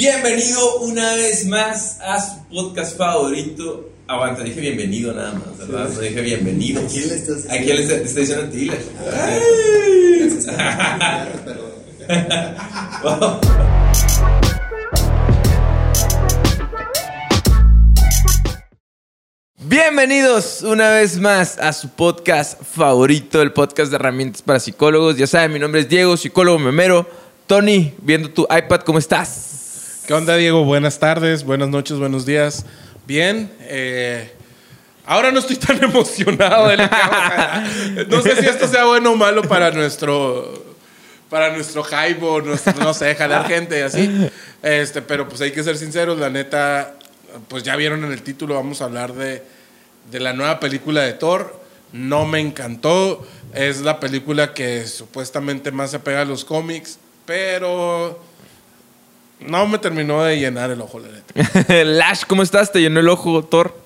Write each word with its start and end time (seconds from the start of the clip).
Bienvenido 0.00 0.78
una 0.78 1.12
vez 1.12 1.44
más 1.44 2.00
a 2.00 2.18
su 2.18 2.42
podcast 2.48 2.96
favorito. 2.96 3.90
Aguanta, 4.06 4.42
dije 4.42 4.58
bienvenido 4.58 5.12
nada 5.12 5.34
más, 5.34 5.58
¿verdad? 5.58 5.90
No 5.90 6.00
dije 6.00 6.22
bienvenido. 6.22 6.80
¿A 6.80 6.86
quién 6.86 7.06
le 7.06 7.16
estás 7.16 7.44
¿A 7.50 7.58
quién 7.58 7.76
le 7.76 7.98
diciendo 7.98 8.46
a 8.46 8.48
ti? 8.48 8.70
Lesh? 8.70 8.86
Bienvenidos 19.58 20.62
una 20.62 20.88
vez 20.88 21.18
más 21.18 21.58
a 21.58 21.74
su 21.74 21.90
podcast 21.90 22.58
favorito, 22.62 23.42
el 23.42 23.52
podcast 23.52 23.90
de 23.90 23.96
herramientas 23.96 24.40
para 24.40 24.60
psicólogos. 24.60 25.18
Ya 25.18 25.26
saben, 25.26 25.52
mi 25.52 25.58
nombre 25.58 25.82
es 25.82 25.90
Diego, 25.90 26.16
psicólogo 26.16 26.58
memero. 26.58 27.06
Tony, 27.46 27.92
viendo 28.00 28.30
tu 28.30 28.44
iPad, 28.44 28.80
¿cómo 28.80 28.98
estás? 28.98 29.59
¿Qué 30.06 30.14
onda, 30.14 30.36
Diego? 30.36 30.64
Buenas 30.64 30.98
tardes, 30.98 31.44
buenas 31.44 31.68
noches, 31.68 31.98
buenos 31.98 32.26
días. 32.26 32.64
Bien. 33.06 33.50
eh, 33.62 34.30
ahora 35.06 35.30
no 35.30 35.40
estoy 35.40 35.56
tan 35.56 35.82
emocionado 35.84 36.68
de 36.68 36.76
lo 36.78 36.88
que 36.88 36.96
vamos 36.96 37.14
a- 37.16 37.64
No 38.08 38.22
sé 38.22 38.36
si 38.36 38.46
esto 38.46 38.66
sea 38.68 38.84
bueno 38.86 39.12
o 39.12 39.16
malo 39.16 39.42
para 39.42 39.70
nuestro 39.70 40.70
para 41.28 41.52
nuestro 41.54 41.84
hype 41.84 42.18
o 42.24 42.40
nuestro, 42.40 42.72
no 42.80 42.92
sé, 42.92 43.14
jalar 43.14 43.46
gente 43.46 43.78
y 43.78 43.82
así. 43.82 44.30
Este, 44.62 45.00
pero 45.00 45.28
pues 45.28 45.40
hay 45.40 45.52
que 45.52 45.62
ser 45.62 45.76
sinceros, 45.78 46.18
la 46.18 46.28
neta, 46.28 46.96
pues 47.46 47.62
ya 47.62 47.76
vieron 47.76 48.04
en 48.04 48.10
el 48.10 48.22
título, 48.22 48.56
vamos 48.56 48.82
a 48.82 48.86
hablar 48.86 49.12
de, 49.12 49.40
de 50.10 50.18
la 50.20 50.32
nueva 50.32 50.58
película 50.58 51.02
de 51.02 51.12
Thor. 51.12 51.56
No 51.92 52.26
me 52.26 52.40
encantó. 52.40 53.24
Es 53.54 53.80
la 53.82 54.00
película 54.00 54.54
que 54.54 54.86
supuestamente 54.88 55.70
más 55.70 55.90
se 55.92 55.98
apega 55.98 56.22
a 56.22 56.24
los 56.24 56.44
cómics, 56.44 56.98
pero 57.26 58.20
no 59.46 59.66
me 59.66 59.78
terminó 59.78 60.22
de 60.22 60.38
llenar 60.38 60.70
el 60.70 60.80
ojo, 60.80 61.00
la 61.00 61.08
neta. 61.08 61.74
Lash, 61.84 62.22
¿cómo 62.26 62.42
estás? 62.42 62.72
¿Te 62.72 62.80
llenó 62.80 63.00
el 63.00 63.08
ojo, 63.08 63.44
Thor? 63.44 63.76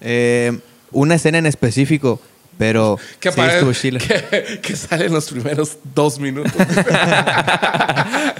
Eh, 0.00 0.58
una 0.90 1.14
escena 1.16 1.38
en 1.38 1.46
específico, 1.46 2.20
pero 2.58 2.98
Que, 3.20 3.30
sí 3.32 3.40
apare- 3.40 3.54
estuvo 3.54 3.72
chila. 3.72 3.98
que, 4.00 4.60
que 4.62 4.76
sale 4.76 5.06
en 5.06 5.14
los 5.14 5.30
primeros 5.30 5.78
dos 5.94 6.18
minutos. 6.18 6.52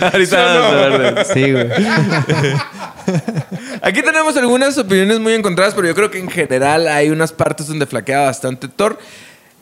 Ahorita 0.01 0.27
¿Sí 0.27 0.37
vamos 0.37 1.19
a. 1.19 1.25
Sí, 1.33 1.53
güey. 1.53 1.69
Aquí 3.83 4.03
tenemos 4.03 4.37
algunas 4.37 4.77
opiniones 4.79 5.19
muy 5.21 5.35
encontradas, 5.35 5.75
pero 5.75 5.87
yo 5.89 5.95
creo 5.95 6.11
que 6.11 6.19
en 6.19 6.31
general 6.31 6.87
hay 6.89 7.11
unas 7.11 7.33
partes 7.33 7.67
donde 7.67 7.87
flaquea 7.87 8.21
bastante 8.21 8.69
Thor. 8.69 8.99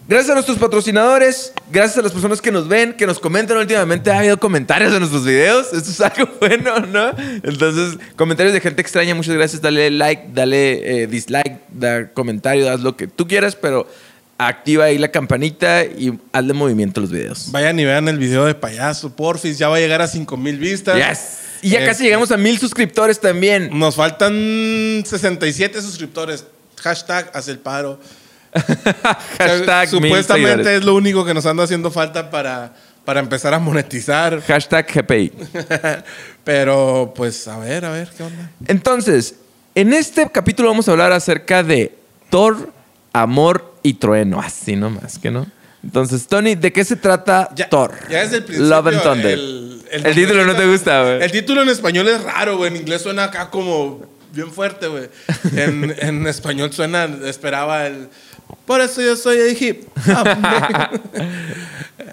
Gracias 0.08 0.30
a 0.30 0.34
nuestros 0.34 0.56
patrocinadores, 0.56 1.52
gracias 1.70 1.98
a 1.98 2.00
las 2.00 2.12
personas 2.12 2.40
que 2.40 2.50
nos 2.50 2.66
ven, 2.66 2.94
que 2.94 3.06
nos 3.06 3.18
comentan 3.18 3.58
últimamente. 3.58 4.10
Ha 4.10 4.20
habido 4.20 4.40
comentarios 4.40 4.90
en 4.94 5.00
nuestros 5.00 5.22
videos. 5.26 5.66
Esto 5.74 5.90
es 5.90 6.00
algo 6.18 6.32
bueno, 6.40 6.80
¿no? 6.80 7.10
Entonces, 7.42 7.98
comentarios 8.16 8.54
de 8.54 8.62
gente 8.62 8.80
extraña, 8.80 9.14
muchas 9.14 9.34
gracias. 9.34 9.60
Dale 9.60 9.90
like, 9.90 10.28
dale 10.32 11.02
eh, 11.02 11.06
dislike, 11.08 11.60
da 11.68 12.10
comentario, 12.14 12.70
haz 12.70 12.80
lo 12.80 12.96
que 12.96 13.06
tú 13.06 13.28
quieras, 13.28 13.54
pero 13.54 13.86
activa 14.38 14.84
ahí 14.84 14.96
la 14.96 15.10
campanita 15.10 15.84
y 15.84 16.18
hazle 16.32 16.54
movimiento 16.54 17.00
a 17.00 17.02
los 17.02 17.10
videos. 17.10 17.52
Vayan 17.52 17.78
y 17.78 17.84
vean 17.84 18.08
el 18.08 18.16
video 18.16 18.46
de 18.46 18.54
payaso, 18.54 19.14
porfis. 19.14 19.58
Ya 19.58 19.68
va 19.68 19.76
a 19.76 19.80
llegar 19.80 20.00
a 20.00 20.08
5 20.08 20.38
mil 20.38 20.56
vistas. 20.56 20.96
Yes. 20.96 21.38
Y 21.60 21.68
ya 21.68 21.82
Eh, 21.82 21.84
casi 21.84 22.04
llegamos 22.04 22.30
a 22.30 22.38
mil 22.38 22.58
suscriptores 22.58 23.20
también. 23.20 23.78
Nos 23.78 23.96
faltan 23.96 24.32
67 25.04 25.82
suscriptores. 25.82 26.46
Hashtag 26.76 27.30
haz 27.34 27.48
el 27.48 27.58
paro. 27.58 28.00
Hashtag 29.38 29.88
Supuestamente 29.88 30.76
es 30.76 30.84
lo 30.84 30.94
único 30.94 31.24
que 31.24 31.34
nos 31.34 31.46
anda 31.46 31.64
haciendo 31.64 31.90
falta 31.90 32.30
para, 32.30 32.72
para 33.04 33.20
empezar 33.20 33.54
a 33.54 33.58
monetizar. 33.58 34.40
Hashtag 34.46 34.86
GPI. 34.92 35.32
Pero 36.44 37.12
pues 37.14 37.46
a 37.48 37.58
ver, 37.58 37.84
a 37.84 37.90
ver, 37.90 38.10
¿qué 38.16 38.22
onda? 38.22 38.50
Entonces, 38.66 39.34
en 39.74 39.92
este 39.92 40.28
capítulo 40.30 40.68
vamos 40.70 40.88
a 40.88 40.92
hablar 40.92 41.12
acerca 41.12 41.62
de 41.62 41.94
Thor, 42.30 42.72
amor 43.12 43.74
y 43.82 43.94
trueno. 43.94 44.40
Así 44.40 44.76
nomás, 44.76 45.18
que 45.18 45.30
no. 45.30 45.46
Entonces, 45.82 46.26
Tony, 46.26 46.54
¿de 46.54 46.72
qué 46.72 46.84
se 46.84 46.96
trata 46.96 47.50
Ya, 47.54 47.68
Thor? 47.68 47.94
Ya 48.10 48.20
desde 48.20 48.38
el 48.38 48.44
principio. 48.44 48.68
Love 48.68 48.86
and 48.88 49.02
Thunder. 49.02 49.32
El, 49.32 50.06
El 50.06 50.14
título 50.14 50.44
no 50.44 50.54
te 50.54 50.66
gusta, 50.66 51.02
güey. 51.02 51.22
El 51.22 51.30
título 51.30 51.62
en 51.62 51.68
español 51.68 52.08
es 52.08 52.22
raro, 52.22 52.56
güey. 52.56 52.70
En 52.70 52.76
inglés 52.76 53.02
suena 53.02 53.24
acá 53.24 53.48
como 53.50 54.02
bien 54.32 54.50
fuerte, 54.50 54.88
güey. 54.88 55.08
En, 55.54 55.94
en 55.98 56.26
español 56.26 56.72
suena, 56.72 57.08
esperaba 57.24 57.86
el. 57.86 58.08
Por 58.64 58.80
eso 58.80 59.00
yo 59.00 59.16
soy 59.16 59.38
el 59.38 59.62
hip 59.62 59.84
hop. 59.96 60.26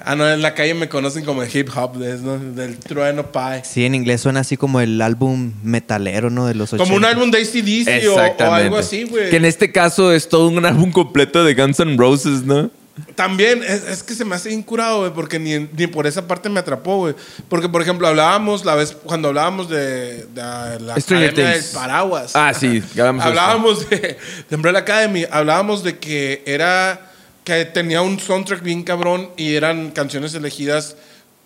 ah, 0.06 0.16
no, 0.16 0.29
en 0.29 0.41
la 0.41 0.53
calle 0.53 0.73
me 0.73 0.88
conocen 0.88 1.25
como 1.25 1.44
el 1.44 1.56
hip 1.56 1.69
hop, 1.75 1.97
¿no? 1.97 2.40
del 2.40 2.78
trueno 2.78 3.31
pie. 3.31 3.63
Sí, 3.63 3.85
en 3.85 3.96
inglés 3.96 4.22
suena 4.22 4.40
así 4.41 4.56
como 4.56 4.79
el 4.79 5.01
álbum 5.01 5.51
metalero, 5.63 6.29
¿no? 6.29 6.47
De 6.47 6.56
los 6.56 6.72
80. 6.72 6.84
Como 6.84 6.97
un 6.97 7.06
álbum 7.06 7.31
de 7.31 7.40
ACDC 7.40 8.07
o, 8.09 8.16
o 8.16 8.53
algo 8.53 8.78
así, 8.78 9.03
güey. 9.03 9.29
Que 9.29 9.38
en 9.38 9.45
este 9.45 9.72
caso 9.72 10.13
es 10.13 10.29
todo 10.29 10.47
un 10.47 10.66
álbum 10.66 10.91
completo 10.91 11.44
de 11.44 11.53
Guns 11.56 11.79
N' 11.79 11.97
Roses, 11.97 12.44
¿no? 12.44 12.72
También 13.16 13.61
es, 13.61 13.83
es 13.83 14.03
que 14.03 14.13
se 14.13 14.23
me 14.23 14.35
hace 14.35 14.51
incurado, 14.53 15.00
güey, 15.00 15.13
porque 15.13 15.38
ni, 15.38 15.59
ni 15.59 15.88
por 15.88 16.07
esa 16.07 16.28
parte 16.28 16.47
me 16.50 16.61
atrapó, 16.61 16.97
güey. 16.97 17.16
Porque, 17.50 17.67
por 17.67 17.81
ejemplo, 17.81 18.07
hablábamos 18.07 18.63
la 18.63 18.75
vez 18.75 18.94
cuando 19.03 19.28
hablábamos 19.28 19.69
de, 19.69 20.25
de 20.28 20.79
la 20.79 20.95
Stranger 21.00 21.31
Academia 21.31 21.56
del. 21.56 21.63
Paraguas. 21.73 22.31
Ah, 22.35 22.53
sí, 22.53 22.81
hablábamos 22.97 23.89
de, 23.89 24.17
de 24.50 24.56
Umbrella 24.56 24.79
Academy, 24.79 25.25
hablábamos 25.29 25.83
de 25.83 25.97
que 26.00 26.41
era 26.45 27.11
que 27.44 27.63
tenía 27.66 28.01
un 28.01 28.19
soundtrack 28.19 28.63
bien 28.63 28.83
cabrón 28.83 29.29
y 29.38 29.53
eran 29.53 29.91
canciones 29.91 30.33
elegidas 30.33 30.95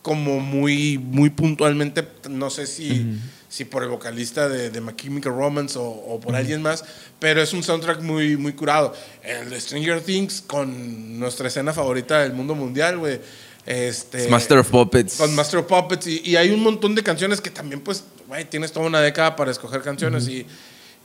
como 0.02 0.40
muy, 0.40 0.98
muy 0.98 1.30
puntualmente, 1.30 2.08
no 2.30 2.50
sé 2.50 2.68
si, 2.68 3.20
si 3.50 3.66
por 3.66 3.84
el 3.84 3.90
vocalista 3.90 4.48
de, 4.48 4.70
de 4.70 4.80
My 4.80 4.96
Chemical 4.96 5.34
Romance 5.34 5.78
o, 5.78 5.84
o 5.84 6.20
por 6.20 6.36
alguien 6.36 6.62
más, 6.62 6.86
pero 7.20 7.42
es 7.42 7.52
un 7.52 7.64
soundtrack 7.64 8.02
muy, 8.02 8.38
muy 8.38 8.54
curado. 8.54 8.94
El 9.24 9.50
de 9.50 9.60
Stranger 9.60 10.02
Things 10.02 10.42
con 10.46 11.20
nuestra 11.20 11.48
escena 11.48 11.74
favorita 11.74 12.20
del 12.20 12.34
mundo 12.34 12.54
mundial, 12.56 13.00
güey. 13.00 13.20
Este, 13.66 14.24
Es 14.26 14.30
Master 14.30 14.60
of 14.60 14.70
Puppets. 14.70 15.16
con 15.16 15.36
Master 15.36 15.60
of 15.60 15.66
Puppets 15.68 16.08
y, 16.08 16.22
y 16.24 16.36
hay 16.38 16.50
un 16.52 16.62
montón 16.62 16.96
de 16.96 17.04
canciones 17.04 17.42
que 17.42 17.50
también 17.52 17.82
pues 17.82 18.04
güey 18.28 18.46
tienes 18.46 18.72
toda 18.72 18.86
una 18.88 19.02
década 19.02 19.36
para 19.36 19.52
escoger 19.52 19.81
canciones 19.81 20.28
y, 20.28 20.46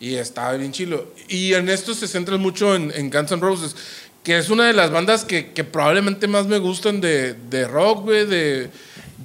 y 0.00 0.15
está 0.15 0.50
bien 0.53 0.72
chilo 0.72 1.12
y 1.28 1.53
en 1.53 1.69
esto 1.69 1.93
se 1.94 2.06
centran 2.09 2.41
mucho 2.41 2.75
en, 2.75 2.93
en 2.94 3.11
Guns 3.11 3.32
N' 3.32 3.41
Roses 3.41 3.75
que 4.22 4.38
es 4.38 4.49
una 4.49 4.66
de 4.66 4.72
las 4.72 4.91
bandas 4.91 5.25
que, 5.25 5.53
que 5.53 5.65
probablemente 5.65 6.26
más 6.26 6.47
me 6.47 6.59
gustan 6.59 7.00
de, 7.03 7.34
de 7.34 7.66
rock 7.66 8.05
güey 8.05 8.25
de, 8.25 8.71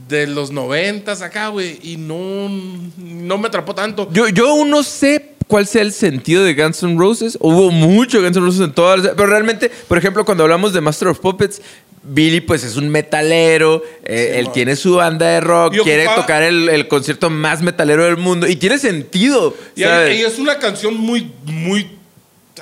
de 0.07 0.27
los 0.27 0.51
noventas 0.51 1.21
acá 1.21 1.49
güey 1.49 1.79
y 1.83 1.97
no 1.97 2.49
no 2.97 3.37
me 3.37 3.47
atrapó 3.47 3.75
tanto 3.75 4.09
Yo, 4.11 4.27
yo 4.29 4.49
aún 4.49 4.69
no 4.69 4.83
sé 4.83 5.33
cuál 5.47 5.65
sea 5.67 5.81
el 5.81 5.93
sentido 5.93 6.43
de 6.43 6.53
Guns 6.53 6.83
N' 6.83 6.97
Roses. 6.97 7.37
Hubo 7.41 7.71
mucho 7.71 8.21
Guns 8.21 8.37
N' 8.37 8.45
Roses 8.45 8.61
en 8.61 8.71
todas 8.71 8.99
las... 9.03 9.13
Pero 9.15 9.25
realmente, 9.27 9.71
por 9.87 9.97
ejemplo, 9.97 10.23
cuando 10.23 10.43
hablamos 10.43 10.73
de 10.73 10.81
Master 10.81 11.07
of 11.07 11.19
Puppets, 11.19 11.59
Billy 12.03 12.39
pues 12.41 12.63
es 12.63 12.75
un 12.75 12.87
metalero, 12.89 13.83
eh, 14.05 14.29
Sí, 14.33 14.39
él 14.39 14.51
tiene 14.51 14.75
su 14.75 14.95
banda 14.95 15.27
de 15.27 15.41
rock, 15.41 15.73
Y 15.75 15.79
quiere 15.79 16.05
ocupaba- 16.05 16.21
tocar 16.21 16.43
el, 16.43 16.69
el 16.69 16.87
concierto 16.87 17.29
más 17.31 17.61
metalero 17.63 18.05
del 18.05 18.17
mundo 18.17 18.47
y 18.47 18.55
tiene 18.57 18.77
sentido. 18.77 19.55
y, 19.75 19.83
es 19.83 20.37
una 20.37 20.59
canción 20.59 20.95
muy 20.95 21.31
muy 21.45 21.97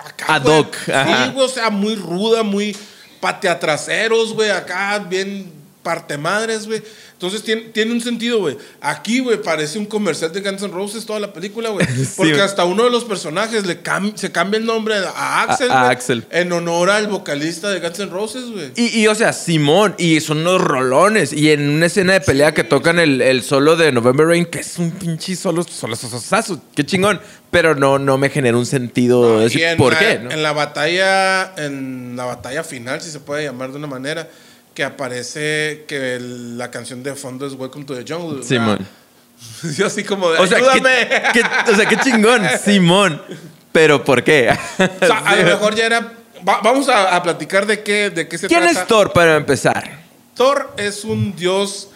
acá, 0.04 0.36
Ad 0.36 0.46
hoc. 0.46 0.74
Sí, 0.86 0.92
güey, 1.34 1.46
o 1.46 1.50
sea, 1.50 1.70
muy 1.70 1.96
ruda, 1.96 2.44
muy 2.44 2.76
pateatraseros, 3.20 4.34
güey, 4.34 4.50
acá 4.50 5.00
bien 5.00 5.52
parte 5.88 6.18
madres, 6.18 6.68
güey. 6.68 6.82
Entonces 7.14 7.42
tiene, 7.44 7.62
tiene 7.74 7.94
un 7.94 8.02
sentido, 8.02 8.40
güey. 8.40 8.58
Aquí, 8.82 9.22
güey, 9.22 9.42
parece 9.42 9.80
un 9.80 9.86
comercial 9.86 10.32
de 10.34 10.42
Guns 10.42 10.62
N' 10.62 10.72
Roses 10.74 11.06
toda 11.06 11.20
la 11.20 11.32
película, 11.32 11.70
güey. 11.70 11.88
Porque 12.18 12.40
hasta 12.42 12.66
uno 12.66 12.84
de 12.84 12.90
los 12.92 13.06
personajes 13.06 13.66
le 13.66 13.82
cam- 13.82 14.16
se 14.16 14.32
cambia 14.32 14.60
el 14.60 14.66
nombre 14.66 14.96
a 14.98 15.44
Axel, 15.44 15.72
A- 15.72 15.80
a 15.80 15.84
güey, 15.86 15.92
Axel. 15.96 16.26
en 16.30 16.52
honor 16.52 16.90
al 16.90 17.08
vocalista 17.08 17.70
de 17.70 17.80
Guns 17.80 18.00
N' 18.00 18.12
Roses, 18.12 18.52
güey. 18.52 18.72
Y, 18.76 19.00
y, 19.00 19.08
o 19.08 19.16
sea, 19.16 19.32
Simón, 19.34 19.96
y 19.98 20.20
son 20.20 20.40
unos 20.40 20.62
rolones. 20.62 21.32
Y 21.34 21.52
en 21.52 21.70
una 21.70 21.86
escena 21.88 22.14
de 22.14 22.22
pelea 22.22 22.54
que 22.54 22.64
tocan 22.66 23.00
el, 23.00 23.22
el 23.22 23.42
solo 23.42 23.76
de 23.78 23.92
November 23.94 24.28
Rain, 24.28 24.46
que 24.46 24.60
es 24.60 24.78
un 24.78 24.92
pinche 24.92 25.36
solo, 25.38 25.64
solo 25.64 25.96
sosazo. 25.96 26.62
Qué 26.76 26.86
chingón. 26.86 27.20
Pero 27.50 27.74
no, 27.76 27.98
no 27.98 28.18
me 28.18 28.30
genera 28.30 28.58
un 28.58 28.66
sentido. 28.66 29.38
de 29.40 29.46
decir, 29.46 29.64
¿Por 29.78 29.94
la, 29.94 30.00
qué? 30.00 30.20
no? 30.20 30.30
En 30.32 30.44
la 30.44 30.52
batalla, 30.52 31.54
en 31.58 32.16
la 32.18 32.26
batalla 32.26 32.64
final, 32.64 33.02
si 33.02 33.10
se 33.10 33.20
puede 33.22 33.44
llamar 33.46 33.72
de 33.72 33.78
una 33.78 33.88
manera, 33.88 34.30
que 34.78 34.84
aparece 34.84 35.86
que 35.88 36.18
el- 36.18 36.56
la 36.56 36.70
canción 36.70 37.02
de 37.02 37.16
fondo 37.16 37.48
es 37.48 37.54
Welcome 37.54 37.84
to 37.86 37.96
the 37.96 38.06
Jungle. 38.14 38.44
Simón. 38.44 38.78
Yo 39.76 39.88
así 39.88 40.04
como 40.04 40.30
de, 40.30 40.38
O 40.38 40.46
sea, 40.46 40.60
ayúdame. 40.60 41.08
qué, 41.34 41.42
qué- 41.42 41.72
o 41.72 41.76
sea, 41.76 41.90
qué 41.90 41.98
chingón, 41.98 42.44
Simón. 42.64 43.20
Pero 43.72 44.04
¿por 44.04 44.24
qué? 44.24 44.52
O 45.02 45.06
sea, 45.08 45.18
a 45.26 45.36
lo 45.36 45.44
mejor 45.46 45.74
ya 45.74 45.88
era... 45.88 46.14
va- 46.48 46.62
vamos 46.64 46.88
a, 46.90 47.16
a 47.16 47.24
platicar 47.24 47.66
de 47.66 47.82
qué, 47.82 48.12
de 48.12 48.28
qué 48.28 48.38
se 48.38 48.48
¿Quién 48.48 48.62
trata. 48.62 48.82
es 48.82 48.86
Thor 48.88 49.12
para 49.14 49.36
empezar? 49.38 50.00
Thor 50.36 50.72
es 50.78 51.04
un 51.04 51.36
dios 51.36 51.90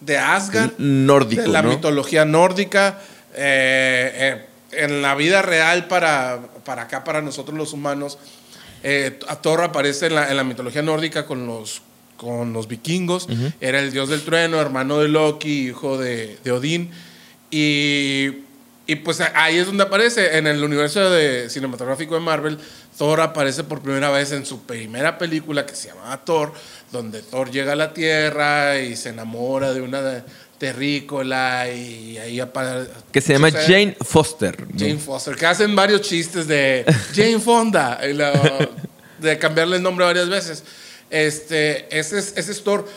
de 0.00 0.16
Asgard. 0.16 0.70
Nórdico, 0.78 1.42
de 1.42 1.48
la 1.48 1.60
¿no? 1.60 1.68
mitología 1.68 2.24
nórdica. 2.24 3.00
eh, 3.34 4.12
eh, 4.14 4.46
en 4.72 5.02
la 5.02 5.14
vida 5.14 5.42
real 5.42 5.88
para, 5.88 6.40
para 6.64 6.84
acá, 6.84 7.04
para 7.04 7.20
nosotros 7.20 7.54
los 7.58 7.74
humanos, 7.74 8.16
eh, 8.82 9.20
a 9.28 9.36
Thor 9.36 9.60
aparece 9.60 10.06
en 10.06 10.14
la, 10.14 10.30
en 10.30 10.38
la 10.38 10.42
mitología 10.44 10.80
nórdica 10.80 11.26
con 11.26 11.46
los, 11.46 11.82
con 12.16 12.52
los 12.52 12.68
vikingos. 12.68 13.28
Era 13.60 13.80
el 13.80 13.92
dios 13.92 14.08
del 14.08 14.22
trueno, 14.22 14.60
hermano 14.60 14.98
de 14.98 15.08
Loki, 15.08 15.68
hijo 15.68 15.98
de, 15.98 16.38
de 16.42 16.52
Odín. 16.52 16.90
Y, 17.50 18.44
y 18.86 18.96
pues 18.96 19.20
ahí 19.20 19.58
es 19.58 19.66
donde 19.66 19.84
aparece, 19.84 20.36
en 20.36 20.46
el 20.46 20.62
universo 20.62 21.10
de, 21.10 21.48
cinematográfico 21.48 22.14
de 22.14 22.20
Marvel, 22.20 22.58
Thor 22.98 23.20
aparece 23.20 23.64
por 23.64 23.80
primera 23.80 24.10
vez 24.10 24.32
en 24.32 24.44
su 24.44 24.62
primera 24.62 25.18
película 25.18 25.64
que 25.64 25.74
se 25.74 25.88
llamaba 25.88 26.24
Thor, 26.24 26.52
donde 26.92 27.22
Thor 27.22 27.50
llega 27.50 27.72
a 27.72 27.76
la 27.76 27.92
Tierra 27.92 28.78
y 28.78 28.94
se 28.94 29.08
enamora 29.08 29.72
de 29.72 29.80
una 29.80 30.24
terrícola 30.58 31.68
y 31.70 32.18
ahí 32.18 32.40
aparece... 32.40 32.90
Que 33.10 33.20
se 33.20 33.32
llama 33.32 33.50
Jane 33.50 33.96
Foster. 34.00 34.66
Jane 34.76 34.98
Foster, 34.98 35.34
que 35.34 35.46
hacen 35.46 35.74
varios 35.74 36.02
chistes 36.02 36.46
de 36.46 36.84
Jane 37.14 37.40
Fonda, 37.40 37.98
de 39.18 39.38
cambiarle 39.38 39.76
el 39.76 39.82
nombre 39.82 40.04
varias 40.04 40.28
veces. 40.28 40.62
Este, 41.14 41.86
ese 41.96 42.18
es, 42.18 42.34
ese 42.36 42.50
es 42.50 42.64
Thor. 42.64 42.88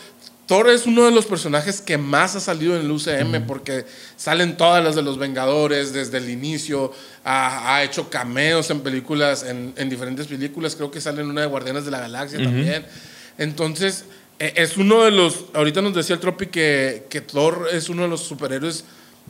Thor 0.46 0.68
es 0.70 0.86
uno 0.86 1.04
de 1.04 1.10
los 1.12 1.26
personajes 1.26 1.80
que 1.80 1.98
más 1.98 2.34
ha 2.34 2.40
salido 2.40 2.74
en 2.74 2.80
el 2.80 2.90
UCM 2.90 3.46
porque 3.46 3.84
salen 4.16 4.56
todas 4.56 4.82
las 4.82 4.96
de 4.96 5.02
los 5.02 5.18
Vengadores 5.18 5.92
desde 5.92 6.18
el 6.18 6.28
inicio. 6.30 6.90
Ha, 7.22 7.76
ha 7.76 7.84
hecho 7.84 8.10
cameos 8.10 8.70
en 8.70 8.80
películas, 8.80 9.44
en, 9.44 9.72
en 9.76 9.88
diferentes 9.88 10.26
películas. 10.26 10.74
Creo 10.74 10.90
que 10.90 11.00
sale 11.00 11.20
en 11.20 11.28
una 11.28 11.42
de 11.42 11.46
Guardianes 11.46 11.84
de 11.84 11.90
la 11.92 12.00
Galaxia 12.00 12.42
también. 12.42 12.84
Entonces, 13.36 14.04
e- 14.38 14.54
es 14.56 14.76
uno 14.76 15.04
de 15.04 15.10
los. 15.12 15.44
Ahorita 15.54 15.80
nos 15.80 15.94
decía 15.94 16.14
el 16.14 16.20
Tropi 16.20 16.46
que, 16.46 17.06
que 17.08 17.20
Thor 17.20 17.68
es 17.70 17.88
uno 17.88 18.02
de 18.02 18.08
los 18.08 18.22
superhéroes 18.22 18.84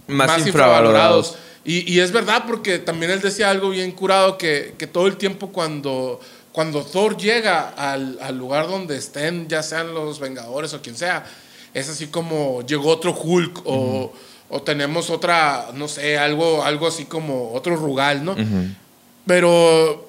Más 0.06 0.46
infravalorados. 0.46 1.37
Y, 1.64 1.93
y 1.93 2.00
es 2.00 2.12
verdad, 2.12 2.44
porque 2.46 2.79
también 2.79 3.11
él 3.11 3.20
decía 3.20 3.50
algo 3.50 3.70
bien 3.70 3.90
curado, 3.93 4.38
que, 4.38 4.75
que 4.79 4.87
todo 4.87 5.06
el 5.08 5.17
tiempo 5.17 5.50
cuando, 5.52 6.20
cuando 6.58 6.82
Thor 6.82 7.16
llega 7.16 7.69
al, 7.69 8.19
al 8.20 8.37
lugar 8.37 8.66
donde 8.66 8.96
estén, 8.96 9.46
ya 9.46 9.62
sean 9.62 9.94
los 9.94 10.19
Vengadores 10.19 10.75
o 10.75 10.82
quien 10.82 10.96
sea, 10.96 11.25
es 11.72 11.88
así 11.88 12.08
como 12.08 12.66
llegó 12.66 12.88
otro 12.90 13.12
Hulk 13.16 13.60
o, 13.64 14.12
o 14.49 14.62
tenemos 14.62 15.08
otra, 15.08 15.66
no 15.75 15.87
sé, 15.87 16.19
algo, 16.19 16.64
algo 16.64 16.88
así 16.88 17.05
como 17.05 17.52
otro 17.52 17.76
Rugal, 17.76 18.25
¿no? 18.25 18.34
Pero 19.25 20.08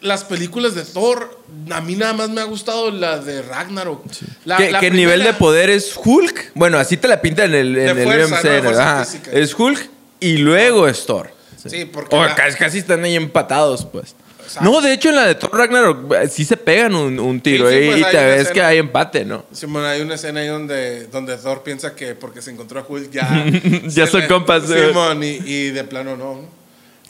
las 0.00 0.22
películas 0.22 0.76
de 0.76 0.84
Thor, 0.84 1.40
a 1.72 1.80
mí 1.80 1.96
nada 1.96 2.12
más 2.12 2.28
me 2.30 2.40
ha 2.40 2.44
gustado 2.44 2.92
la 2.92 3.18
de 3.18 3.42
Ragnarok. 3.42 4.04
La- 4.44 4.56
¿Qué, 4.58 4.70
la 4.70 4.78
qué 4.78 4.92
nivel 4.92 5.24
de 5.24 5.32
poder 5.32 5.70
es 5.70 5.92
Hulk? 5.96 6.52
Bueno, 6.54 6.78
así 6.78 6.96
te 6.98 7.08
la 7.08 7.20
pintan 7.20 7.52
en 7.52 7.54
el, 7.56 7.76
en 7.78 7.98
el 7.98 8.04
fuerza, 8.04 8.36
UMC, 8.36 8.44
¿no? 8.44 8.70
Es 9.32 9.58
Hulk 9.58 9.90
y 10.20 10.36
luego 10.36 10.86
es 10.86 11.04
Thor. 11.04 11.30
Sí, 11.66 11.84
porque 11.86 12.14
O 12.14 12.22
la- 12.22 12.36
casi, 12.36 12.58
casi 12.58 12.78
están 12.78 13.02
ahí 13.02 13.16
empatados, 13.16 13.84
pues. 13.86 14.14
Exacto. 14.44 14.70
No, 14.70 14.80
de 14.80 14.92
hecho, 14.92 15.08
en 15.10 15.16
la 15.16 15.26
de 15.26 15.34
Thor 15.34 15.50
Ragnarok 15.56 16.12
eh, 16.14 16.28
sí 16.28 16.44
se 16.44 16.56
pegan 16.56 16.94
un, 16.94 17.18
un 17.18 17.40
tiro 17.40 17.68
Sí, 17.68 17.74
sí, 17.76 17.82
eh, 17.82 17.86
pues, 17.88 18.00
y 18.00 18.04
hay 18.04 18.10
te 18.12 18.24
ves 18.24 18.36
escena. 18.42 18.52
que 18.54 18.62
hay 18.62 18.78
empate, 18.78 19.24
¿no? 19.24 19.44
Simón, 19.52 19.84
hay 19.84 20.00
una 20.02 20.14
escena 20.14 20.40
ahí 20.40 20.48
donde, 20.48 21.06
donde 21.08 21.36
Thor 21.36 21.62
piensa 21.62 21.94
que 21.94 22.14
porque 22.14 22.40
se 22.42 22.50
encontró 22.50 22.80
a 22.80 22.84
Hulk 22.88 23.10
ya... 23.10 23.46
Ya 23.86 24.06
son 24.06 24.20
le- 24.22 24.28
compas. 24.28 24.64
Simón, 24.88 25.22
y, 25.24 25.38
y 25.44 25.70
de 25.70 25.84
plano 25.84 26.16
no. 26.16 26.40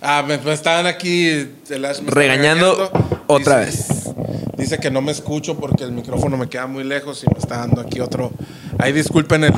Ah, 0.01 0.25
me, 0.27 0.39
me 0.39 0.53
estaban 0.53 0.87
aquí... 0.87 1.27
el 1.71 1.85
Ash 1.85 2.01
me 2.01 2.09
está 2.09 2.15
Regañando 2.21 2.91
otra 3.27 3.65
Dice- 3.65 4.13
Dice 4.57 4.79
que 4.79 4.91
no 4.91 5.03
me 5.03 5.13
escucho 5.13 5.59
porque 5.59 5.85
el 5.85 5.93
micrófono 5.93 6.37
me 6.37 6.49
queda 6.49 6.67
muy 6.67 6.85
lejos 6.85 7.23
y 7.25 7.27
me 7.33 7.39
está 7.39 7.59
dando 7.59 7.81
aquí 7.81 8.01
otro... 8.01 8.31
Ahí 8.79 8.93
disculpen 8.93 9.45
el... 9.45 9.53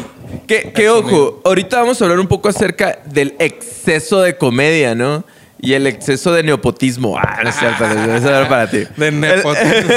Que, 0.47 0.89
ojo, 0.89 1.41
ahorita 1.45 1.81
vamos 1.81 2.01
a 2.01 2.05
hablar 2.05 2.21
un 2.21 2.29
poco 2.29 2.49
acerca 2.49 3.01
del 3.07 3.35
exceso 3.39 4.21
de 4.21 4.37
comedia, 4.37 4.95
¿no? 4.95 5.25
Y 5.61 5.73
el 5.73 5.87
exceso 5.87 6.33
de 6.33 6.43
neopotismo. 6.43 7.17
Ah, 7.19 7.41
no 7.43 7.49
es 7.49 7.57
cierto, 7.57 7.85
eso 7.85 8.29
era 8.29 8.49
para 8.49 8.71
ti. 8.71 8.85
De 8.97 9.11
nepotismo. 9.11 9.91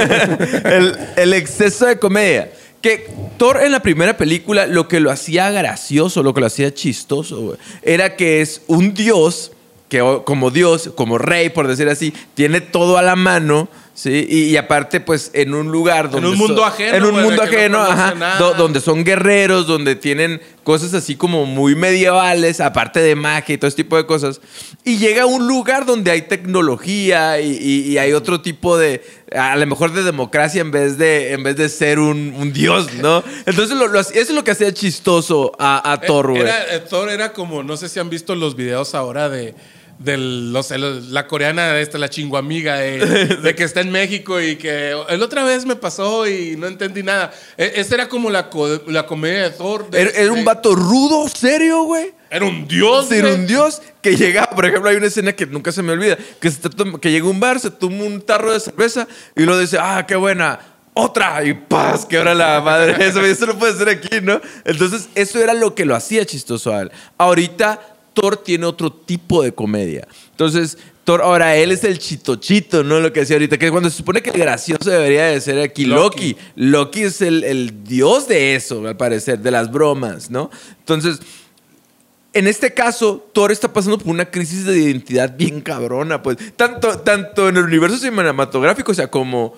el, 0.70 0.98
el 1.18 1.34
exceso 1.34 1.86
de 1.86 2.00
comedia. 2.00 2.50
Que 2.82 3.10
Thor 3.38 3.62
en 3.62 3.74
la 3.74 3.82
primera 3.82 4.16
película 4.16 4.66
lo 4.66 4.88
que 4.88 5.02
lo 5.02 5.12
hacía 5.12 5.52
gracioso, 5.52 6.24
lo 6.24 6.34
que 6.34 6.40
lo 6.40 6.48
hacía 6.48 6.74
chistoso, 6.74 7.42
güey, 7.42 7.58
era 7.82 8.16
que 8.16 8.40
es 8.42 8.62
un 8.68 8.94
dios 8.94 9.52
que 9.90 10.22
como 10.24 10.52
dios, 10.52 10.92
como 10.96 11.18
rey, 11.18 11.50
por 11.50 11.68
decir 11.68 11.90
así, 11.90 12.14
tiene 12.36 12.62
todo 12.62 12.98
a 12.98 13.02
la 13.02 13.16
mano, 13.16 13.68
¿sí? 14.00 14.26
Y, 14.30 14.44
y 14.46 14.56
aparte, 14.58 15.02
pues, 15.02 15.30
en 15.34 15.54
un 15.54 15.72
lugar 15.72 16.10
donde... 16.10 16.30
un 16.30 16.38
so- 16.38 16.48
mundo 16.48 16.64
ajeno, 16.64 16.96
En 16.96 17.04
un 17.04 17.12
güey, 17.12 17.24
mundo 17.26 17.44
no 17.44 17.48
ajeno, 17.50 17.82
ajá. 17.82 18.16
nada. 18.16 18.54
donde 18.54 18.80
son 18.80 19.04
guerreros, 19.04 19.68
donde 19.68 19.96
tienen 19.98 20.40
cosas 20.64 20.94
así 20.94 21.16
como 21.16 21.46
muy 21.46 21.76
medievales, 21.76 22.62
aparte 22.62 23.00
de 23.02 23.16
magia 23.16 23.56
y 23.56 23.58
todo 23.58 23.68
ese 23.68 23.78
tipo 23.78 23.98
de 23.98 24.06
cosas. 24.06 24.40
Y 24.86 24.98
llega 25.00 25.24
a 25.24 25.26
un 25.26 25.48
lugar 25.48 25.86
donde 25.86 26.12
hay 26.12 26.22
tecnología 26.24 27.42
y, 27.42 27.58
y- 27.60 27.92
y 27.92 27.98
hay 27.98 28.14
otro 28.14 28.40
tipo 28.42 28.78
de, 28.78 29.04
a 29.36 29.56
lo 29.58 29.66
mejor 29.68 29.92
de 29.94 30.04
democracia 30.04 30.62
en 30.62 30.72
vez 30.72 30.98
de, 30.98 31.34
en 31.34 31.44
vez 31.44 31.56
de 31.58 31.68
ser 31.70 32.00
un, 32.00 32.34
un 32.38 32.54
dios, 32.54 32.94
¿no? 32.96 33.24
Entonces 33.46 33.76
lo- 33.78 33.88
lo- 33.88 34.00
eso 34.00 34.14
es 34.14 34.30
lo 34.32 34.44
que 34.44 34.52
hacía 34.52 34.74
chistoso 34.74 35.52
a, 35.60 35.92
a 35.92 36.00
Thor, 36.02 36.32
güey. 36.32 36.44
Eh, 36.48 36.84
Thor 36.90 37.10
era 37.10 37.34
como, 37.34 37.64
no 37.64 37.76
sé 37.78 37.90
si 37.90 38.00
han 38.00 38.10
visto 38.10 38.36
los 38.36 38.56
videos 38.56 38.96
ahora 38.96 39.28
de, 39.30 39.56
del, 40.00 40.52
no 40.54 40.64
sé, 40.64 40.78
lo- 40.78 41.00
la 41.00 41.28
coreana 41.28 41.78
esta, 41.80 41.98
la 41.98 42.10
chinguamiga, 42.10 42.78
de, 42.78 43.00
de 43.44 43.56
que 43.56 43.64
está 43.64 43.82
en 43.82 43.92
México 43.92 44.40
y 44.42 44.56
que 44.56 44.96
el 45.10 45.22
otra 45.22 45.44
vez 45.44 45.66
me 45.66 45.76
pasó 45.76 46.26
y 46.28 46.56
no 46.58 46.68
entendí 46.68 47.04
nada. 47.04 47.32
E- 47.58 47.74
Esa 47.76 47.96
era 47.96 48.10
como 48.10 48.30
la, 48.30 48.50
co- 48.50 48.82
la 48.88 49.06
comedia 49.06 49.44
de 49.44 49.50
Thor. 49.52 49.90
de- 49.90 50.02
Era, 50.02 50.10
era 50.12 50.32
un 50.32 50.40
de- 50.40 50.44
vato 50.46 50.74
rudo, 50.74 51.28
serio, 51.28 51.84
güey. 51.84 52.14
Era 52.32 52.46
un 52.46 52.68
dios. 52.68 53.12
Era 53.12 53.34
un 53.34 53.46
dios 53.48 53.82
que 54.02 54.16
llegaba, 54.16 54.52
por 54.52 54.66
ejemplo, 54.66 54.90
hay 54.90 54.96
una 54.96 55.08
escena 55.08 55.34
que 55.34 55.46
nunca 55.46 55.72
se 55.72 55.82
me 55.84 55.92
olvida, 55.94 56.18
que, 56.40 56.50
se 56.50 56.60
que 57.02 57.12
llega 57.12 57.26
a 57.28 57.30
un 57.30 57.40
bar, 57.40 57.60
se 57.60 57.70
toma 57.72 58.04
un 58.04 58.22
tarro 58.22 58.54
de 58.54 58.60
cerveza 58.60 59.08
y 59.36 59.44
lo 59.44 59.58
dice, 59.60 59.78
ah, 59.82 60.06
qué 60.08 60.16
buena, 60.16 60.60
otra, 60.94 61.44
y 61.44 61.54
paz, 61.56 62.06
que 62.06 62.18
ahora 62.18 62.34
la 62.36 62.62
madre, 62.62 62.96
eso, 63.06 63.20
eso 63.26 63.48
no 63.48 63.58
puede 63.60 63.76
ser 63.78 63.90
aquí, 63.90 64.22
¿no? 64.22 64.40
Entonces, 64.64 65.10
eso 65.16 65.40
era 65.44 65.54
lo 65.54 65.74
que 65.76 65.86
lo 65.86 65.96
hacía 65.96 66.26
chistoso 66.26 66.74
a 66.74 66.82
él. 66.84 66.92
Ahorita, 67.18 67.80
Thor 68.20 68.38
tiene 68.38 68.66
otro 68.66 68.92
tipo 68.92 69.42
de 69.44 69.52
comedia. 69.54 70.08
Entonces, 70.32 70.78
Thor, 71.04 71.22
ahora 71.22 71.56
él 71.56 71.72
es 71.72 71.84
el 71.84 71.98
chitochito, 71.98 72.84
¿no? 72.84 73.00
Lo 73.00 73.12
que 73.14 73.22
decía 73.22 73.36
ahorita, 73.36 73.58
que 73.58 73.72
cuando 73.72 73.90
se 73.90 73.98
supone 73.98 74.22
que 74.22 74.30
el 74.30 74.38
gracioso 74.38 74.90
debería 74.90 75.26
de 75.26 75.42
ser 75.42 75.60
aquí 75.60 75.86
Loki. 75.86 76.34
Loki. 76.34 76.38
Loki 76.56 77.02
es 77.04 77.22
el, 77.22 77.44
el 77.44 77.84
dios 77.84 78.28
de 78.28 78.56
eso, 78.56 78.86
al 78.88 78.98
parecer, 78.98 79.40
de 79.40 79.52
las 79.52 79.72
bromas, 79.72 80.30
¿no? 80.30 80.52
Entonces, 80.80 81.20
en 82.34 82.46
este 82.46 82.74
caso, 82.74 83.28
Thor 83.34 83.52
está 83.52 83.74
pasando 83.74 83.98
por 83.98 84.10
una 84.10 84.26
crisis 84.30 84.66
de 84.66 84.78
identidad 84.80 85.36
bien 85.36 85.62
cabrona, 85.62 86.22
pues. 86.22 86.38
Tanto, 86.56 87.00
tanto 87.00 87.50
en 87.50 87.58
el 87.58 87.64
universo 87.64 87.98
cinematográfico, 87.98 88.92
o 88.92 88.96
sea, 88.96 89.08
como, 89.08 89.56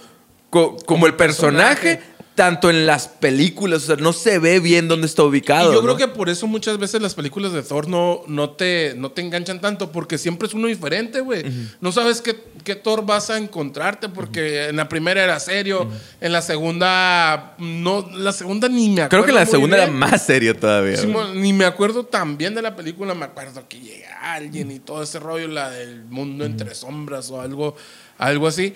co- 0.49 0.77
como, 0.85 1.05
el 1.05 1.15
personaje, 1.15 1.99
tanto 2.35 2.69
en 2.69 2.85
las 2.85 3.09
películas, 3.09 3.83
o 3.83 3.85
sea, 3.87 3.95
no 3.97 4.13
se 4.13 4.39
ve 4.39 4.59
bien 4.59 4.87
dónde 4.87 5.05
está 5.05 5.23
ubicado. 5.23 5.71
Y 5.71 5.75
yo 5.75 5.81
¿no? 5.81 5.95
creo 5.95 5.97
que 5.97 6.07
por 6.07 6.29
eso 6.29 6.47
muchas 6.47 6.77
veces 6.77 7.01
las 7.01 7.13
películas 7.13 7.51
de 7.51 7.61
Thor 7.61 7.89
no, 7.89 8.21
no, 8.27 8.51
te, 8.51 8.93
no 8.95 9.11
te 9.11 9.21
enganchan 9.21 9.59
tanto, 9.59 9.91
porque 9.91 10.17
siempre 10.17 10.47
es 10.47 10.53
uno 10.53 10.67
diferente, 10.67 11.19
güey. 11.19 11.43
No 11.81 11.91
sabes 11.91 12.21
qué, 12.21 12.41
qué 12.63 12.75
Thor 12.75 13.05
vas 13.05 13.29
a 13.29 13.37
encontrarte, 13.37 14.07
porque 14.07 14.69
en 14.69 14.77
la 14.77 14.87
primera 14.87 15.21
era 15.21 15.39
serio, 15.39 15.89
en 16.21 16.31
la 16.31 16.41
segunda, 16.41 17.55
no, 17.59 18.09
la 18.13 18.31
segunda 18.31 18.69
ni 18.69 18.89
me 18.89 19.01
acuerdo. 19.01 19.25
Creo 19.25 19.35
que 19.35 19.39
la 19.39 19.45
segunda 19.45 19.77
era 19.77 19.87
más 19.91 20.25
serio 20.25 20.55
todavía. 20.55 20.97
Sí, 20.97 21.13
ni 21.35 21.51
me 21.51 21.65
acuerdo 21.65 22.05
tan 22.05 22.37
bien 22.37 22.55
de 22.55 22.61
la 22.61 22.75
película, 22.75 23.13
me 23.13 23.25
acuerdo 23.25 23.67
que 23.67 23.79
llega 23.79 24.33
alguien 24.33 24.71
y 24.71 24.79
todo 24.79 25.03
ese 25.03 25.19
rollo, 25.19 25.49
la 25.49 25.69
del 25.69 26.05
mundo 26.05 26.45
entre 26.45 26.75
sombras 26.75 27.29
o 27.29 27.41
algo, 27.41 27.75
algo 28.17 28.47
así. 28.47 28.73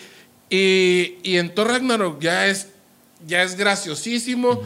Y, 0.50 1.16
y 1.24 1.38
en 1.38 1.56
Thor 1.56 1.70
Ragnarok 1.70 2.22
ya 2.22 2.48
es, 2.48 2.68
ya 3.26 3.44
es 3.44 3.56
graciosísimo, 3.56 4.62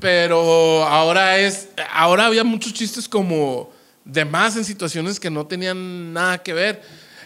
pero 0.00 0.84
ahora 0.84 1.38
es, 1.38 1.68
ahora 1.92 2.26
había 2.26 2.44
muchos 2.44 2.72
chistes 2.72 3.08
como 3.08 3.70
de 4.04 4.24
más 4.24 4.56
en 4.56 4.64
situaciones 4.64 5.18
que 5.18 5.30
no 5.30 5.46
tenían 5.46 6.12
nada 6.12 6.38
que 6.38 6.52
ver. 6.52 6.82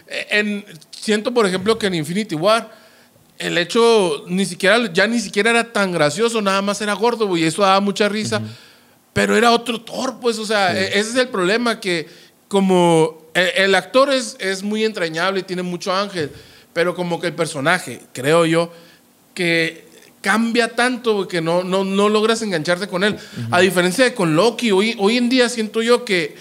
En, 0.07 0.65
siento, 0.91 1.33
por 1.33 1.45
ejemplo, 1.45 1.77
que 1.77 1.87
en 1.87 1.95
Infinity 1.95 2.35
War, 2.35 2.71
el 3.37 3.57
hecho 3.57 4.25
ni 4.27 4.45
siquiera, 4.45 4.91
ya 4.91 5.07
ni 5.07 5.19
siquiera 5.19 5.49
era 5.51 5.71
tan 5.71 5.91
gracioso, 5.91 6.41
nada 6.41 6.61
más 6.61 6.81
era 6.81 6.93
gordo, 6.93 7.35
y 7.37 7.43
eso 7.43 7.61
daba 7.61 7.79
mucha 7.79 8.09
risa. 8.09 8.41
Pero 9.13 9.37
era 9.37 9.51
otro 9.51 9.79
Thor, 9.79 10.19
pues, 10.19 10.39
o 10.39 10.45
sea, 10.45 10.75
e- 10.77 10.99
ese 10.99 11.11
es 11.11 11.15
el 11.15 11.27
problema, 11.29 11.79
que 11.79 12.07
como 12.47 13.27
el, 13.33 13.49
el 13.55 13.75
actor 13.75 14.11
es, 14.11 14.35
es 14.39 14.63
muy 14.63 14.83
entrañable 14.83 15.41
y 15.41 15.43
tiene 15.43 15.61
mucho 15.61 15.93
ángel, 15.93 16.31
pero 16.73 16.95
como 16.95 17.19
que 17.19 17.27
el 17.27 17.33
personaje, 17.33 18.01
creo 18.11 18.45
yo, 18.45 18.71
que 19.35 19.87
cambia 20.23 20.69
tanto 20.69 21.27
que 21.27 21.41
no, 21.41 21.63
no, 21.63 21.83
no 21.83 22.09
logras 22.09 22.41
engancharte 22.41 22.87
con 22.87 23.03
él. 23.03 23.17
A 23.51 23.59
diferencia 23.59 24.03
de 24.05 24.15
con 24.15 24.35
Loki, 24.35 24.71
hoy, 24.71 24.95
hoy 24.97 25.17
en 25.17 25.29
día 25.29 25.49
siento 25.49 25.83
yo 25.83 26.03
que, 26.05 26.35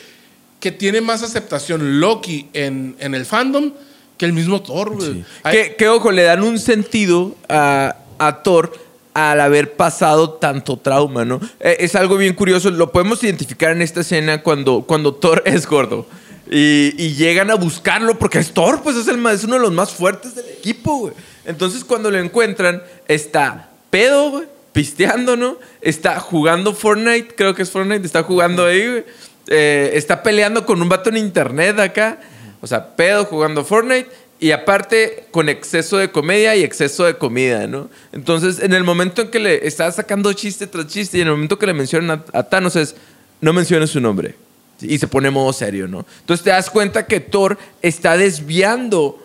que 0.60 0.72
tiene 0.72 1.00
más 1.02 1.22
aceptación 1.22 2.00
Loki 2.00 2.48
en, 2.54 2.96
en 3.00 3.14
el 3.14 3.26
fandom 3.26 3.72
que 4.16 4.24
el 4.24 4.32
mismo 4.32 4.62
Thor. 4.62 4.96
Hay- 5.42 5.52
Que, 5.56 5.74
que, 5.76 5.88
ojo, 5.88 6.12
le 6.12 6.22
dan 6.22 6.42
un 6.44 6.58
sentido 6.58 7.34
a, 7.48 7.96
a 8.18 8.42
Thor 8.42 8.72
al 9.14 9.40
haber 9.40 9.72
pasado 9.74 10.30
tanto 10.34 10.78
trauma, 10.78 11.24
¿no? 11.24 11.40
Eh, 11.60 11.76
es 11.80 11.94
algo 11.96 12.16
bien 12.16 12.34
curioso, 12.34 12.70
lo 12.70 12.92
podemos 12.92 13.22
identificar 13.24 13.72
en 13.72 13.82
esta 13.82 14.00
escena 14.00 14.42
cuando, 14.42 14.84
cuando 14.86 15.12
Thor 15.14 15.42
es 15.46 15.66
gordo. 15.66 16.06
Y, 16.50 16.94
y 16.98 17.14
llegan 17.14 17.50
a 17.50 17.54
buscarlo 17.56 18.18
porque 18.18 18.38
es 18.38 18.52
Thor, 18.52 18.80
pues 18.82 18.94
es, 18.96 19.08
el 19.08 19.24
es 19.26 19.42
uno 19.44 19.54
de 19.54 19.60
los 19.60 19.72
más 19.72 19.90
fuertes 19.92 20.34
del 20.34 20.46
equipo, 20.50 20.98
güey. 20.98 21.14
Entonces 21.44 21.82
cuando 21.84 22.10
lo 22.10 22.18
encuentran, 22.18 22.82
está 23.08 23.70
pedo, 23.92 24.30
güey, 24.30 24.44
pisteando, 24.72 25.36
¿no? 25.36 25.58
Está 25.82 26.18
jugando 26.18 26.74
Fortnite, 26.74 27.34
creo 27.36 27.54
que 27.54 27.60
es 27.62 27.70
Fortnite, 27.70 28.06
está 28.06 28.22
jugando 28.22 28.64
ahí, 28.64 28.88
güey. 28.88 29.04
eh, 29.48 29.90
está 29.92 30.22
peleando 30.22 30.64
con 30.64 30.80
un 30.80 30.88
vato 30.88 31.10
en 31.10 31.18
internet 31.18 31.78
acá. 31.78 32.18
O 32.62 32.66
sea, 32.66 32.96
pedo 32.96 33.26
jugando 33.26 33.64
Fortnite. 33.64 34.08
Y 34.40 34.50
aparte, 34.50 35.26
con 35.30 35.50
exceso 35.50 35.98
de 35.98 36.10
comedia 36.10 36.56
y 36.56 36.64
exceso 36.64 37.04
de 37.04 37.18
comida, 37.18 37.66
¿no? 37.66 37.90
Entonces, 38.12 38.60
en 38.60 38.72
el 38.72 38.82
momento 38.82 39.22
en 39.22 39.30
que 39.30 39.38
le 39.38 39.66
está 39.66 39.92
sacando 39.92 40.32
chiste 40.32 40.66
tras 40.66 40.86
chiste 40.86 41.18
y 41.18 41.20
en 41.20 41.28
el 41.28 41.34
momento 41.34 41.58
que 41.58 41.66
le 41.66 41.74
mencionan 41.74 42.24
a, 42.32 42.38
a 42.38 42.42
Thanos 42.44 42.74
es, 42.74 42.96
no 43.42 43.52
menciones 43.52 43.90
su 43.90 44.00
nombre. 44.00 44.36
Y 44.80 44.98
se 44.98 45.06
pone 45.06 45.30
modo 45.30 45.52
serio, 45.52 45.86
¿no? 45.86 46.06
Entonces 46.20 46.42
te 46.42 46.50
das 46.50 46.70
cuenta 46.70 47.06
que 47.06 47.20
Thor 47.20 47.58
está 47.82 48.16
desviando 48.16 49.21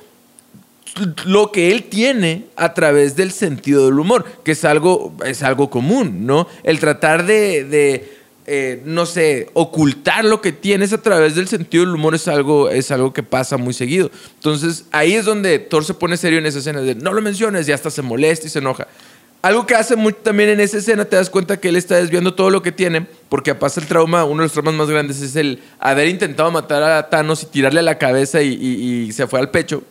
lo 1.26 1.52
que 1.52 1.72
él 1.72 1.84
tiene 1.84 2.46
a 2.56 2.74
través 2.74 3.16
del 3.16 3.32
sentido 3.32 3.86
del 3.86 4.00
humor, 4.00 4.26
que 4.44 4.52
es 4.52 4.66
algo, 4.66 5.14
es 5.26 5.44
algo 5.44 5.70
común, 5.70 6.26
¿no? 6.26 6.48
El 6.64 6.80
tratar 6.80 7.26
de, 7.26 7.64
de, 7.66 8.12
eh, 8.48 8.82
no 8.86 9.06
sé, 9.06 9.50
ocultar 9.54 10.24
lo 10.26 10.42
que 10.42 10.52
tienes 10.52 10.94
a 10.94 11.02
través 11.02 11.36
del 11.36 11.48
sentido 11.48 11.86
del 11.86 11.94
humor 11.96 12.16
es 12.16 12.28
algo, 12.28 12.70
es 12.70 12.90
algo 12.92 13.14
que 13.14 13.24
pasa 13.24 13.58
muy 13.58 13.74
seguido. 13.74 14.10
Entonces 14.36 14.86
ahí 14.92 15.14
es 15.14 15.26
donde 15.26 15.60
Thor 15.60 15.84
se 15.86 15.94
pone 15.94 16.18
serio 16.18 16.40
en 16.40 16.46
esa 16.46 16.60
escena, 16.60 16.82
de 16.82 16.96
no 16.96 17.14
lo 17.14 17.22
menciones 17.22 17.68
y 17.68 17.72
hasta 17.72 17.92
se 17.92 18.02
molesta 18.02 18.48
y 18.48 18.50
se 18.50 18.60
enoja. 18.60 18.88
Algo 19.44 19.68
que 19.68 19.76
hace 19.76 19.96
muy, 19.96 20.14
también 20.14 20.50
en 20.50 20.60
esa 20.60 20.78
escena, 20.78 21.06
te 21.06 21.16
das 21.16 21.30
cuenta 21.30 21.60
que 21.60 21.70
él 21.70 21.76
está 21.76 21.96
desviando 21.98 22.34
todo 22.34 22.50
lo 22.50 22.64
que 22.64 22.72
tiene, 22.72 23.06
porque 23.30 23.54
pasa 23.54 23.80
el 23.80 23.86
trauma, 23.88 24.26
uno 24.26 24.42
de 24.42 24.46
los 24.46 24.52
traumas 24.54 24.74
más 24.74 24.90
grandes 24.90 25.22
es 25.22 25.36
el 25.36 25.60
haber 25.80 26.08
intentado 26.08 26.50
matar 26.50 26.82
a 26.82 27.08
Thanos 27.10 27.44
y 27.44 27.46
tirarle 27.46 27.82
a 27.82 27.84
la 27.84 27.98
cabeza 28.00 28.42
y, 28.42 28.54
y- 28.54 29.04
y 29.08 29.12
se 29.12 29.28
fue 29.28 29.40
al 29.40 29.52
pecho. 29.52 29.84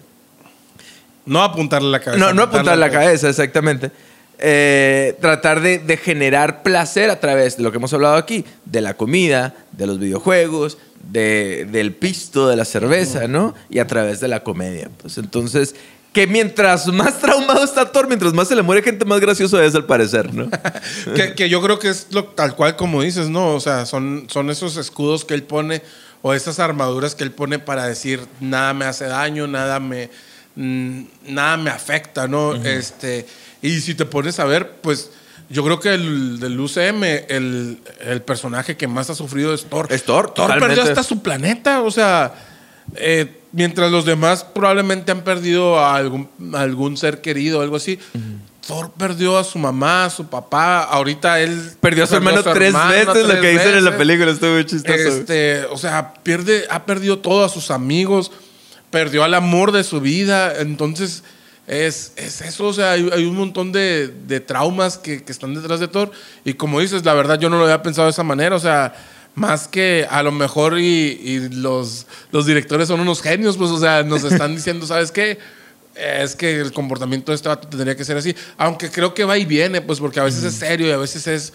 No 1.26 1.42
apuntarle 1.42 1.90
la 1.90 2.00
cabeza. 2.00 2.24
No, 2.24 2.32
no 2.32 2.42
apuntar 2.44 2.78
la 2.78 2.90
cabeza, 2.90 3.28
exactamente. 3.28 3.90
Eh, 4.38 5.16
tratar 5.20 5.60
de, 5.60 5.78
de 5.78 5.96
generar 5.96 6.62
placer 6.62 7.10
a 7.10 7.18
través 7.20 7.56
de 7.56 7.62
lo 7.62 7.70
que 7.70 7.78
hemos 7.78 7.92
hablado 7.94 8.16
aquí, 8.16 8.44
de 8.64 8.80
la 8.80 8.94
comida, 8.94 9.54
de 9.72 9.86
los 9.86 9.98
videojuegos, 9.98 10.76
de- 11.10 11.66
del 11.70 11.92
pisto, 11.94 12.48
de 12.48 12.56
la 12.56 12.64
cerveza, 12.64 13.28
¿no? 13.28 13.54
Y 13.70 13.78
a 13.78 13.86
través 13.86 14.20
de 14.20 14.28
la 14.28 14.40
comedia. 14.42 14.90
Pues 15.00 15.16
entonces, 15.18 15.74
que 16.12 16.26
mientras 16.26 16.86
más 16.88 17.18
traumado 17.18 17.64
está 17.64 17.90
Thor, 17.90 18.08
mientras 18.08 18.34
más 18.34 18.48
se 18.48 18.56
le 18.56 18.62
muere 18.62 18.82
gente, 18.82 19.04
más 19.06 19.20
gracioso 19.20 19.60
es 19.62 19.74
al 19.74 19.86
parecer, 19.86 20.34
¿no? 20.34 20.50
que, 21.14 21.34
que 21.34 21.48
yo 21.48 21.62
creo 21.62 21.78
que 21.78 21.88
es 21.88 22.08
lo, 22.10 22.24
tal 22.24 22.54
cual 22.56 22.76
como 22.76 23.02
dices, 23.02 23.30
¿no? 23.30 23.54
O 23.54 23.60
sea, 23.60 23.86
son, 23.86 24.26
son 24.28 24.50
esos 24.50 24.76
escudos 24.76 25.24
que 25.24 25.32
él 25.34 25.44
pone 25.44 25.80
o 26.22 26.34
esas 26.34 26.58
armaduras 26.58 27.14
que 27.14 27.24
él 27.24 27.30
pone 27.32 27.58
para 27.58 27.86
decir 27.86 28.20
nada 28.40 28.74
me 28.74 28.84
hace 28.84 29.04
daño, 29.06 29.46
nada 29.46 29.78
me, 29.80 30.10
mm, 30.56 31.02
nada 31.28 31.56
me 31.56 31.70
afecta, 31.70 32.26
¿no? 32.26 32.54
este, 32.54 33.26
y 33.62 33.80
si 33.80 33.94
te 33.94 34.04
pones 34.04 34.38
a 34.40 34.44
ver, 34.44 34.72
pues 34.82 35.10
yo 35.48 35.64
creo 35.64 35.78
que 35.78 35.94
el, 35.94 36.40
del 36.40 36.58
UCM, 36.58 37.04
el, 37.28 37.78
el 38.00 38.22
personaje 38.22 38.76
que 38.76 38.88
más 38.88 39.10
ha 39.10 39.14
sufrido 39.14 39.54
es 39.54 39.66
Thor. 39.66 39.86
Es 39.90 40.04
Thor, 40.04 40.34
Thor 40.34 40.58
perdió 40.58 40.82
hasta 40.82 41.02
su 41.02 41.22
planeta, 41.22 41.82
o 41.82 41.90
sea, 41.90 42.34
eh, 42.96 43.40
mientras 43.52 43.90
los 43.90 44.04
demás 44.04 44.44
probablemente 44.44 45.12
han 45.12 45.22
perdido 45.22 45.78
a 45.78 45.96
algún, 45.96 46.28
a 46.54 46.60
algún 46.60 46.96
ser 46.96 47.20
querido 47.20 47.60
o 47.60 47.62
algo 47.62 47.76
así. 47.76 47.98
Thor 48.66 48.90
perdió 48.98 49.38
a 49.38 49.44
su 49.44 49.58
mamá, 49.58 50.06
a 50.06 50.10
su 50.10 50.26
papá. 50.26 50.82
Ahorita 50.82 51.40
él 51.40 51.72
Perdió 51.80 52.04
a 52.04 52.06
su 52.08 52.16
hermano 52.16 52.42
tres 52.42 52.74
veces, 52.74 53.26
lo 53.26 53.40
que 53.40 53.50
dicen 53.50 53.76
en 53.76 53.84
la 53.84 53.96
película, 53.96 54.32
estuvo 54.32 54.54
muy 54.54 54.66
chistoso. 54.66 54.94
Este, 54.94 55.64
o 55.66 55.78
sea, 55.78 56.14
pierde, 56.22 56.66
ha 56.68 56.84
perdido 56.84 57.20
todo 57.20 57.44
a 57.44 57.48
sus 57.48 57.70
amigos, 57.70 58.32
perdió 58.96 59.24
al 59.24 59.34
amor 59.34 59.72
de 59.72 59.84
su 59.84 60.00
vida. 60.00 60.58
Entonces, 60.58 61.22
es, 61.66 62.12
es 62.16 62.40
eso. 62.40 62.68
O 62.68 62.72
sea, 62.72 62.92
hay, 62.92 63.06
hay 63.12 63.26
un 63.26 63.36
montón 63.36 63.70
de, 63.70 64.08
de 64.08 64.40
traumas 64.40 64.96
que, 64.96 65.22
que 65.22 65.32
están 65.32 65.52
detrás 65.52 65.80
de 65.80 65.88
Thor. 65.88 66.10
Y 66.46 66.54
como 66.54 66.80
dices, 66.80 67.04
la 67.04 67.12
verdad, 67.12 67.38
yo 67.38 67.50
no 67.50 67.58
lo 67.58 67.64
había 67.64 67.82
pensado 67.82 68.06
de 68.06 68.12
esa 68.12 68.22
manera. 68.22 68.56
O 68.56 68.58
sea, 68.58 68.94
más 69.34 69.68
que 69.68 70.06
a 70.10 70.22
lo 70.22 70.32
mejor 70.32 70.80
y, 70.80 71.20
y 71.22 71.48
los, 71.50 72.06
los 72.32 72.46
directores 72.46 72.88
son 72.88 73.00
unos 73.00 73.20
genios, 73.20 73.58
pues, 73.58 73.70
o 73.70 73.78
sea, 73.78 74.02
nos 74.02 74.24
están 74.24 74.56
diciendo, 74.56 74.86
¿sabes 74.86 75.12
qué? 75.12 75.38
Es 75.94 76.34
que 76.34 76.58
el 76.58 76.72
comportamiento 76.72 77.32
de 77.32 77.36
este 77.36 77.50
vato 77.50 77.68
tendría 77.68 77.94
que 77.94 78.04
ser 78.04 78.16
así. 78.16 78.34
Aunque 78.56 78.90
creo 78.90 79.12
que 79.12 79.24
va 79.24 79.36
y 79.36 79.44
viene, 79.44 79.82
pues, 79.82 80.00
porque 80.00 80.20
a 80.20 80.24
veces 80.24 80.42
es 80.42 80.54
serio 80.54 80.88
y 80.88 80.92
a 80.92 80.96
veces 80.96 81.26
es 81.26 81.52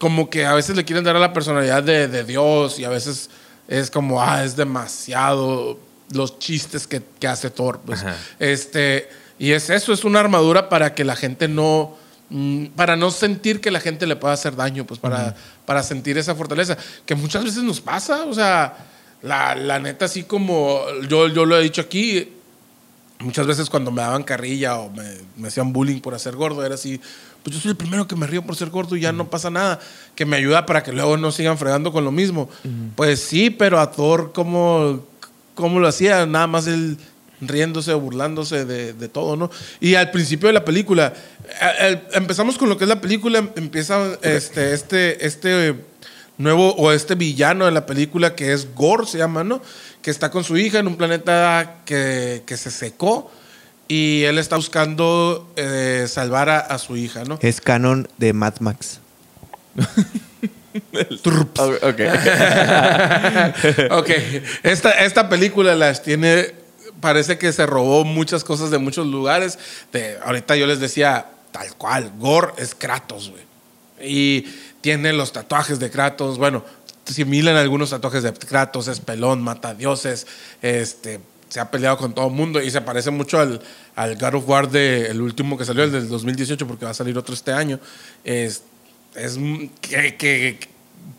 como 0.00 0.28
que 0.28 0.44
a 0.44 0.54
veces 0.54 0.74
le 0.74 0.84
quieren 0.84 1.04
dar 1.04 1.14
a 1.14 1.20
la 1.20 1.32
personalidad 1.32 1.84
de, 1.84 2.08
de 2.08 2.24
Dios 2.24 2.80
y 2.80 2.84
a 2.84 2.88
veces 2.88 3.30
es 3.68 3.92
como, 3.92 4.20
ah, 4.20 4.42
es 4.42 4.56
demasiado 4.56 5.78
los 6.12 6.38
chistes 6.38 6.86
que, 6.86 7.02
que 7.18 7.26
hace 7.26 7.50
Thor. 7.50 7.80
Pues. 7.84 8.04
Este, 8.38 9.08
y 9.38 9.52
es 9.52 9.70
eso, 9.70 9.92
es 9.92 10.04
una 10.04 10.20
armadura 10.20 10.68
para 10.68 10.94
que 10.94 11.04
la 11.04 11.16
gente 11.16 11.48
no, 11.48 11.96
mm, 12.28 12.66
para 12.76 12.96
no 12.96 13.10
sentir 13.10 13.60
que 13.60 13.70
la 13.70 13.80
gente 13.80 14.06
le 14.06 14.16
pueda 14.16 14.34
hacer 14.34 14.56
daño, 14.56 14.86
pues 14.86 15.00
para, 15.00 15.34
para 15.64 15.82
sentir 15.82 16.18
esa 16.18 16.34
fortaleza, 16.34 16.76
que 17.06 17.14
muchas 17.14 17.44
veces 17.44 17.62
nos 17.62 17.80
pasa, 17.80 18.24
o 18.24 18.34
sea, 18.34 18.76
la, 19.22 19.54
la 19.54 19.78
neta, 19.78 20.04
así 20.04 20.24
como 20.24 20.82
yo, 21.08 21.28
yo 21.28 21.46
lo 21.46 21.58
he 21.58 21.62
dicho 21.62 21.80
aquí, 21.80 22.32
muchas 23.20 23.46
veces 23.46 23.70
cuando 23.70 23.90
me 23.90 24.02
daban 24.02 24.24
carrilla 24.24 24.76
o 24.76 24.90
me, 24.90 25.04
me 25.36 25.48
hacían 25.48 25.72
bullying 25.72 26.00
por 26.00 26.14
hacer 26.14 26.36
gordo, 26.36 26.64
era 26.64 26.74
así, 26.74 27.00
pues 27.42 27.56
yo 27.56 27.62
soy 27.62 27.70
el 27.70 27.76
primero 27.76 28.06
que 28.06 28.16
me 28.16 28.26
río 28.26 28.42
por 28.42 28.56
ser 28.56 28.68
gordo 28.68 28.96
y 28.96 29.00
ya 29.00 29.12
no 29.12 29.30
pasa 29.30 29.50
nada, 29.50 29.80
que 30.14 30.26
me 30.26 30.36
ayuda 30.36 30.66
para 30.66 30.82
que 30.82 30.92
luego 30.92 31.16
no 31.16 31.32
sigan 31.32 31.56
fregando 31.56 31.92
con 31.92 32.04
lo 32.04 32.12
mismo. 32.12 32.50
Pues 32.96 33.20
sí, 33.20 33.48
pero 33.48 33.80
a 33.80 33.90
Thor, 33.90 34.32
¿cómo, 34.34 35.02
cómo 35.60 35.78
lo 35.80 35.88
hacía? 35.88 36.26
Nada 36.26 36.46
más 36.46 36.66
él 36.66 36.96
riéndose 37.42 37.92
o 37.92 38.00
burlándose 38.00 38.64
de, 38.66 38.92
de 38.92 39.08
todo, 39.08 39.34
¿no? 39.36 39.50
Y 39.80 39.94
al 39.94 40.10
principio 40.10 40.48
de 40.48 40.52
la 40.52 40.64
película, 40.64 41.14
a- 41.60 42.16
empezamos 42.16 42.58
con 42.58 42.68
lo 42.68 42.76
que 42.76 42.84
es 42.84 42.88
la 42.88 43.00
película, 43.00 43.38
empieza 43.56 44.18
este, 44.22 44.74
este, 44.74 45.26
este 45.26 45.74
nuevo 46.36 46.74
o 46.74 46.92
este 46.92 47.14
villano 47.14 47.64
de 47.66 47.70
la 47.70 47.86
película 47.86 48.34
que 48.34 48.52
es 48.52 48.74
Gore, 48.74 49.06
se 49.06 49.18
llama, 49.18 49.42
¿no? 49.44 49.62
Que 50.02 50.10
está 50.10 50.30
con 50.30 50.44
su 50.44 50.56
hija 50.58 50.78
en 50.80 50.86
un 50.86 50.96
planeta 50.96 51.76
que, 51.84 52.42
que 52.46 52.56
se 52.56 52.70
secó 52.70 53.30
y 53.88 54.22
él 54.24 54.38
está 54.38 54.56
buscando 54.56 55.50
eh, 55.56 56.06
salvar 56.08 56.48
a, 56.50 56.58
a 56.60 56.78
su 56.78 56.96
hija, 56.96 57.24
¿no? 57.24 57.38
Es 57.42 57.60
canon 57.60 58.06
de 58.18 58.32
Mad 58.34 58.54
Max. 58.60 59.00
Ok. 61.82 62.00
ok, 63.90 64.10
esta, 64.62 64.90
esta 64.92 65.28
película 65.28 65.74
las 65.74 66.02
tiene, 66.02 66.54
parece 67.00 67.38
que 67.38 67.52
se 67.52 67.66
robó 67.66 68.04
muchas 68.04 68.44
cosas 68.44 68.70
de 68.70 68.78
muchos 68.78 69.06
lugares. 69.06 69.58
De, 69.92 70.18
ahorita 70.24 70.56
yo 70.56 70.66
les 70.66 70.80
decía, 70.80 71.26
tal 71.50 71.74
cual, 71.76 72.12
Gore 72.18 72.52
es 72.58 72.74
Kratos, 72.74 73.30
güey. 73.30 73.42
Y 74.02 74.46
tiene 74.80 75.12
los 75.12 75.32
tatuajes 75.32 75.78
de 75.78 75.90
Kratos, 75.90 76.38
bueno, 76.38 76.64
similan 77.04 77.56
algunos 77.56 77.90
tatuajes 77.90 78.22
de 78.22 78.32
Kratos, 78.32 78.88
es 78.88 79.00
pelón, 79.00 79.42
mata 79.42 79.74
dioses, 79.74 80.26
este, 80.62 81.20
se 81.48 81.60
ha 81.60 81.70
peleado 81.70 81.98
con 81.98 82.14
todo 82.14 82.28
el 82.28 82.32
mundo 82.32 82.62
y 82.62 82.70
se 82.70 82.80
parece 82.80 83.10
mucho 83.10 83.38
al, 83.38 83.60
al 83.96 84.16
God 84.16 84.34
of 84.36 84.48
War 84.48 84.70
de, 84.70 85.06
el 85.06 85.20
último 85.20 85.58
que 85.58 85.64
salió, 85.64 85.82
el 85.82 85.92
del 85.92 86.08
2018, 86.08 86.66
porque 86.66 86.84
va 86.84 86.92
a 86.92 86.94
salir 86.94 87.18
otro 87.18 87.34
este 87.34 87.52
año. 87.52 87.80
Es, 88.24 88.62
es 89.14 89.38
que, 89.80 90.16
que 90.16 90.58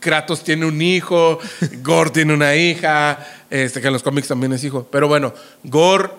Kratos 0.00 0.42
tiene 0.44 0.66
un 0.66 0.80
hijo, 0.82 1.38
Gore 1.82 2.10
tiene 2.10 2.34
una 2.34 2.54
hija, 2.56 3.26
este, 3.50 3.80
que 3.80 3.86
en 3.86 3.92
los 3.92 4.02
cómics 4.02 4.28
también 4.28 4.52
es 4.52 4.64
hijo. 4.64 4.86
Pero 4.90 5.08
bueno, 5.08 5.32
Gore 5.64 6.10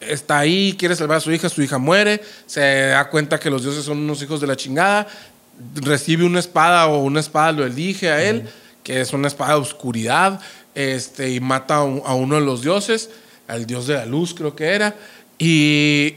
está 0.00 0.40
ahí, 0.40 0.74
quiere 0.78 0.96
salvar 0.96 1.18
a 1.18 1.20
su 1.20 1.32
hija, 1.32 1.48
su 1.48 1.62
hija 1.62 1.78
muere, 1.78 2.20
se 2.46 2.60
da 2.60 3.08
cuenta 3.08 3.38
que 3.38 3.50
los 3.50 3.62
dioses 3.62 3.84
son 3.84 3.98
unos 3.98 4.22
hijos 4.22 4.40
de 4.40 4.46
la 4.46 4.56
chingada, 4.56 5.06
recibe 5.74 6.24
una 6.24 6.40
espada 6.40 6.86
o 6.86 7.02
una 7.02 7.20
espada 7.20 7.52
lo 7.52 7.64
elige 7.64 8.10
a 8.10 8.22
él, 8.22 8.48
que 8.82 9.00
es 9.00 9.12
una 9.12 9.28
espada 9.28 9.54
de 9.54 9.60
oscuridad, 9.60 10.40
este, 10.74 11.30
y 11.30 11.40
mata 11.40 11.76
a 11.76 12.14
uno 12.14 12.34
de 12.34 12.42
los 12.42 12.62
dioses, 12.62 13.10
al 13.48 13.66
dios 13.66 13.86
de 13.86 13.94
la 13.94 14.06
luz 14.06 14.34
creo 14.34 14.54
que 14.54 14.66
era, 14.66 14.94
y, 15.38 16.16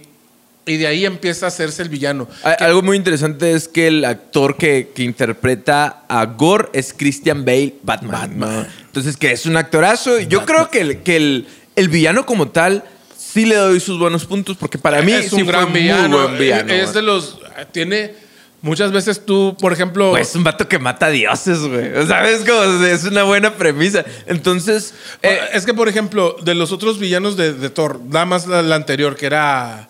y 0.66 0.78
de 0.78 0.88
ahí 0.88 1.06
empieza 1.06 1.46
a 1.46 1.50
hacerse 1.50 1.82
el 1.82 1.90
villano. 1.90 2.28
Al- 2.44 2.58
Algo 2.60 2.82
muy 2.82 2.96
interesante 2.98 3.54
es 3.54 3.68
que 3.68 3.88
el 3.88 4.06
actor 4.06 4.56
que, 4.58 4.92
que 4.94 5.04
interpreta 5.04 6.04
a 6.08 6.26
Gore 6.26 6.70
es 6.74 6.94
Christian 6.96 7.44
Bale, 7.46 7.76
Batman. 7.84 8.68
Entonces, 8.86 9.18
que 9.18 9.32
es 9.32 9.46
un 9.46 9.58
actorazo. 9.58 10.20
Y 10.20 10.28
Yo 10.28 10.46
creo 10.46 10.70
que, 10.70 10.82
el, 10.82 10.98
que 11.04 11.16
el, 11.16 11.48
el 11.76 11.90
villano 11.90 12.26
como 12.26 12.50
tal 12.50 12.84
sí 13.18 13.46
le 13.46 13.56
doy 13.56 13.80
sus 13.80 13.98
buenos 14.00 14.26
puntos, 14.26 14.58
porque 14.58 14.78
para 14.78 15.02
mí 15.02 15.12
es 15.12 15.30
sí 15.30 15.36
un 15.38 15.44
fue 15.46 15.52
gran 15.54 15.72
muy 15.72 15.82
villano. 15.82 16.18
buen 16.28 16.38
villano. 16.38 16.74
es 16.74 16.94
de 16.94 17.02
los. 17.02 17.40
Tiene. 17.72 18.14
Muchas 18.62 18.92
veces 18.92 19.26
tú, 19.26 19.56
por 19.60 19.72
ejemplo. 19.72 20.12
Pues 20.12 20.30
es 20.32 20.36
un 20.36 20.44
vato 20.44 20.68
que 20.68 20.80
mata 20.80 21.10
dioses, 21.10 21.60
güey. 21.60 22.06
¿Sabes? 22.08 22.42
Como 22.42 22.84
es 22.86 23.06
una 23.06 23.24
buena 23.24 23.54
premisa. 23.54 24.04
Entonces, 24.28 24.94
eh, 25.22 25.40
es 25.54 25.66
que, 25.66 25.74
por 25.74 25.88
ejemplo, 25.88 26.36
de 26.44 26.56
los 26.56 26.74
otros 26.74 27.00
villanos 27.00 27.38
de, 27.38 27.54
de 27.54 27.70
Thor, 27.70 28.02
nada 28.10 28.26
más 28.26 28.48
la, 28.48 28.62
la 28.62 28.76
anterior, 28.76 29.16
que 29.16 29.28
era. 29.28 29.88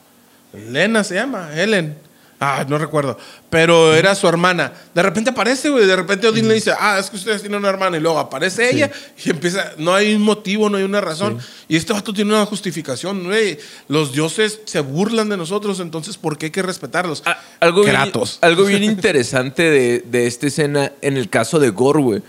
Lena 0.53 1.03
se 1.03 1.15
llama, 1.15 1.49
Helen. 1.53 1.95
Ah, 2.41 2.65
no 2.65 2.77
recuerdo. 2.77 3.17
Pero 3.49 3.93
era 3.93 4.15
su 4.15 4.25
hermana. 4.25 4.71
De 4.95 5.03
repente 5.03 5.29
aparece, 5.31 5.69
güey. 5.69 5.85
De 5.85 5.93
repente 5.93 6.25
Odín 6.25 6.47
le 6.47 6.53
dice, 6.53 6.71
ah, 6.79 6.97
es 6.97 7.09
que 7.09 7.17
ustedes 7.17 7.41
tienen 7.41 7.59
una 7.59 7.67
hermana. 7.67 7.97
Y 7.97 7.99
luego 7.99 8.17
aparece 8.17 8.69
ella 8.73 8.89
y 9.25 9.29
empieza. 9.29 9.73
No 9.77 9.93
hay 9.93 10.13
un 10.15 10.21
motivo, 10.21 10.69
no 10.69 10.77
hay 10.77 10.83
una 10.83 11.01
razón. 11.01 11.37
Y 11.67 11.75
este 11.75 11.91
vato 11.91 12.13
tiene 12.13 12.33
una 12.33 12.45
justificación, 12.45 13.25
güey. 13.25 13.59
Los 13.89 14.13
dioses 14.13 14.61
se 14.63 14.79
burlan 14.79 15.27
de 15.27 15.35
nosotros, 15.35 15.81
entonces, 15.81 16.15
¿por 16.15 16.37
qué 16.37 16.45
hay 16.45 16.51
que 16.51 16.61
respetarlos? 16.61 17.23
A- 17.25 17.37
algo, 17.59 17.81
bien, 17.81 17.97
algo 18.41 18.63
bien 18.63 18.83
interesante 18.89 19.63
de, 19.69 19.99
de 20.09 20.25
esta 20.25 20.47
escena 20.47 20.93
en 21.01 21.17
el 21.17 21.29
caso 21.29 21.59
de 21.59 21.71
Gore, 21.71 22.01
güey. 22.01 22.21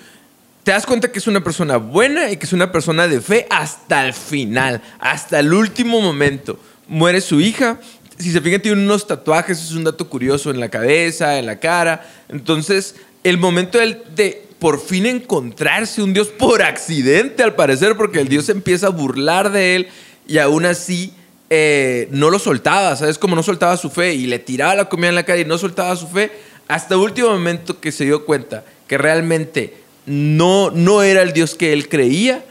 te 0.64 0.72
das 0.72 0.86
cuenta 0.86 1.12
que 1.12 1.20
es 1.20 1.28
una 1.28 1.44
persona 1.44 1.76
buena 1.76 2.32
y 2.32 2.36
que 2.36 2.46
es 2.46 2.52
una 2.52 2.72
persona 2.72 3.06
de 3.06 3.20
fe 3.20 3.46
hasta 3.48 4.04
el 4.04 4.12
final, 4.12 4.82
hasta 4.98 5.38
el 5.38 5.54
último 5.54 6.00
momento. 6.00 6.58
Muere 6.88 7.20
su 7.20 7.40
hija. 7.40 7.78
Si 8.20 8.30
se 8.30 8.40
fijan, 8.40 8.60
tiene 8.60 8.82
unos 8.82 9.06
tatuajes, 9.06 9.62
es 9.62 9.72
un 9.72 9.84
dato 9.84 10.08
curioso 10.08 10.50
en 10.50 10.60
la 10.60 10.68
cabeza, 10.68 11.38
en 11.38 11.46
la 11.46 11.58
cara. 11.58 12.08
Entonces, 12.28 12.94
el 13.24 13.38
momento 13.38 13.78
de, 13.78 14.42
por 14.58 14.80
fin 14.80 15.06
encontrarse 15.06 16.02
un 16.02 16.12
Dios 16.12 16.28
por 16.28 16.62
accidente, 16.62 17.42
al 17.42 17.54
parecer, 17.54 17.96
porque 17.96 18.20
el 18.20 18.28
Dios 18.28 18.48
empieza 18.48 18.88
a 18.88 18.90
burlar 18.90 19.50
de 19.50 19.76
él 19.76 19.88
y 20.28 20.38
aún 20.38 20.66
así 20.66 21.14
eh, 21.48 22.08
no 22.10 22.30
lo 22.30 22.38
soltaba, 22.38 22.94
¿sabes? 22.94 23.18
Como 23.18 23.34
no 23.34 23.42
soltaba 23.42 23.76
su 23.76 23.90
fe 23.90 24.14
y 24.14 24.26
le 24.26 24.38
tiraba 24.38 24.74
la 24.74 24.88
comida 24.88 25.08
en 25.08 25.14
la 25.14 25.24
cara 25.24 25.40
y 25.40 25.44
no 25.44 25.58
soltaba 25.58 25.96
su 25.96 26.06
fe 26.06 26.30
hasta 26.68 26.94
el 26.94 27.00
último 27.00 27.30
momento 27.30 27.80
que 27.80 27.90
se 27.90 28.04
dio 28.04 28.24
cuenta 28.24 28.64
que 28.86 28.96
realmente 28.96 29.74
no, 30.06 30.70
no 30.70 31.02
era 31.02 31.22
el 31.22 31.32
Dios 31.32 31.54
que 31.54 31.72
él 31.72 31.88
creía, 31.88 32.44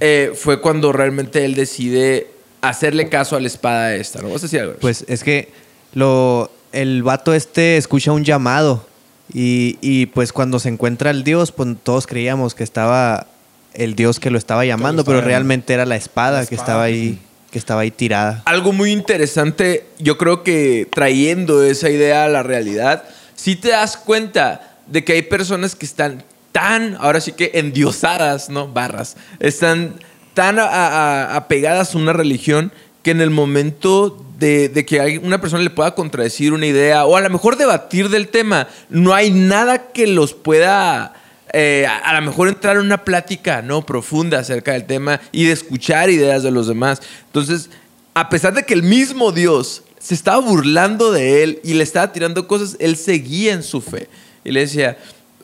eh, 0.00 0.32
fue 0.34 0.60
cuando 0.60 0.92
realmente 0.92 1.44
él 1.46 1.54
decide 1.54 2.26
hacerle 2.62 3.08
caso 3.08 3.36
a 3.36 3.40
la 3.40 3.48
espada 3.48 3.94
esta, 3.94 4.22
¿no? 4.22 4.30
¿Vas 4.30 4.42
a 4.42 4.46
decir 4.46 4.60
algo? 4.60 4.74
Pues 4.80 5.04
es 5.08 5.22
que 5.22 5.52
lo, 5.92 6.50
el 6.72 7.02
vato 7.02 7.34
este 7.34 7.76
escucha 7.76 8.12
un 8.12 8.24
llamado 8.24 8.86
y, 9.34 9.78
y, 9.80 10.06
pues 10.06 10.32
cuando 10.32 10.58
se 10.58 10.68
encuentra 10.68 11.10
el 11.10 11.24
Dios, 11.24 11.52
pues 11.52 11.76
todos 11.82 12.06
creíamos 12.06 12.54
que 12.54 12.64
estaba 12.64 13.26
el 13.74 13.94
Dios 13.94 14.20
que 14.20 14.30
lo 14.30 14.38
estaba 14.38 14.64
llamando, 14.64 15.04
pero 15.04 15.20
realmente 15.20 15.72
era 15.72 15.86
la 15.86 15.96
espada, 15.96 16.40
La 16.40 16.46
que 16.46 16.54
estaba 16.54 16.82
ahí, 16.82 17.18
que 17.50 17.58
estaba 17.58 17.82
ahí 17.82 17.90
tirada. 17.90 18.42
Algo 18.44 18.72
muy 18.72 18.92
interesante, 18.92 19.86
yo 19.98 20.18
creo 20.18 20.42
que 20.42 20.86
trayendo 20.92 21.62
esa 21.62 21.88
idea 21.88 22.24
a 22.24 22.28
la 22.28 22.42
realidad, 22.42 23.04
si 23.34 23.56
te 23.56 23.68
das 23.68 23.96
cuenta 23.96 24.76
de 24.86 25.02
que 25.04 25.14
hay 25.14 25.22
personas 25.22 25.74
que 25.74 25.86
están 25.86 26.24
tan, 26.52 26.96
ahora 27.00 27.20
sí 27.20 27.32
que 27.32 27.52
endiosadas, 27.54 28.50
¿no? 28.50 28.68
Barras, 28.68 29.16
están 29.40 29.94
tan 30.34 30.58
a- 30.58 31.36
apegadas 31.36 31.94
a 31.94 31.98
una 31.98 32.12
religión 32.12 32.72
que 33.02 33.10
en 33.10 33.20
el 33.20 33.30
momento 33.30 34.24
de, 34.38 34.70
que 34.86 35.20
una 35.22 35.40
persona 35.40 35.62
le 35.62 35.70
pueda 35.70 35.94
contradecir 35.94 36.52
una 36.52 36.66
idea 36.66 37.04
o 37.04 37.16
a 37.16 37.20
lo 37.20 37.30
mejor 37.30 37.56
debatir 37.56 38.08
del 38.08 38.28
tema, 38.28 38.68
no 38.90 39.14
hay 39.14 39.30
nada 39.30 39.92
que 39.92 40.06
los 40.06 40.34
pueda 40.34 41.14
eh, 41.52 41.86
a, 41.88 41.98
a 41.98 42.20
lo 42.20 42.26
mejor 42.26 42.48
entrar 42.48 42.76
en 42.76 42.82
una 42.82 43.04
plática 43.04 43.60
no 43.62 43.84
profunda 43.86 44.38
acerca 44.38 44.72
del 44.72 44.84
tema 44.86 45.20
y 45.32 45.44
de 45.44 45.52
escuchar 45.52 46.10
ideas 46.10 46.42
de 46.42 46.50
los 46.50 46.66
demás. 46.66 47.02
Entonces, 47.26 47.70
a 48.14 48.28
pesar 48.28 48.54
de 48.54 48.64
que 48.64 48.74
el 48.74 48.82
mismo 48.82 49.32
Dios 49.32 49.82
se 49.98 50.14
estaba 50.14 50.38
burlando 50.40 51.12
de 51.12 51.42
él 51.42 51.60
y 51.62 51.74
le 51.74 51.84
estaba 51.84 52.12
tirando 52.12 52.48
cosas, 52.48 52.76
él 52.80 52.96
seguía 52.96 53.52
en 53.52 53.62
su 53.62 53.80
fe 53.80 54.08
y 54.44 54.50
le 54.50 54.60
decía, 54.60 54.96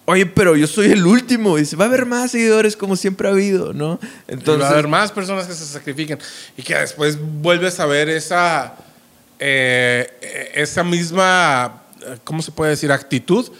oye, 0.08 0.24
pero 0.24 0.56
yo 0.56 0.66
soy 0.66 0.90
el 0.90 1.06
último. 1.06 1.58
Y 1.58 1.60
dice, 1.60 1.76
va 1.76 1.84
a 1.84 1.88
haber 1.88 2.06
más 2.06 2.30
seguidores 2.30 2.76
como 2.76 2.96
siempre 2.96 3.28
ha 3.28 3.32
habido, 3.32 3.74
¿no? 3.74 4.00
Y 4.26 4.32
Entonces, 4.32 4.64
va 4.64 4.68
a 4.68 4.72
haber 4.72 4.88
más 4.88 5.12
personas 5.12 5.46
que 5.46 5.52
se 5.52 5.66
sacrifiquen 5.66 6.18
y 6.56 6.62
que 6.62 6.74
después 6.74 7.18
vuelves 7.20 7.78
a 7.78 7.84
ver 7.84 8.08
esa, 8.08 8.74
eh, 9.38 10.50
esa 10.54 10.82
misma, 10.82 11.82
¿cómo 12.24 12.40
se 12.40 12.50
puede 12.52 12.70
decir? 12.70 12.90
Actitud 12.90 13.50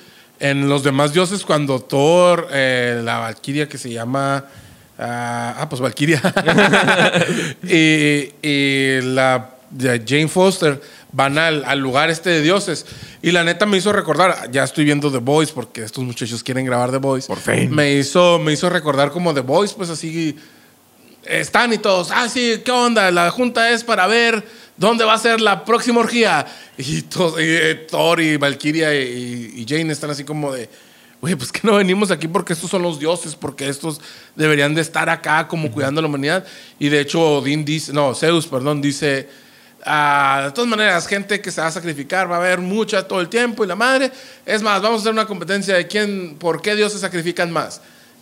en 0.41 0.71
los 0.71 0.83
demás 0.83 1.13
dioses 1.13 1.45
cuando 1.45 1.81
Thor, 1.81 2.49
eh, 2.51 3.03
la 3.05 3.19
Valkyria 3.19 3.69
que 3.69 3.77
se 3.77 3.91
llama... 3.91 4.47
ah, 4.99 5.55
ah, 5.59 5.69
pues 5.69 5.83
Valkyria. 5.83 6.23
y, 7.63 8.33
y 8.41 9.01
la 9.03 9.51
de 9.69 10.03
Jane 10.07 10.29
Foster 10.29 10.81
van 11.13 11.39
al, 11.39 11.65
al 11.65 11.79
lugar 11.79 12.11
este 12.11 12.31
de 12.31 12.43
dioses. 12.43 12.87
Y 13.23 13.31
la 13.31 13.45
neta 13.45 13.67
me 13.67 13.77
hizo 13.77 13.93
recordar, 13.93 14.51
ya 14.51 14.65
estoy 14.65 14.85
viendo 14.85 15.11
The 15.11 15.19
Voice 15.19 15.53
porque 15.53 15.83
estos 15.83 16.05
muchachos 16.05 16.43
quieren 16.43 16.65
grabar 16.65 16.91
The 16.91 16.99
Voice. 16.99 17.27
Por 17.27 17.39
fin. 17.39 17.75
Me 17.75 17.95
hizo, 17.95 18.39
me 18.39 18.53
hizo 18.53 18.69
recordar 18.71 19.11
como 19.11 19.35
The 19.35 19.41
Voice, 19.41 19.75
pues 19.77 19.91
así 19.91 20.37
están 21.29 21.73
y 21.73 21.79
todos, 21.79 22.11
ah, 22.11 22.29
sí, 22.29 22.63
¿qué 22.65 22.71
onda? 22.71 23.11
La 23.11 23.31
junta 23.31 23.71
es 23.71 23.85
para 23.85 24.07
ver 24.07 24.45
dónde 24.77 25.05
va 25.05 25.15
a 25.15 25.19
ser 25.19 25.41
la 25.41 25.65
próxima 25.65 26.01
orgía. 26.01 26.47
Y, 26.81 27.03
todos, 27.03 27.41
y, 27.41 27.45
eh, 27.45 27.75
Thor 27.91 28.21
y 28.21 28.37
Valkyria 28.37 28.95
y, 28.95 29.53
y 29.57 29.67
Jane 29.69 29.93
están 29.93 30.11
así 30.11 30.23
como 30.23 30.53
de, 30.53 30.71
güey, 31.21 31.35
pues 31.35 31.51
que 31.51 31.59
no 31.65 31.75
venimos 31.75 32.13
aquí 32.13 32.29
porque 32.29 32.53
estos 32.53 32.71
son 32.71 32.83
los 32.83 33.01
dioses, 33.01 33.35
porque 33.35 33.69
estos 33.69 34.01
deberían 34.37 34.77
de 34.77 34.83
estar 34.83 35.09
acá 35.11 35.49
como 35.49 35.73
cuidando 35.73 35.99
a 35.99 36.03
la 36.03 36.09
humanidad. 36.09 36.47
Y 36.79 36.89
de 36.89 37.01
hecho, 37.01 37.39
Odín 37.39 37.65
dice, 37.65 37.93
no, 37.93 38.15
Zeus, 38.15 38.47
perdón, 38.47 38.81
dice, 38.81 39.29
ah, 39.89 40.43
de 40.47 40.53
todas 40.53 40.69
maneras, 40.69 41.07
gente 41.07 41.41
que 41.41 41.51
se 41.51 41.61
va 41.61 41.69
a 41.69 41.73
sacrificar, 41.73 42.31
va 42.31 42.37
a 42.37 42.39
haber 42.39 42.61
mucha 42.61 43.09
todo 43.09 43.21
el 43.21 43.29
tiempo 43.29 43.65
y 43.65 43.67
la 43.67 43.75
madre. 43.75 44.13
Es 44.47 44.63
más, 44.63 44.81
vamos 44.83 44.99
a 44.99 45.03
hacer 45.03 45.13
una 45.13 45.27
competencia 45.27 45.75
de 45.75 45.87
quién, 45.87 46.37
por 46.39 46.63
qué 46.63 46.77
dioses 46.77 47.01
sacrifican 47.01 47.51
más. 47.51 47.81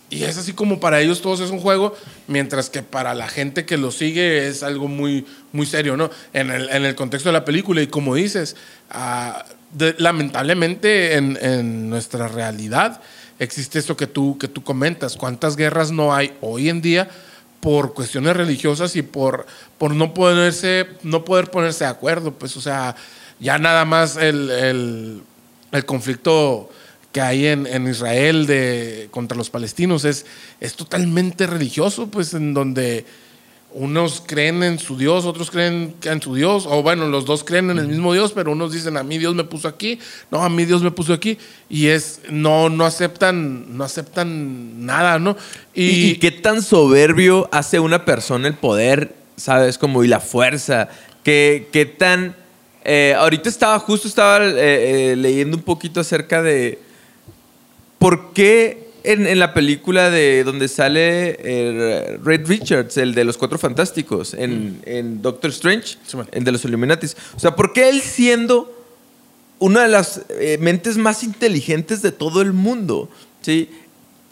Y 0.09 0.23
es 0.23 0.37
así 0.37 0.53
como 0.53 0.79
para 0.79 1.01
ellos 1.01 1.21
todos 1.21 1.41
es 1.41 1.51
un 1.51 1.59
juego, 1.59 1.95
mientras 2.27 2.69
que 2.69 2.81
para 2.81 3.13
la 3.13 3.27
gente 3.27 3.65
que 3.65 3.77
lo 3.77 3.91
sigue 3.91 4.47
es 4.47 4.63
algo 4.63 4.87
muy, 4.87 5.25
muy 5.51 5.65
serio, 5.65 5.97
¿no? 5.97 6.09
En 6.31 6.49
el, 6.49 6.69
en 6.69 6.85
el 6.85 6.95
contexto 6.95 7.29
de 7.29 7.33
la 7.33 7.43
película. 7.43 7.81
Y 7.81 7.87
como 7.87 8.15
dices, 8.15 8.55
ah, 8.89 9.45
lamentablemente 9.97 11.15
en, 11.15 11.37
en 11.41 11.89
nuestra 11.89 12.29
realidad 12.29 13.01
existe 13.37 13.79
esto 13.79 13.97
que 13.97 14.07
tú, 14.07 14.37
que 14.37 14.47
tú 14.47 14.63
comentas. 14.63 15.17
¿Cuántas 15.17 15.57
guerras 15.57 15.91
no 15.91 16.15
hay 16.15 16.33
hoy 16.39 16.69
en 16.69 16.81
día 16.81 17.09
por 17.59 17.93
cuestiones 17.93 18.35
religiosas 18.35 18.95
y 18.95 19.01
por, 19.01 19.45
por 19.77 19.93
no, 19.93 20.13
ponerse, 20.13 20.87
no 21.03 21.25
poder 21.25 21.51
ponerse 21.51 21.83
de 21.83 21.89
acuerdo? 21.89 22.33
Pues, 22.33 22.55
o 22.57 22.61
sea, 22.61 22.95
ya 23.39 23.57
nada 23.57 23.85
más 23.85 24.17
el, 24.17 24.49
el, 24.49 25.21
el 25.71 25.85
conflicto 25.85 26.69
que 27.11 27.21
hay 27.21 27.47
en, 27.47 27.65
en 27.67 27.87
Israel 27.87 28.45
de, 28.45 29.07
contra 29.11 29.37
los 29.37 29.49
palestinos 29.49 30.05
es, 30.05 30.25
es 30.59 30.75
totalmente 30.75 31.47
religioso, 31.47 32.07
pues 32.07 32.33
en 32.33 32.53
donde 32.53 33.05
unos 33.73 34.23
creen 34.25 34.63
en 34.63 34.79
su 34.79 34.97
Dios, 34.97 35.25
otros 35.25 35.51
creen 35.51 35.95
en 36.03 36.21
su 36.21 36.33
Dios, 36.33 36.65
o 36.67 36.81
bueno, 36.81 37.07
los 37.07 37.25
dos 37.25 37.43
creen 37.43 37.69
en 37.69 37.77
el 37.77 37.87
mismo 37.87 38.13
Dios, 38.13 38.31
pero 38.31 38.53
unos 38.53 38.71
dicen 38.71 38.97
a 38.97 39.03
mí 39.03 39.17
Dios 39.17 39.35
me 39.35 39.43
puso 39.43 39.67
aquí, 39.67 39.99
no, 40.31 40.43
a 40.43 40.49
mí 40.49 40.65
Dios 40.65 40.81
me 40.81 40.89
puso 40.91 41.13
aquí, 41.13 41.37
y 41.69 41.87
es, 41.87 42.21
no, 42.29 42.69
no 42.69 42.85
aceptan, 42.85 43.77
no 43.77 43.83
aceptan 43.83 44.85
nada, 44.85 45.19
¿no? 45.19 45.37
¿Y, 45.75 46.11
y 46.11 46.15
qué 46.15 46.31
tan 46.31 46.63
soberbio 46.63 47.49
hace 47.51 47.79
una 47.79 48.03
persona 48.05 48.47
el 48.47 48.55
poder, 48.55 49.15
sabes? 49.35 49.77
Como 49.77 50.03
y 50.03 50.07
la 50.07 50.21
fuerza. 50.21 50.89
¿Qué, 51.23 51.67
qué 51.71 51.85
tan... 51.85 52.35
eh, 52.83 53.13
ahorita 53.17 53.49
estaba, 53.49 53.77
justo 53.79 54.07
estaba 54.07 54.43
eh, 54.45 55.11
eh, 55.11 55.15
leyendo 55.17 55.57
un 55.57 55.63
poquito 55.63 55.99
acerca 55.99 56.41
de 56.41 56.79
por 57.99 58.31
qué 58.31 58.86
en, 59.07 59.25
en 59.25 59.39
la 59.39 59.53
película 59.53 60.09
de 60.09 60.43
donde 60.43 60.67
sale 60.67 61.37
eh, 61.39 62.19
Red 62.23 62.45
Richards, 62.47 62.97
el 62.97 63.15
de 63.15 63.23
los 63.23 63.37
Cuatro 63.37 63.57
Fantásticos, 63.57 64.33
en, 64.33 64.81
en 64.85 65.21
Doctor 65.21 65.49
Strange, 65.51 65.97
Sí, 66.05 66.17
el 66.31 66.43
de 66.43 66.51
los 66.51 66.65
Illuminatis. 66.65 67.15
O 67.35 67.39
sea, 67.39 67.55
¿por 67.55 67.71
qué 67.71 67.87
él 67.89 68.01
siendo 68.01 68.73
una 69.59 69.83
de 69.83 69.87
las 69.87 70.21
eh, 70.29 70.57
mentes 70.59 70.97
más 70.97 71.23
inteligentes 71.23 72.01
de 72.01 72.11
todo 72.11 72.41
el 72.41 72.51
mundo, 72.51 73.09
¿sí? 73.41 73.69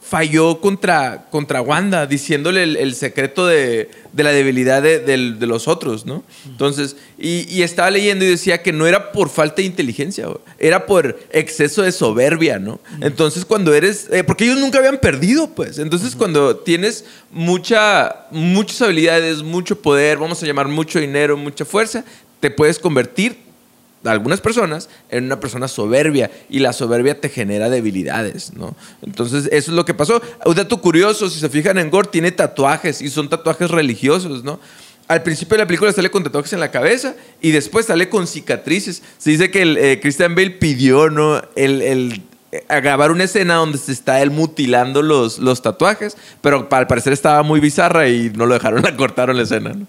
Falló 0.08 0.62
contra, 0.62 1.26
contra 1.32 1.62
Wanda, 1.62 2.06
diciéndole 2.06 2.62
el, 2.62 2.78
el 2.78 2.94
secreto 2.94 3.48
de, 3.48 3.89
de 4.13 4.24
la 4.24 4.32
debilidad 4.32 4.82
de, 4.82 5.00
de 5.00 5.48
los 5.48 5.68
otros, 5.68 6.06
¿no? 6.06 6.24
Entonces, 6.46 6.96
y, 7.18 7.48
y 7.50 7.63
estaba 7.63 7.89
leyendo 7.89 8.24
y 8.24 8.28
decía 8.28 8.62
que 8.62 8.72
no 8.72 8.86
era 8.86 9.12
por 9.12 9.30
falta 9.30 9.58
de 9.58 9.63
inteligencia, 9.63 10.28
era 10.60 10.86
por 10.86 11.20
exceso 11.32 11.82
de 11.82 11.91
soberbia, 11.91 12.60
¿no? 12.60 12.80
Entonces, 13.02 13.46
cuando 13.46 13.74
eres, 13.74 14.08
eh, 14.12 14.24
porque 14.24 14.46
ellos 14.46 14.60
nunca 14.60 14.78
habían 14.78 15.00
perdido, 15.00 15.48
pues, 15.48 15.80
entonces 15.80 16.15
cuando 16.15 16.56
tienes 16.58 17.06
mucha, 17.32 18.28
muchas 18.30 18.84
habilidades, 18.84 19.41
mucho 19.41 19.82
poder, 19.82 20.18
vamos 20.20 20.41
a 20.41 20.46
llamar 20.46 20.68
mucho 20.68 21.00
dinero, 21.00 21.36
mucha 21.36 21.65
fuerza, 21.65 22.06
te 22.39 22.52
puedes 22.52 22.78
convertir 22.78 23.45
algunas 24.08 24.41
personas 24.41 24.89
en 25.10 25.26
una 25.26 25.39
persona 25.39 25.68
soberbia 25.68 26.30
y 26.50 26.60
la 26.60 26.74
soberbia 26.74 27.20
te 27.20 27.30
genera 27.30 27.70
debilidades, 27.70 28.54
¿no? 28.54 28.76
Entonces, 29.02 29.46
eso 29.52 29.72
es 29.72 29.76
lo 29.76 29.86
que 29.86 29.94
pasó. 29.94 30.22
Un 30.46 30.56
dato 30.56 30.80
curioso, 30.82 31.30
si 31.30 31.39
se 31.39 31.50
fijan 31.50 31.78
en 31.78 31.89
Gore, 31.89 32.10
tiene 32.12 32.32
tatuajes 32.32 33.02
y 33.02 33.10
son 33.10 33.30
tatuajes 33.30 33.70
religiosos, 33.72 34.44
¿no? 34.44 34.60
Al 35.08 35.22
principio 35.22 35.56
de 35.58 35.63
la 35.63 35.68
película 35.68 35.91
sale 35.94 36.10
con 36.10 36.24
tatuajes 36.24 36.54
en 36.54 36.60
la 36.60 36.72
cabeza 36.72 37.15
y 37.39 37.52
después 37.52 37.86
sale 37.86 38.10
con 38.10 38.26
cicatrices. 38.26 39.04
Se 39.20 39.30
dice 39.30 39.52
que 39.52 39.62
el, 39.62 39.78
eh, 39.78 40.00
Christian 40.02 40.34
Bale 40.34 40.52
pidió, 40.52 41.10
¿no? 41.10 41.41
El, 41.56 41.82
el- 41.84 42.22
eh, 42.52 42.63
a 42.70 42.80
grabar 42.80 43.12
una 43.12 43.24
escena 43.26 43.56
donde 43.56 43.78
se 43.78 43.91
está 43.91 44.22
él 44.22 44.32
mutilando 44.32 45.02
los, 45.04 45.38
los 45.39 45.62
tatuajes, 45.62 46.15
pero 46.41 46.68
al 46.72 46.88
parecer 46.88 47.12
estaba 47.13 47.44
muy 47.44 47.60
bizarra 47.60 48.08
y 48.08 48.32
no 48.36 48.46
lo 48.46 48.54
dejaron, 48.56 48.82
la 48.84 48.96
cortaron 48.98 49.38
la 49.38 49.44
escena, 49.44 49.74
¿no? 49.74 49.86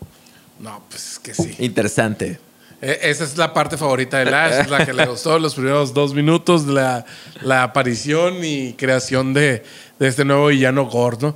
No, 0.61 0.83
pues 0.91 1.13
es 1.13 1.19
que 1.19 1.35
sí. 1.35 1.55
Interesante. 1.61 2.39
E- 2.83 2.99
Esa 3.03 3.25
es 3.25 3.37
la 3.37 3.53
parte 3.55 3.77
favorita 3.77 4.19
de 4.19 4.27
Lash, 4.31 4.61
es 4.61 4.71
la 4.71 4.85
que 4.85 4.93
le 4.93 5.07
gustó 5.07 5.39
los 5.39 5.55
primeros 5.55 5.95
dos 5.95 6.15
minutos, 6.15 6.67
la, 6.67 7.05
la 7.43 7.63
aparición 7.63 8.45
y 8.45 8.75
creación 8.75 9.33
de, 9.35 9.63
de 9.99 10.09
este 10.09 10.25
nuevo 10.25 10.49
villano 10.49 10.85
gordo. 10.87 11.35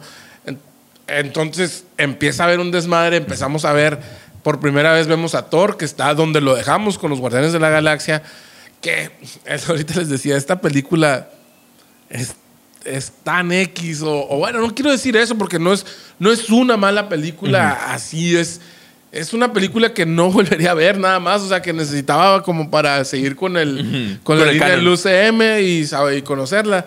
Entonces 1.07 1.85
empieza 1.99 2.45
a 2.45 2.47
haber 2.47 2.61
un 2.61 2.71
desmadre, 2.71 3.17
empezamos 3.17 3.65
a 3.65 3.73
ver, 3.73 3.99
por 4.43 4.61
primera 4.61 4.93
vez 4.93 5.07
vemos 5.09 5.35
a 5.35 5.51
Thor, 5.51 5.77
que 5.77 5.85
está 5.85 6.15
donde 6.15 6.41
lo 6.41 6.55
dejamos 6.55 6.99
con 6.99 7.11
los 7.11 7.19
Guardianes 7.21 7.53
de 7.53 7.59
la 7.59 7.69
Galaxia, 7.71 8.23
que 8.81 9.11
ahorita 9.69 9.95
les 9.99 10.09
decía, 10.09 10.37
esta 10.37 10.61
película 10.61 11.29
es 12.09 12.37
es 12.83 13.13
tan 13.25 13.53
X, 13.53 14.01
o, 14.01 14.27
o 14.31 14.39
bueno, 14.39 14.59
no 14.61 14.75
quiero 14.75 14.91
decir 14.91 15.15
eso 15.15 15.37
porque 15.37 15.59
no 15.59 15.71
es, 15.75 15.85
no 16.19 16.33
es 16.33 16.49
una 16.49 16.79
mala 16.79 17.11
película, 17.11 17.93
así 17.93 18.35
es. 18.39 18.63
Es 19.13 19.33
una 19.33 19.53
película 19.53 19.93
que 19.93 20.07
no 20.07 20.31
volvería 20.33 20.71
a 20.71 20.75
ver 20.75 20.99
nada 20.99 21.19
más, 21.19 21.43
o 21.43 21.49
sea, 21.49 21.63
que 21.63 21.73
necesitaba 21.73 22.43
como 22.43 22.71
para 22.71 23.05
seguir 23.05 23.37
con 23.37 23.57
el, 23.57 24.19
con, 24.23 24.37
Con 24.37 24.39
la 24.39 24.51
el 24.51 24.59
línea 24.59 24.77
del 24.77 24.89
UCM 24.89 25.61
y, 25.63 25.87
sabe, 25.87 26.19
y 26.19 26.23
conocerla. 26.23 26.87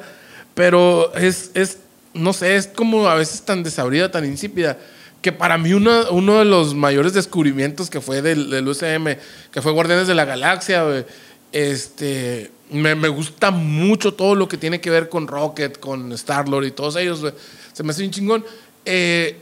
Pero 0.54 1.14
es, 1.16 1.52
es, 1.54 1.80
no 2.14 2.32
sé, 2.34 2.56
es 2.56 2.68
como 2.68 3.08
a 3.08 3.16
veces 3.16 3.42
tan 3.44 3.64
desabrida, 3.64 4.12
tan 4.12 4.26
insípida, 4.26 4.78
que 5.22 5.32
para 5.32 5.58
mí 5.58 5.74
uno, 5.74 6.12
uno 6.12 6.40
de 6.40 6.46
los 6.46 6.76
mayores 6.76 7.14
descubrimientos 7.14 7.90
que 7.90 8.02
fue 8.02 8.22
del, 8.22 8.50
del 8.50 8.68
UCM, 8.68 9.18
que 9.52 9.62
fue 9.62 9.72
Guardianes 9.72 10.08
de 10.08 10.14
la 10.14 10.26
Galaxia, 10.26 11.06
este, 11.52 12.52
me, 12.70 12.96
me 12.96 13.08
gusta 13.08 13.52
mucho 13.52 14.14
todo 14.14 14.36
lo 14.36 14.48
que 14.48 14.58
tiene 14.58 14.82
que 14.82 14.90
ver 14.90 15.10
con 15.10 15.28
Rocket, 15.28 15.80
con 15.80 16.12
Star-Lord 16.12 16.66
y 16.66 16.72
todos 16.72 16.96
ellos, 16.98 17.24
se 17.72 17.84
me 17.84 17.92
hace 17.92 18.04
un 18.04 18.12
chingón. 18.12 18.46
Eh, 18.86 19.38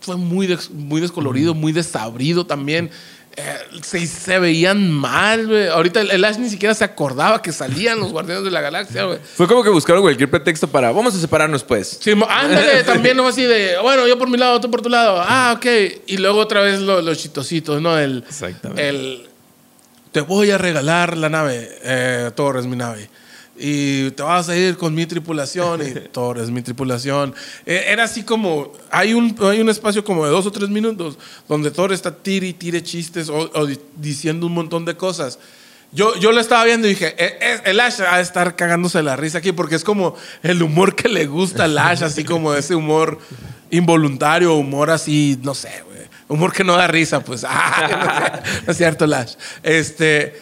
fue 0.00 0.16
muy, 0.16 0.46
des- 0.46 0.70
muy 0.70 1.00
descolorido, 1.00 1.54
muy 1.54 1.72
desabrido 1.72 2.46
también. 2.46 2.90
Eh, 3.36 3.44
se, 3.82 4.04
se 4.08 4.38
veían 4.40 4.90
mal, 4.90 5.46
güey. 5.46 5.68
Ahorita 5.68 6.00
el, 6.00 6.10
el 6.10 6.24
Ash 6.24 6.36
ni 6.38 6.50
siquiera 6.50 6.74
se 6.74 6.82
acordaba 6.84 7.40
que 7.40 7.52
salían 7.52 8.00
los 8.00 8.10
Guardianes 8.10 8.44
de 8.44 8.50
la 8.50 8.60
Galaxia, 8.60 9.04
güey. 9.04 9.18
Fue 9.36 9.46
como 9.46 9.62
que 9.62 9.68
buscaron 9.70 10.02
cualquier 10.02 10.28
pretexto 10.28 10.66
para 10.66 10.90
vamos 10.90 11.14
a 11.14 11.20
separarnos, 11.20 11.62
pues. 11.62 11.98
Sí, 12.00 12.10
ándale, 12.28 12.82
también 12.84 13.16
no 13.16 13.26
así 13.28 13.44
de, 13.44 13.78
bueno, 13.82 14.06
yo 14.08 14.18
por 14.18 14.28
mi 14.28 14.36
lado, 14.36 14.60
tú 14.60 14.68
por 14.70 14.82
tu 14.82 14.88
lado. 14.88 15.22
Ah, 15.24 15.54
ok. 15.56 15.66
Y 16.08 16.16
luego 16.16 16.40
otra 16.40 16.60
vez 16.60 16.80
lo- 16.80 17.00
los 17.02 17.18
chistositos, 17.18 17.80
¿no? 17.80 17.96
El, 17.98 18.24
Exactamente. 18.28 18.88
el, 18.88 19.28
te 20.10 20.22
voy 20.22 20.50
a 20.50 20.58
regalar 20.58 21.16
la 21.16 21.28
nave, 21.28 21.68
eh, 21.84 22.30
Thor 22.34 22.56
es 22.58 22.66
mi 22.66 22.74
nave. 22.76 23.08
Y 23.62 24.10
te 24.12 24.22
vas 24.22 24.48
a 24.48 24.56
ir 24.56 24.76
con 24.78 24.94
mi 24.94 25.04
tripulación 25.04 25.82
y 25.86 25.90
Thor 26.12 26.38
es 26.38 26.50
mi 26.50 26.62
tripulación. 26.62 27.34
Eh, 27.66 27.84
era 27.88 28.04
así 28.04 28.22
como, 28.22 28.72
hay 28.90 29.12
un, 29.12 29.36
hay 29.42 29.60
un 29.60 29.68
espacio 29.68 30.02
como 30.02 30.24
de 30.24 30.30
dos 30.30 30.46
o 30.46 30.50
tres 30.50 30.70
minutos 30.70 31.18
donde 31.46 31.70
Thor 31.70 31.92
está 31.92 32.10
tire 32.16 32.46
y 32.48 32.52
tire 32.54 32.82
chistes 32.82 33.28
o, 33.28 33.50
o 33.52 33.66
di- 33.66 33.78
diciendo 33.96 34.46
un 34.46 34.54
montón 34.54 34.84
de 34.86 34.96
cosas. 34.96 35.38
Yo, 35.92 36.14
yo 36.20 36.30
lo 36.32 36.40
estaba 36.40 36.64
viendo 36.64 36.86
y 36.86 36.90
dije, 36.90 37.08
"Eh, 37.18 37.38
eh, 37.40 37.60
el 37.64 37.80
Ash 37.80 38.00
va 38.00 38.14
a 38.14 38.20
estar 38.20 38.54
cagándose 38.56 39.02
la 39.02 39.16
risa 39.16 39.38
aquí 39.38 39.50
porque 39.52 39.74
es 39.74 39.82
como 39.84 40.14
el 40.42 40.62
humor 40.62 40.94
que 40.94 41.08
le 41.08 41.26
gusta 41.26 41.64
al 41.64 41.76
Ash, 41.76 42.02
así 42.04 42.22
como 42.24 42.54
ese 42.54 42.74
humor 42.76 43.18
involuntario, 43.70 44.54
humor 44.54 44.90
así, 44.90 45.38
no 45.42 45.54
sé, 45.54 45.82
güey. 45.86 46.00
Humor 46.28 46.52
que 46.52 46.62
no 46.62 46.76
da 46.76 46.86
risa, 46.86 47.20
pues. 47.24 47.44
Ah, 47.48 47.88
no, 47.90 48.46
sé, 48.54 48.62
no 48.66 48.70
es 48.72 48.76
cierto, 48.78 49.06
Lash. 49.06 49.34
Este, 49.64 50.40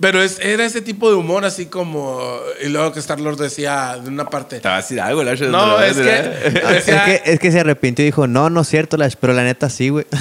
pero 0.00 0.22
es, 0.22 0.38
era 0.40 0.64
ese 0.64 0.82
tipo 0.82 1.08
de 1.10 1.16
humor 1.16 1.44
así 1.44 1.66
como... 1.66 2.38
Y 2.64 2.68
luego 2.68 2.92
que 2.92 2.98
Star-Lord 3.00 3.38
decía 3.38 3.98
de 4.02 4.08
una 4.08 4.28
parte... 4.28 4.60
Te 4.60 4.68
va 4.68 4.74
a 4.74 4.78
decir 4.82 5.00
algo, 5.00 5.22
Lash. 5.24 5.42
No, 5.42 5.80
es 5.80 5.96
que... 5.96 6.18
Es 6.44 6.54
decía- 6.86 7.04
que, 7.04 7.22
es 7.32 7.38
que 7.40 7.50
se 7.52 7.60
arrepintió 7.60 8.02
y 8.04 8.06
dijo, 8.06 8.26
no, 8.26 8.50
no 8.50 8.60
es 8.60 8.68
cierto, 8.68 8.96
Lash, 8.96 9.14
pero 9.20 9.32
la 9.32 9.42
neta 9.44 9.70
sí, 9.70 9.88
güey. 9.88 10.06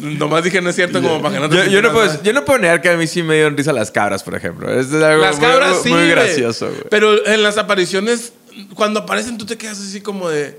Nomás 0.00 0.44
dije 0.44 0.60
no 0.60 0.70
es 0.70 0.76
cierto 0.76 1.00
como 1.02 1.20
para 1.22 1.34
que 1.34 1.40
no 1.40 1.48
te 1.48 1.56
Yo, 1.56 1.64
yo 1.64 1.82
no 1.82 1.92
puedo, 1.92 2.22
yo 2.22 2.32
no 2.32 2.44
puedo 2.44 2.58
negar 2.58 2.80
que 2.80 2.90
a 2.90 2.96
mí 2.96 3.06
sí 3.06 3.22
me 3.22 3.34
dieron 3.34 3.56
risa 3.56 3.72
las 3.72 3.90
cabras, 3.90 4.22
por 4.22 4.34
ejemplo. 4.34 4.72
Es 4.72 4.92
algo 4.92 5.22
Las 5.22 5.38
muy- 5.38 5.46
cabras 5.46 5.70
muy, 5.74 5.82
sí, 5.82 5.90
muy 5.90 6.08
gracioso, 6.08 6.66
güey. 6.68 6.82
Pero 6.90 7.26
en 7.26 7.42
las 7.42 7.58
apariciones, 7.58 8.32
cuando 8.74 9.00
aparecen, 9.00 9.38
tú 9.38 9.46
te 9.46 9.56
quedas 9.56 9.78
así 9.78 10.00
como 10.00 10.28
de. 10.28 10.58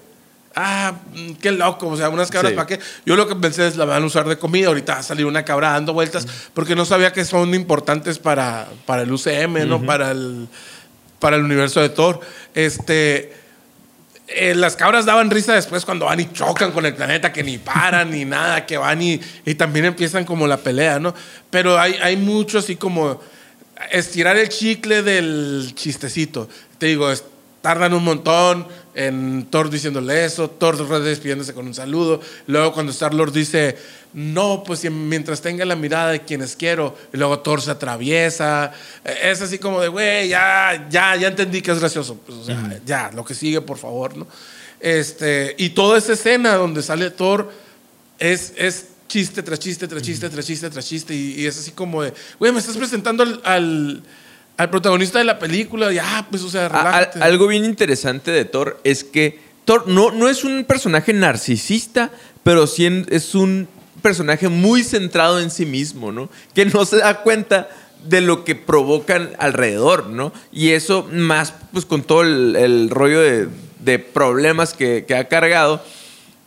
Ah, 0.59 0.95
qué 1.39 1.51
loco. 1.51 1.87
O 1.87 1.95
sea, 1.97 2.09
unas 2.09 2.31
cabras, 2.31 2.51
Sí. 2.51 2.55
¿para 2.55 2.65
qué? 2.67 2.79
Yo 3.05 3.15
lo 3.15 3.27
que 3.27 3.35
pensé 3.35 3.67
es 3.67 3.75
la 3.75 3.85
van 3.85 4.01
a 4.01 4.05
usar 4.07 4.27
de 4.27 4.39
comida. 4.39 4.69
Ahorita 4.69 4.93
va 4.95 4.99
a 4.99 5.03
salir 5.03 5.25
una 5.27 5.45
cabra 5.45 5.71
dando 5.73 5.93
vueltas. 5.93 6.27
Porque 6.55 6.75
no 6.75 6.83
sabía 6.83 7.13
que 7.13 7.25
son 7.25 7.53
importantes 7.53 8.17
para, 8.17 8.67
para 8.87 9.03
el 9.03 9.11
UCM, 9.11 9.67
¿no? 9.67 9.81
Para 9.85 10.09
el, 10.11 10.47
para 11.19 11.35
el 11.35 11.43
universo 11.43 11.79
de 11.79 11.89
Thor. 11.89 12.21
Este. 12.55 13.33
eh, 14.29 14.55
las 14.55 14.75
cabras 14.75 15.05
daban 15.05 15.29
risa 15.29 15.53
después 15.53 15.85
cuando 15.85 16.05
van 16.05 16.19
y 16.19 16.31
chocan 16.33 16.71
con 16.71 16.85
el 16.87 16.95
planeta, 16.95 17.31
que 17.31 17.43
ni 17.43 17.57
paran 17.73 18.09
ni 18.09 18.25
nada, 18.25 18.65
que 18.65 18.77
van 18.77 18.99
y, 19.01 19.21
y 19.45 19.53
también 19.55 19.85
empiezan 19.85 20.25
como 20.25 20.47
la 20.47 20.57
pelea, 20.57 20.97
¿no? 20.99 21.13
Pero 21.51 21.77
hay, 21.79 21.93
hay 22.01 22.17
mucho 22.17 22.57
así 22.57 22.75
como 22.77 23.21
estirar 23.91 24.35
el 24.37 24.49
chicle 24.49 25.03
del 25.03 25.71
chistecito. 25.75 26.49
Te 26.79 26.87
digo, 26.87 27.09
tardan 27.61 27.93
un 27.93 28.03
montón 28.03 28.67
en 28.95 29.47
Thor 29.49 29.69
diciéndole 29.69 30.25
eso, 30.25 30.49
Thor 30.49 31.03
despidiéndose 31.03 31.53
con 31.53 31.67
un 31.67 31.73
saludo. 31.73 32.21
Luego 32.47 32.73
cuando 32.73 32.91
Star-Lord 32.91 33.31
dice, 33.31 33.77
no, 34.13 34.63
pues 34.65 34.89
mientras 34.89 35.41
tenga 35.41 35.65
la 35.65 35.75
mirada 35.75 36.11
de 36.11 36.21
quienes 36.21 36.55
quiero, 36.55 36.97
y 37.13 37.17
luego 37.17 37.39
Thor 37.39 37.61
se 37.61 37.71
atraviesa. 37.71 38.71
Eh, 39.05 39.31
Es 39.31 39.41
así 39.41 39.59
como 39.59 39.81
de, 39.81 39.89
güey, 39.89 40.29
ya, 40.29 40.87
ya, 40.89 41.15
ya 41.15 41.27
entendí 41.27 41.61
que 41.61 41.71
es 41.71 41.79
gracioso. 41.79 42.15
Pues, 42.25 42.37
o 42.39 42.43
sea, 42.43 42.79
ya, 42.85 43.11
lo 43.13 43.23
que 43.23 43.35
sigue, 43.35 43.61
por 43.61 43.77
favor, 43.77 44.17
¿no? 44.17 44.27
Este, 44.79 45.55
y 45.57 45.69
toda 45.69 45.97
esa 45.97 46.13
escena 46.13 46.55
donde 46.55 46.81
sale 46.81 47.09
Thor 47.11 47.51
es, 48.19 48.53
es 48.55 48.87
chiste 49.07 49.41
tras 49.43 49.59
chiste, 49.59 49.87
tras 49.87 50.01
chiste, 50.01 50.29
tras 50.29 50.45
chiste, 50.45 50.69
tras 50.69 50.87
chiste. 50.87 51.13
Y, 51.13 51.41
y 51.41 51.45
es 51.45 51.57
así 51.57 51.71
como 51.71 52.03
de, 52.03 52.13
güey, 52.39 52.51
me 52.51 52.59
estás 52.59 52.77
presentando 52.77 53.23
al, 53.23 53.41
al, 53.43 54.03
al 54.57 54.69
protagonista 54.69 55.19
de 55.19 55.25
la 55.25 55.39
película. 55.39 55.91
Ya, 55.93 56.25
pues, 56.29 56.43
o 56.43 56.49
sea, 56.49 56.63
A- 56.63 56.65
a- 56.65 56.69
relájate. 56.69 57.19
algo 57.21 57.47
bien 57.47 57.63
interesante 57.65 58.31
de 58.31 58.45
Thor 58.45 58.79
es 58.83 59.03
que 59.03 59.39
Thor 59.65 59.87
no, 59.87 60.11
no 60.11 60.27
es 60.29 60.43
un 60.43 60.63
personaje 60.65 61.13
narcisista, 61.13 62.09
pero 62.43 62.67
sí 62.67 62.85
en- 62.85 63.05
es 63.09 63.35
un 63.35 63.67
personaje 64.01 64.47
muy 64.47 64.83
centrado 64.83 65.39
en 65.39 65.49
sí 65.51 65.65
mismo, 65.65 66.11
¿no? 66.11 66.29
Que 66.53 66.65
no 66.65 66.85
se 66.85 66.97
da 66.97 67.21
cuenta 67.23 67.67
de 68.05 68.21
lo 68.21 68.45
que 68.45 68.55
provocan 68.55 69.31
alrededor, 69.39 70.07
¿no? 70.07 70.31
Y 70.51 70.69
eso 70.69 71.07
más, 71.11 71.53
pues 71.73 71.83
con 71.85 72.03
todo 72.03 72.21
el, 72.21 72.55
el 72.55 72.89
rollo 72.89 73.19
de, 73.19 73.49
de 73.79 73.99
problemas 73.99 74.73
que, 74.73 75.03
que 75.07 75.15
ha 75.15 75.27
cargado, 75.27 75.83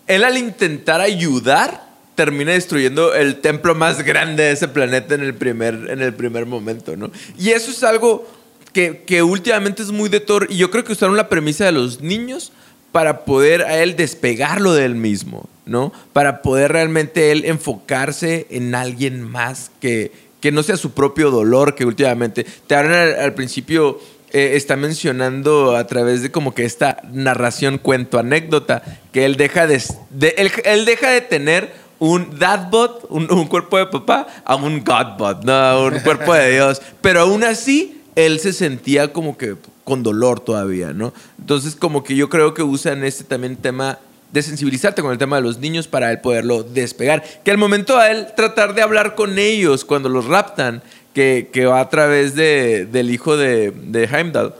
él 0.06 0.24
al 0.24 0.38
intentar 0.38 1.00
ayudar 1.00 1.89
termina 2.14 2.52
destruyendo 2.52 3.14
el 3.14 3.36
templo 3.40 3.74
más 3.74 4.02
grande 4.04 4.44
de 4.44 4.52
ese 4.52 4.68
planeta 4.68 5.14
en 5.14 5.22
el 5.22 5.34
primer, 5.34 5.86
en 5.88 6.02
el 6.02 6.12
primer 6.14 6.46
momento, 6.46 6.96
¿no? 6.96 7.10
Y 7.38 7.50
eso 7.50 7.70
es 7.70 7.82
algo 7.82 8.26
que, 8.72 9.02
que 9.06 9.22
últimamente 9.22 9.82
es 9.82 9.90
muy 9.90 10.08
de 10.08 10.20
Thor 10.20 10.46
y 10.50 10.56
yo 10.56 10.70
creo 10.70 10.84
que 10.84 10.92
usaron 10.92 11.16
la 11.16 11.28
premisa 11.28 11.64
de 11.64 11.72
los 11.72 12.00
niños 12.00 12.52
para 12.92 13.24
poder 13.24 13.62
a 13.62 13.78
él 13.82 13.96
despegarlo 13.96 14.72
de 14.74 14.84
él 14.84 14.94
mismo, 14.96 15.48
¿no? 15.64 15.92
Para 16.12 16.42
poder 16.42 16.72
realmente 16.72 17.30
él 17.32 17.44
enfocarse 17.44 18.46
en 18.50 18.74
alguien 18.74 19.22
más 19.22 19.70
que, 19.80 20.12
que 20.40 20.52
no 20.52 20.62
sea 20.62 20.76
su 20.76 20.90
propio 20.92 21.30
dolor, 21.30 21.74
que 21.74 21.84
últimamente 21.84 22.44
te 22.66 22.74
hablan 22.74 22.94
al, 22.94 23.14
al 23.20 23.34
principio 23.34 24.00
eh, 24.32 24.52
está 24.54 24.76
mencionando 24.76 25.76
a 25.76 25.86
través 25.86 26.22
de 26.22 26.30
como 26.30 26.54
que 26.54 26.64
esta 26.64 27.02
narración, 27.12 27.78
cuento, 27.78 28.18
anécdota, 28.18 28.82
que 29.12 29.24
él 29.24 29.36
deja 29.36 29.66
de, 29.66 29.82
de- 30.10 30.34
él, 30.38 30.50
él 30.64 30.84
deja 30.84 31.10
de 31.10 31.20
tener 31.20 31.72
un 32.00 32.36
dadbot, 32.38 33.06
un, 33.10 33.32
un 33.32 33.46
cuerpo 33.46 33.78
de 33.78 33.86
papá, 33.86 34.26
a 34.44 34.56
un 34.56 34.82
godbot, 34.82 35.44
no, 35.44 35.84
un 35.84 36.00
cuerpo 36.00 36.34
de 36.34 36.54
Dios. 36.54 36.82
Pero 37.00 37.20
aún 37.20 37.44
así, 37.44 38.02
él 38.16 38.40
se 38.40 38.52
sentía 38.52 39.12
como 39.12 39.36
que 39.38 39.54
con 39.84 40.02
dolor 40.02 40.40
todavía, 40.40 40.92
¿no? 40.92 41.12
Entonces, 41.38 41.76
como 41.76 42.02
que 42.02 42.16
yo 42.16 42.28
creo 42.28 42.54
que 42.54 42.62
usan 42.62 43.04
este 43.04 43.22
también 43.22 43.56
tema 43.56 43.98
de 44.32 44.42
sensibilizarte 44.42 45.02
con 45.02 45.12
el 45.12 45.18
tema 45.18 45.36
de 45.36 45.42
los 45.42 45.58
niños 45.58 45.88
para 45.88 46.10
él 46.10 46.20
poderlo 46.20 46.62
despegar. 46.62 47.22
Que 47.44 47.50
al 47.50 47.58
momento 47.58 47.98
a 47.98 48.10
él 48.10 48.28
tratar 48.36 48.74
de 48.74 48.82
hablar 48.82 49.14
con 49.14 49.38
ellos 49.38 49.84
cuando 49.84 50.08
los 50.08 50.26
raptan, 50.26 50.82
que, 51.12 51.50
que 51.52 51.66
va 51.66 51.80
a 51.80 51.88
través 51.88 52.34
de, 52.34 52.86
del 52.86 53.10
hijo 53.10 53.36
de, 53.36 53.72
de 53.72 54.04
Heimdall, 54.04 54.54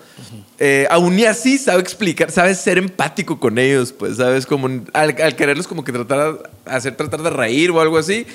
eh, 0.59 0.87
aún 0.91 1.19
y 1.19 1.25
así 1.25 1.59
sabe 1.59 1.81
explicar, 1.81 2.31
sabe 2.31 2.55
ser 2.55 2.79
empático 2.79 3.39
con 3.41 3.59
ellos, 3.59 3.93
pues, 3.93 4.17
¿sabes? 4.17 4.47
Como 4.47 4.67
al, 4.67 5.17
al 5.23 5.37
quererlos 5.37 5.67
como 5.67 5.85
que 5.85 5.93
tratar, 5.93 6.51
hacer 6.65 6.97
tratar 6.97 7.23
de 7.23 7.31
reír 7.31 7.71
o 7.71 7.81
algo 7.81 7.99
así, 7.99 8.27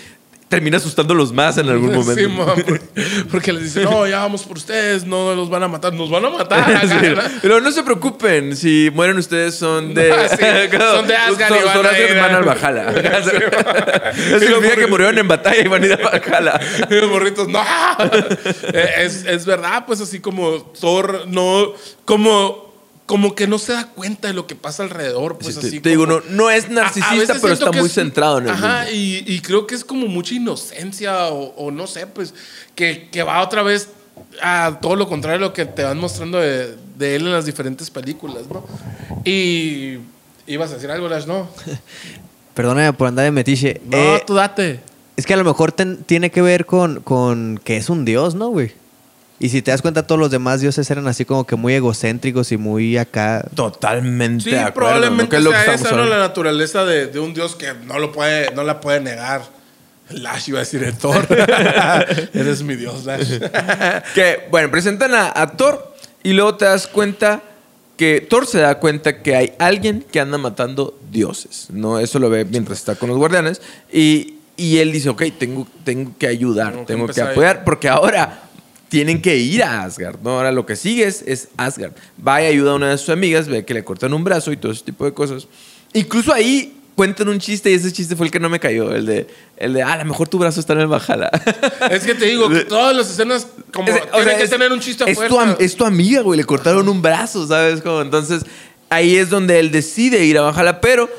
termina 0.48 0.78
asustándolos 0.78 1.34
más 1.34 1.58
en 1.58 1.70
algún 1.70 1.94
momento. 1.94 2.22
Sí, 2.22 2.28
man, 2.28 2.48
porque, 2.66 2.82
porque 3.32 3.54
les 3.54 3.64
dicen, 3.64 3.84
no, 3.84 4.06
ya 4.08 4.20
vamos 4.20 4.44
por 4.44 4.58
ustedes, 4.58 5.06
no 5.06 5.34
los 5.34 5.50
van 5.50 5.64
a 5.64 5.68
matar, 5.68 5.94
nos 5.94 6.10
van 6.10 6.26
a 6.26 6.30
matar. 6.30 6.66
Sí. 6.86 7.14
Pero 7.42 7.62
no 7.62 7.72
se 7.72 7.84
preocupen, 7.84 8.56
si 8.56 8.92
mueren 8.94 9.18
ustedes 9.18 9.56
son 9.56 9.94
de. 9.94 10.12
Sí, 10.30 10.78
son 10.78 11.08
de 11.08 11.16
Asgard 11.16 11.52
y 11.52 11.60
Son, 11.60 11.66
van 11.66 11.74
son 11.74 11.86
a 11.86 12.00
y 12.00 12.02
ir 12.02 12.16
van 12.16 12.36
al 12.36 12.44
Valhalla. 12.44 12.92
Eso 12.92 14.40
significa 14.40 14.76
que 14.76 14.88
murieron 14.88 15.18
en 15.18 15.28
batalla 15.28 15.62
y 15.62 15.68
van 15.68 15.84
a 15.84 15.86
ir 15.86 15.94
a 15.94 15.98
Valhalla. 15.98 16.60
Y 16.90 16.94
los 16.96 17.10
morritos, 17.10 17.48
no. 17.48 17.62
Es, 18.74 19.26
es 19.26 19.46
verdad, 19.46 19.86
pues 19.86 20.00
así 20.02 20.20
como 20.20 20.62
Thor, 20.80 21.24
no, 21.28 21.74
como, 22.06 22.65
como 23.06 23.36
que 23.36 23.46
no 23.48 23.60
se 23.60 23.74
da 23.74 23.88
cuenta 23.88 24.28
de 24.30 24.34
lo 24.34 24.48
que 24.48 24.56
pasa 24.56 24.82
alrededor. 24.84 25.38
Pues 25.38 25.54
Sí, 25.56 25.62
te, 25.62 25.68
así 25.68 25.80
te 25.80 25.90
digo, 25.90 26.06
como- 26.08 26.20
no, 26.22 26.26
no 26.30 26.50
es 26.52 26.66
A- 26.66 26.68
a 26.68 26.72
narcisista, 26.72 27.36
pero 27.42 27.54
está 27.54 27.72
muy 27.72 27.86
es- 27.88 27.94
centrado 27.94 28.40
en 28.40 28.46
el 28.46 28.50
Ajá, 28.52 28.90
y, 28.92 29.24
y 29.28 29.40
creo 29.42 29.68
que 29.68 29.76
es 29.76 29.86
como 29.86 30.08
mucha 30.08 30.34
inocencia 30.34 31.28
o, 31.28 31.54
o 31.56 31.72
no 31.72 31.86
sé, 31.88 32.08
pues 32.08 32.34
que, 32.74 33.10
que 33.12 33.22
va 33.24 33.42
otra 33.42 33.62
vez 33.64 33.90
a 34.42 34.80
todo 34.82 34.96
lo 34.96 35.08
contrario 35.08 35.40
de 35.40 35.46
lo 35.46 35.54
que 35.54 35.66
te 35.66 35.84
van 35.84 35.98
mostrando 36.00 36.40
de, 36.40 36.76
de 36.98 37.16
él 37.16 37.24
en 37.28 37.34
las 37.34 37.46
diferentes 37.46 37.90
películas, 37.92 38.44
¿no? 38.52 38.66
Y 39.24 39.98
ibas 40.48 40.72
a 40.72 40.76
decir 40.76 40.90
algo, 40.90 41.08
Lash, 41.08 41.26
no. 41.26 41.48
Perdóname 42.54 42.94
por 42.94 43.08
andar 43.08 43.26
de 43.26 43.32
metiche. 43.32 43.82
No, 43.86 43.98
Eh, 43.98 44.24
tú 44.26 44.34
date. 44.36 44.80
es 45.18 45.26
que 45.26 45.34
a 45.34 45.38
lo 45.38 45.44
mejor 45.44 45.72
ten- 45.74 46.04
tiene 46.06 46.32
que 46.32 46.42
ver 46.42 46.66
con, 46.66 47.02
con 47.02 47.60
que 47.64 47.78
es 47.78 47.90
un 47.90 48.06
dios, 48.06 48.34
¿no, 48.36 48.48
güey? 48.50 48.72
Y 49.38 49.50
si 49.50 49.62
te 49.62 49.72
das 49.72 49.82
cuenta, 49.82 50.08
todos 50.08 50.20
los 50.20 50.32
demás 50.32 50.62
dioses 50.62 50.90
eran 50.90 51.08
así 51.08 51.26
como 51.26 51.46
que 51.46 51.56
muy 51.56 51.74
egocéntricos 51.74 52.52
y 52.52 52.58
muy 52.58 52.98
acá. 52.98 53.46
Totalmente 53.54 54.46
Sí, 54.46 54.52
de 54.52 54.60
acuerdo, 54.60 54.70
¿no? 54.70 54.74
probablemente 54.74 55.30
Que 55.30 55.36
es 55.38 55.44
lo 55.44 55.52
que 55.52 55.58
sea 55.58 55.74
esa 55.74 55.92
¿no? 55.92 56.06
la 56.06 56.20
naturaleza 56.20 56.86
de, 56.86 57.08
de 57.08 57.20
un 57.20 57.34
dios 57.34 57.56
que 57.56 57.74
no 57.86 58.00
lo 58.00 58.12
puede, 58.14 58.52
no 58.54 58.64
la 58.64 58.80
puede 58.80 59.02
negar. 59.02 59.42
Lash 60.10 60.50
iba 60.50 60.60
a 60.60 60.62
decir 60.62 60.84
el 60.84 60.94
Thor. 60.96 61.28
Eres 62.34 62.64
mi 62.64 62.76
dios, 62.76 63.06
Lash. 63.06 63.40
Que, 64.14 64.48
bueno, 64.52 64.72
presentan 64.72 65.14
a, 65.14 65.34
a 65.36 65.52
Thor 65.58 65.96
y 66.24 66.34
luego 66.34 66.56
te 66.56 66.66
das 66.66 66.88
cuenta 66.88 67.42
que 67.98 68.26
Thor 68.30 68.46
se 68.46 68.60
da 68.60 68.80
cuenta 68.80 69.22
que 69.22 69.36
hay 69.36 69.54
alguien 69.58 70.06
que 70.12 70.20
anda 70.20 70.38
matando 70.38 70.98
dioses, 71.12 71.68
¿no? 71.72 72.00
Eso 72.00 72.20
lo 72.20 72.30
ve 72.30 72.46
mientras 72.46 72.80
está 72.80 72.96
con 72.96 73.10
los 73.10 73.18
guardianes 73.18 73.62
y, 73.92 74.36
y 74.58 74.78
él 74.78 74.92
dice, 74.92 75.10
ok, 75.10 75.24
tengo, 75.38 75.68
tengo 75.84 76.12
que 76.18 76.28
ayudar, 76.28 76.72
Tengo 76.72 76.86
que 76.86 76.94
tengo 76.94 77.08
que 77.08 77.22
apoyar, 77.22 77.64
porque 77.64 77.90
ahora 77.90 78.44
tienen 78.96 79.22
que 79.22 79.36
ir 79.36 79.62
a 79.62 79.84
Asgard, 79.84 80.20
¿no? 80.24 80.38
Ahora 80.38 80.54
lo 80.54 80.66
que 80.66 80.78
sigue 80.78 81.04
es, 81.06 81.22
es 81.28 81.50
Asgard. 81.58 81.92
Va 82.26 82.42
y 82.42 82.46
ayuda 82.46 82.72
a 82.72 82.76
una 82.76 82.92
de 82.92 82.98
sus 82.98 83.10
amigas, 83.10 83.50
ve 83.50 83.66
que 83.66 83.74
le 83.74 83.84
cortan 83.84 84.14
un 84.14 84.24
brazo 84.24 84.54
y 84.54 84.58
todo 84.58 84.72
ese 84.72 84.86
tipo 84.86 85.04
de 85.04 85.14
cosas. 85.14 85.50
Incluso 85.92 86.32
ahí 86.34 86.78
cuentan 86.96 87.28
un 87.28 87.38
chiste 87.40 87.70
y 87.70 87.74
ese 87.74 87.92
chiste 87.92 88.16
fue 88.16 88.28
el 88.28 88.32
que 88.32 88.40
no 88.40 88.48
me 88.48 88.58
cayó, 88.58 88.96
el 88.96 89.06
de, 89.06 89.28
el 89.58 89.74
de, 89.74 89.84
ah, 89.84 89.92
a 89.92 89.98
lo 89.98 90.06
mejor 90.06 90.30
tu 90.30 90.40
brazo 90.40 90.62
está 90.62 90.72
en 90.72 90.80
el 90.80 90.88
Valhalla. 90.88 91.30
Es 91.92 92.06
que 92.06 92.16
te 92.16 92.24
digo, 92.24 92.50
todas 92.70 92.96
las 92.96 93.10
escenas 93.12 93.48
como 93.74 93.90
Es- 93.90 94.02
tienen 94.10 94.24
sea, 94.24 94.38
que 94.38 94.44
es- 94.46 94.50
tener 94.50 94.72
un 94.72 94.80
chiste 94.80 95.04
a 95.04 95.08
es 95.08 95.20
tu, 95.28 95.38
es 95.60 95.76
tu 95.76 95.84
amiga, 95.84 96.22
güey. 96.22 96.38
Le 96.38 96.46
cortaron 96.46 96.88
un 96.88 97.02
brazo, 97.02 97.46
¿sabes? 97.46 97.82
Como, 97.82 98.02
entonces, 98.02 98.44
ahí 98.90 99.18
es 99.18 99.30
donde 99.30 99.60
él 99.60 99.72
decide 99.72 100.24
ir 100.24 100.38
a 100.38 100.42
Valhalla. 100.44 100.80
Pero 100.80 101.10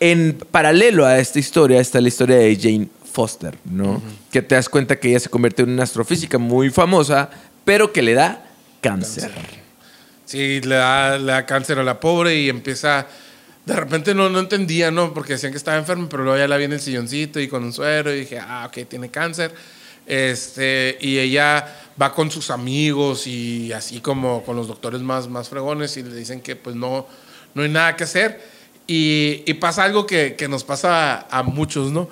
en 0.00 0.36
paralelo 0.50 1.06
a 1.06 1.18
esta 1.18 1.38
historia 1.38 1.80
está 1.80 2.02
la 2.02 2.08
historia 2.08 2.36
de 2.36 2.54
Jane 2.60 2.88
Foster, 3.14 3.56
¿no? 3.64 4.02
Que 4.32 4.42
te 4.42 4.56
das 4.56 4.68
cuenta 4.68 4.96
que 4.96 5.08
ella 5.08 5.20
se 5.20 5.28
convierte 5.28 5.62
en 5.62 5.70
una 5.70 5.84
astrofísica 5.84 6.36
muy 6.36 6.68
famosa, 6.68 7.30
pero 7.64 7.92
que 7.92 8.02
le 8.02 8.14
da 8.14 8.44
cáncer. 8.80 9.30
Sí, 10.24 10.60
le 10.62 10.74
da, 10.74 11.16
le 11.16 11.30
da 11.30 11.46
cáncer 11.46 11.78
a 11.78 11.84
la 11.84 12.00
pobre 12.00 12.36
y 12.36 12.48
empieza. 12.48 13.06
De 13.64 13.76
repente 13.76 14.16
no, 14.16 14.28
no 14.30 14.40
entendía, 14.40 14.90
¿no? 14.90 15.14
Porque 15.14 15.34
decían 15.34 15.52
que 15.52 15.58
estaba 15.58 15.76
enferma, 15.76 16.08
pero 16.08 16.24
luego 16.24 16.36
ya 16.36 16.48
la 16.48 16.56
vi 16.56 16.64
en 16.64 16.72
el 16.72 16.80
silloncito 16.80 17.38
y 17.38 17.46
con 17.46 17.62
un 17.62 17.72
suero 17.72 18.12
y 18.12 18.18
dije, 18.18 18.40
ah, 18.40 18.66
ok, 18.66 18.88
tiene 18.88 19.08
cáncer. 19.10 19.54
Este, 20.06 20.98
y 21.00 21.16
ella 21.18 21.72
va 22.00 22.12
con 22.12 22.32
sus 22.32 22.50
amigos 22.50 23.28
y 23.28 23.72
así 23.72 24.00
como 24.00 24.42
con 24.42 24.56
los 24.56 24.66
doctores 24.66 25.02
más, 25.02 25.28
más 25.28 25.48
fregones 25.48 25.96
y 25.96 26.02
le 26.02 26.16
dicen 26.16 26.40
que 26.40 26.56
pues 26.56 26.74
no, 26.74 27.06
no 27.54 27.62
hay 27.62 27.68
nada 27.68 27.94
que 27.94 28.02
hacer. 28.02 28.40
Y, 28.88 29.44
y 29.46 29.54
pasa 29.54 29.84
algo 29.84 30.04
que, 30.04 30.34
que 30.34 30.48
nos 30.48 30.64
pasa 30.64 31.20
a, 31.20 31.38
a 31.38 31.42
muchos, 31.44 31.92
¿no? 31.92 32.08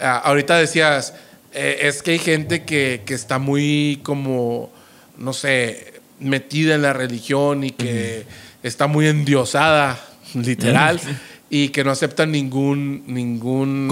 Ah, 0.00 0.18
ahorita 0.24 0.56
decías, 0.56 1.14
eh, 1.52 1.78
es 1.82 2.02
que 2.02 2.12
hay 2.12 2.18
gente 2.18 2.64
que, 2.64 3.02
que 3.06 3.14
está 3.14 3.38
muy 3.38 4.00
como, 4.02 4.70
no 5.16 5.32
sé, 5.32 5.94
metida 6.20 6.74
en 6.74 6.82
la 6.82 6.92
religión 6.92 7.64
y 7.64 7.70
que 7.70 8.24
está 8.62 8.86
muy 8.86 9.06
endiosada, 9.06 9.98
literal, 10.34 11.00
y 11.48 11.68
que 11.70 11.84
no 11.84 11.90
acepta 11.92 12.26
ningún, 12.26 13.04
ningún 13.06 13.86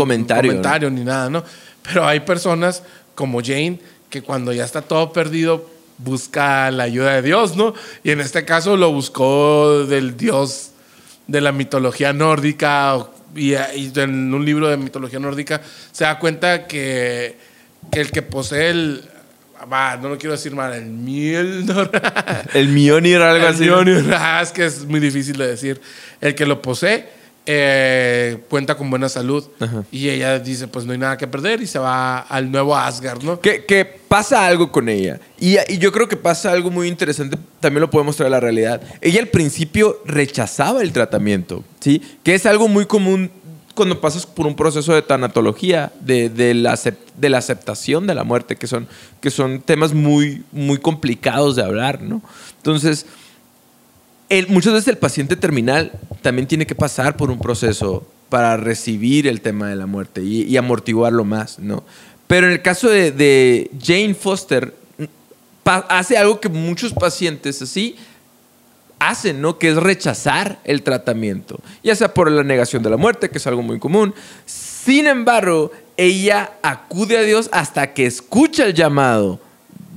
Comentario, 0.51 0.91
ni 0.91 1.05
nada, 1.05 1.31
¿no? 1.31 1.45
Pero 1.83 2.07
hay 2.07 2.21
personas 2.21 2.83
como 3.15 3.41
Jane 3.43 3.79
que 4.11 4.23
cuando 4.23 4.53
ya 4.53 4.65
está 4.65 4.83
todo 4.83 5.13
perdido 5.13 5.71
busca 5.99 6.71
la 6.71 6.85
ayuda 6.85 7.15
de 7.15 7.23
Dios, 7.23 7.57
¿no? 7.57 7.73
Y 8.03 8.11
en 8.11 8.21
este 8.21 8.45
caso 8.45 8.77
lo 8.77 8.91
buscó 8.93 9.85
del 9.87 10.17
Dios 10.17 10.71
de 11.29 11.41
la 11.41 11.53
mitología 11.53 12.13
nórdica 12.13 12.97
o- 12.97 13.14
y, 13.37 13.55
y 13.55 13.93
en 13.97 14.33
un 14.33 14.45
libro 14.45 14.69
de 14.69 14.77
mitología 14.77 15.19
nórdica 15.19 15.61
se 15.93 16.05
da 16.05 16.19
cuenta 16.19 16.67
que, 16.67 17.37
que 17.91 18.01
el 18.01 18.11
que 18.11 18.23
posee 18.23 18.71
el 18.71 19.03
va, 19.73 19.97
no 19.97 20.09
lo 20.09 20.19
quiero 20.19 20.33
decir 20.33 20.55
mal, 20.55 20.73
el 20.73 20.87
Mjolnir 20.87 21.91
El 22.55 22.69
Mjolnir 22.69 23.19
algo 23.19 23.47
el 23.47 23.55
así. 23.55 23.65
Mjolnir, 23.65 24.13
ah, 24.17 24.41
es 24.43 24.53
que 24.53 24.67
es 24.67 24.85
muy 24.85 25.01
difícil 25.01 25.37
de 25.37 25.49
decir. 25.49 25.81
El 26.21 26.35
que 26.35 26.47
lo 26.47 26.61
posee 26.61 27.09
eh, 27.47 28.39
cuenta 28.49 28.77
con 28.77 28.89
buena 28.89 29.09
salud 29.09 29.45
y 29.93 30.09
ella 30.09 30.39
dice, 30.39 30.67
pues 30.69 30.87
no 30.87 30.93
hay 30.93 30.99
nada 30.99 31.17
que 31.17 31.27
perder 31.27 31.61
y 31.61 31.67
se 31.67 31.79
va 31.79 32.19
al 32.21 32.51
nuevo 32.51 32.77
Asgard, 32.77 33.23
¿no? 33.23 33.41
Que, 33.41 33.65
que 33.65 33.85
pasa 33.85 34.47
algo 34.47 34.73
con 34.73 34.89
ella. 34.89 35.21
Y, 35.39 35.57
y 35.69 35.79
yo 35.79 35.93
creo 35.93 36.09
que 36.09 36.17
pasa 36.17 36.53
algo 36.53 36.71
muy 36.71 36.89
interesante, 36.89 37.37
también 37.61 37.83
lo 37.83 37.91
podemos 37.91 38.17
traer 38.17 38.29
a 38.29 38.37
la 38.37 38.41
realidad. 38.41 38.81
Ella 39.01 39.21
al 39.21 39.29
principio 39.29 40.01
rechazaba 40.05 40.83
el 40.83 40.93
tratamiento, 40.93 41.65
¿sí? 41.81 42.01
Que 42.23 42.35
es 42.35 42.47
algo 42.47 42.69
muy 42.69 42.87
común 42.87 43.31
cuando 43.75 44.01
pasas 44.01 44.25
por 44.25 44.47
un 44.47 44.55
proceso 44.55 44.95
de 44.95 45.03
tanatología, 45.03 45.93
de, 46.01 46.29
de 46.29 46.55
la, 46.55 46.79
de 47.17 47.29
la 47.29 47.39
aceptación 47.39 48.07
de 48.07 48.15
la 48.15 48.23
muerte, 48.23 48.55
que 48.57 48.69
son, 48.69 48.87
que 49.21 49.31
son 49.31 49.61
temas 49.61 49.93
muy, 49.93 50.45
muy 50.53 50.79
complicados 50.79 51.57
de 51.57 51.65
hablar, 51.65 52.01
¿no? 52.01 52.23
Entonces, 52.59 53.05
muchas 54.49 54.73
veces 54.73 54.89
el 54.89 54.99
paciente 54.99 55.37
terminal 55.37 55.93
también 56.23 56.49
tiene 56.49 56.67
que 56.67 56.75
pasar 56.75 57.17
por 57.17 57.31
un 57.31 57.39
proceso 57.39 58.07
para 58.29 58.57
recibir 58.57 59.27
el 59.27 59.41
tema 59.41 59.69
de 59.69 59.77
la 59.77 59.87
muerte 59.87 60.23
y, 60.23 60.57
amortiguarlo 60.57 61.25
más, 61.25 61.59
¿no? 61.59 61.85
Pero 62.27 62.47
en 62.47 62.53
el 62.55 62.63
caso 62.63 62.89
de, 62.89 63.71
Jane 63.81 64.15
Foster, 64.15 64.75
hace 65.65 66.17
algo 66.17 66.41
que 66.41 66.49
muchos 66.49 66.93
pacientes 66.93 67.61
así 67.63 67.97
hacen, 68.99 69.41
¿no? 69.41 69.59
Que 69.59 69.69
es 69.71 69.77
rechazar 69.77 70.59
el 70.65 70.83
tratamiento, 70.83 71.61
ya 71.83 71.95
sea 71.95 72.13
por 72.15 72.31
la 72.31 72.43
negación 72.43 72.83
de 72.83 72.91
la 72.91 72.97
muerte, 72.97 73.29
que 73.29 73.39
es 73.39 73.47
algo 73.47 73.63
muy 73.63 73.79
común. 73.79 74.15
Sin 74.47 75.07
embargo, 75.07 75.71
ella 75.97 76.55
acude 76.63 77.19
a 77.19 77.23
Dios 77.23 77.49
hasta 77.53 77.93
que 77.93 78.07
escucha 78.07 78.65
el 78.65 78.75
llamado 78.75 79.39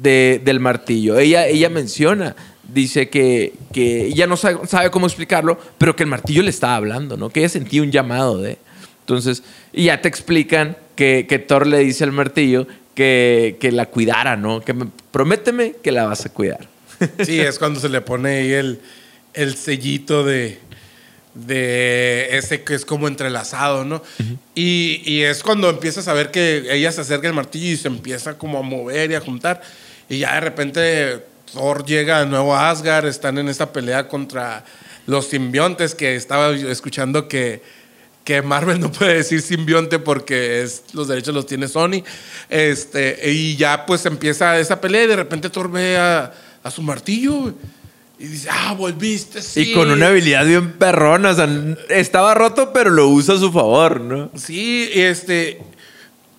de- 0.02 0.42
del 0.44 0.60
martillo. 0.60 1.18
Ella, 1.18 1.48
ella 1.48 1.70
menciona, 1.70 2.36
dice 2.78 3.10
que, 3.10 3.54
que 3.74 4.06
ella 4.08 4.28
no 4.28 4.38
sabe, 4.38 4.66
sabe 4.68 4.90
cómo 4.92 5.06
explicarlo, 5.08 5.60
pero 5.78 5.96
que 5.96 6.04
el 6.04 6.10
martillo 6.10 6.42
le 6.44 6.50
estaba 6.50 6.76
hablando, 6.76 7.18
¿no? 7.18 7.30
Que 7.30 7.42
ella 7.42 7.50
sentía 7.50 7.82
un 7.82 7.92
llamado 7.92 8.38
de... 8.38 8.58
Entonces, 9.02 9.44
y 9.74 9.86
ya 9.86 10.02
te 10.02 10.08
explican 10.08 10.78
que, 10.96 11.26
que 11.30 11.40
Thor 11.40 11.66
le 11.68 11.80
dice 11.80 12.04
al 12.04 12.12
martillo 12.12 12.68
que, 12.96 13.58
que 13.60 13.72
la 13.72 13.86
cuidara, 13.86 14.36
¿no? 14.36 14.62
Que 14.62 14.74
me- 14.74 14.88
prométeme 15.12 15.76
que 15.84 15.92
la 15.92 16.06
vas 16.06 16.26
a 16.26 16.30
cuidar. 16.30 16.68
Sí, 17.24 17.40
es 17.40 17.58
cuando 17.60 17.80
se 17.80 17.90
le 17.90 18.02
pone 18.02 18.30
ahí 18.40 18.52
el, 18.54 18.80
el 19.34 19.56
sellito 19.56 20.24
de, 20.26 20.60
de 21.36 22.36
ese 22.38 22.64
que 22.64 22.74
es 22.74 22.86
como 22.86 23.08
entrelazado, 23.08 23.86
¿no? 23.86 24.02
y, 24.56 25.02
y 25.06 25.22
es 25.22 25.44
cuando 25.44 25.70
empiezas 25.70 26.08
a 26.08 26.14
ver 26.14 26.32
que 26.32 26.66
ella 26.70 26.92
se 26.92 27.02
acerca 27.02 27.28
al 27.28 27.34
martillo 27.36 27.72
y 27.74 27.78
se 27.78 27.88
empieza 27.88 28.38
como 28.38 28.58
a 28.58 28.62
mover 28.64 29.12
y 29.12 29.16
a 29.16 29.22
juntar. 29.22 29.62
Y 30.10 30.20
ya 30.20 30.34
de 30.36 30.40
repente 30.42 31.20
Thor 31.52 31.86
llega 31.86 32.20
de 32.20 32.26
nuevo 32.26 32.56
a 32.56 32.70
Asgard, 32.70 33.08
están 33.08 33.38
en 33.38 33.48
esta 33.50 33.72
pelea 33.72 34.08
contra 34.08 34.66
los 35.06 35.28
simbiontes 35.28 35.96
que 35.96 36.16
estaba 36.16 36.52
escuchando 36.52 37.28
que, 37.28 37.62
que 38.24 38.42
Marvel 38.42 38.80
no 38.82 38.92
puede 38.92 39.16
decir 39.16 39.42
simbionte 39.42 40.00
porque 40.00 40.62
es, 40.62 40.84
los 40.94 41.08
derechos 41.08 41.34
los 41.34 41.46
tiene 41.46 41.68
Sony. 41.68 42.04
Este, 42.50 43.32
y 43.32 43.56
ya 43.56 43.86
pues 43.86 44.06
empieza 44.06 44.60
esa 44.60 44.80
pelea 44.82 45.06
y 45.06 45.08
de 45.08 45.16
repente 45.16 45.50
Thor 45.50 45.72
ve 45.72 45.98
a, 45.98 46.32
a 46.64 46.72
su 46.72 46.82
martillo 46.82 47.54
y 48.20 48.26
dice, 48.26 48.50
ah, 48.52 48.74
volviste, 48.74 49.42
sí. 49.44 49.72
Y 49.72 49.74
con 49.74 49.92
una 49.92 50.08
habilidad 50.08 50.46
bien 50.46 50.74
perrona, 50.74 51.30
o 51.30 51.36
sea, 51.36 51.48
estaba 51.90 52.34
roto, 52.34 52.74
pero 52.74 52.90
lo 52.90 53.08
usa 53.10 53.36
a 53.36 53.38
su 53.38 53.52
favor, 53.52 54.02
¿no? 54.02 54.32
Sí, 54.36 54.90
este. 54.94 55.62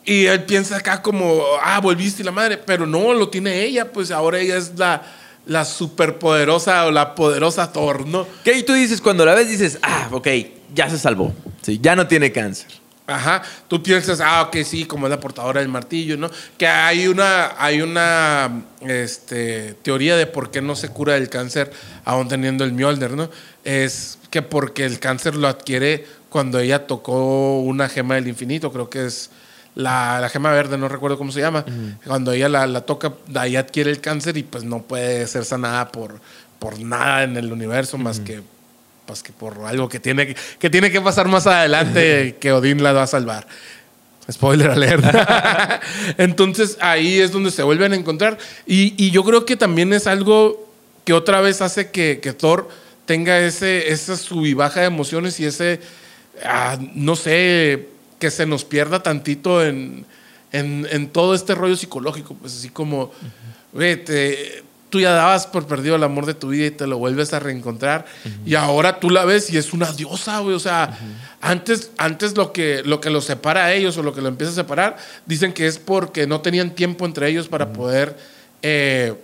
Y 0.08 0.24
él 0.24 0.44
piensa 0.44 0.78
acá 0.78 1.02
como, 1.02 1.42
ah, 1.62 1.80
volviste 1.80 2.24
la 2.24 2.30
madre, 2.30 2.56
pero 2.56 2.86
no, 2.86 3.12
lo 3.12 3.28
tiene 3.28 3.62
ella, 3.62 3.92
pues 3.92 4.10
ahora 4.10 4.38
ella 4.38 4.56
es 4.56 4.72
la, 4.78 5.02
la 5.44 5.66
superpoderosa 5.66 6.86
o 6.86 6.90
la 6.90 7.14
poderosa 7.14 7.70
Thor, 7.70 8.06
¿no? 8.06 8.26
Que 8.42 8.62
tú 8.62 8.72
dices, 8.72 9.02
cuando 9.02 9.26
la 9.26 9.34
ves, 9.34 9.50
dices, 9.50 9.78
ah, 9.82 10.08
ok, 10.10 10.26
ya 10.74 10.88
se 10.88 10.98
salvó. 10.98 11.34
Sí, 11.60 11.78
ya 11.82 11.94
no 11.94 12.06
tiene 12.06 12.32
cáncer. 12.32 12.68
Ajá, 13.06 13.42
tú 13.68 13.82
piensas, 13.82 14.22
ah, 14.22 14.44
ok, 14.44 14.56
sí, 14.64 14.86
como 14.86 15.06
es 15.06 15.10
la 15.10 15.20
portadora 15.20 15.60
del 15.60 15.68
martillo, 15.68 16.16
¿no? 16.16 16.30
Que 16.56 16.66
hay 16.66 17.06
una, 17.06 17.62
hay 17.62 17.82
una 17.82 18.62
este, 18.80 19.74
teoría 19.82 20.16
de 20.16 20.26
por 20.26 20.50
qué 20.50 20.62
no 20.62 20.74
se 20.74 20.88
cura 20.88 21.18
el 21.18 21.28
cáncer 21.28 21.70
aún 22.06 22.28
teniendo 22.28 22.64
el 22.64 22.72
Mjolnir, 22.72 23.10
¿no? 23.10 23.28
Es 23.62 24.18
que 24.30 24.40
porque 24.40 24.86
el 24.86 25.00
cáncer 25.00 25.34
lo 25.34 25.48
adquiere 25.48 26.06
cuando 26.30 26.60
ella 26.60 26.86
tocó 26.86 27.60
una 27.60 27.90
gema 27.90 28.14
del 28.14 28.28
infinito, 28.28 28.72
creo 28.72 28.88
que 28.88 29.04
es 29.04 29.28
la, 29.78 30.18
la 30.20 30.28
gema 30.28 30.50
verde, 30.50 30.76
no 30.76 30.88
recuerdo 30.88 31.16
cómo 31.16 31.30
se 31.30 31.40
llama. 31.40 31.64
Cuando 32.04 32.32
ella 32.32 32.48
la, 32.48 32.66
la 32.66 32.80
toca, 32.80 33.12
ahí 33.36 33.54
adquiere 33.54 33.92
el 33.92 34.00
cáncer 34.00 34.36
y 34.36 34.42
pues 34.42 34.64
no 34.64 34.82
puede 34.82 35.24
ser 35.28 35.44
sanada 35.44 35.92
por, 35.92 36.20
por 36.58 36.80
nada 36.80 37.22
en 37.22 37.36
el 37.36 37.52
universo 37.52 37.96
más 37.96 38.18
que 38.18 38.42
pues 39.06 39.22
que 39.22 39.32
por 39.32 39.56
algo 39.64 39.88
que 39.88 40.00
tiene 40.00 40.26
que, 40.26 40.36
que 40.58 40.68
tiene 40.68 40.90
que 40.90 41.00
pasar 41.00 41.28
más 41.28 41.46
adelante 41.46 42.36
que 42.40 42.52
Odín 42.52 42.82
la 42.82 42.92
va 42.92 43.04
a 43.04 43.06
salvar. 43.06 43.46
Spoiler 44.30 44.68
alert. 44.68 45.04
Entonces 46.18 46.76
ahí 46.80 47.20
es 47.20 47.30
donde 47.30 47.52
se 47.52 47.62
vuelven 47.62 47.92
a 47.92 47.96
encontrar. 47.96 48.36
Y, 48.66 48.94
y 49.02 49.12
yo 49.12 49.22
creo 49.22 49.46
que 49.46 49.56
también 49.56 49.92
es 49.92 50.08
algo 50.08 50.68
que 51.04 51.12
otra 51.12 51.40
vez 51.40 51.62
hace 51.62 51.92
que, 51.92 52.18
que 52.20 52.32
Thor 52.32 52.68
tenga 53.06 53.38
ese, 53.38 53.92
esa 53.92 54.16
sub 54.16 54.44
y 54.44 54.54
baja 54.54 54.80
de 54.80 54.86
emociones 54.86 55.38
y 55.38 55.46
ese, 55.46 55.80
ah, 56.44 56.76
no 56.94 57.14
sé, 57.14 57.88
que 58.18 58.30
se 58.30 58.46
nos 58.46 58.64
pierda 58.64 59.02
tantito 59.02 59.64
en, 59.64 60.04
en, 60.52 60.86
en 60.90 61.08
todo 61.08 61.34
este 61.34 61.54
rollo 61.54 61.76
psicológico, 61.76 62.34
pues 62.34 62.54
así 62.56 62.68
como, 62.68 63.12
güey, 63.72 64.02
te- 64.04 64.64
tú 64.90 65.00
ya 65.00 65.10
dabas 65.12 65.46
por 65.46 65.66
perdido 65.66 65.96
el 65.96 66.02
amor 66.02 66.24
de 66.24 66.32
tu 66.32 66.48
vida 66.48 66.66
y 66.66 66.70
te 66.70 66.86
lo 66.86 66.96
vuelves 66.96 67.34
a 67.34 67.38
reencontrar 67.40 68.06
y 68.46 68.54
ahora 68.54 68.98
tú 69.00 69.10
la 69.10 69.26
ves 69.26 69.50
y 69.52 69.58
es 69.58 69.74
una 69.74 69.92
diosa, 69.92 70.38
güey, 70.40 70.54
o 70.56 70.58
sea, 70.58 70.98
antes, 71.42 71.90
antes 71.98 72.34
lo 72.36 72.52
que, 72.54 72.82
lo 72.84 72.98
que 73.00 73.10
los 73.10 73.26
separa 73.26 73.66
a 73.66 73.72
ellos 73.74 73.98
o 73.98 74.02
lo 74.02 74.14
que 74.14 74.22
lo 74.22 74.28
empieza 74.28 74.52
a 74.52 74.56
separar, 74.56 74.96
dicen 75.26 75.52
que 75.52 75.66
es 75.66 75.78
porque 75.78 76.26
no 76.26 76.40
tenían 76.40 76.74
tiempo 76.74 77.04
entre 77.04 77.28
ellos 77.28 77.48
para 77.48 77.72
poder... 77.72 78.16
eh, 78.62 79.14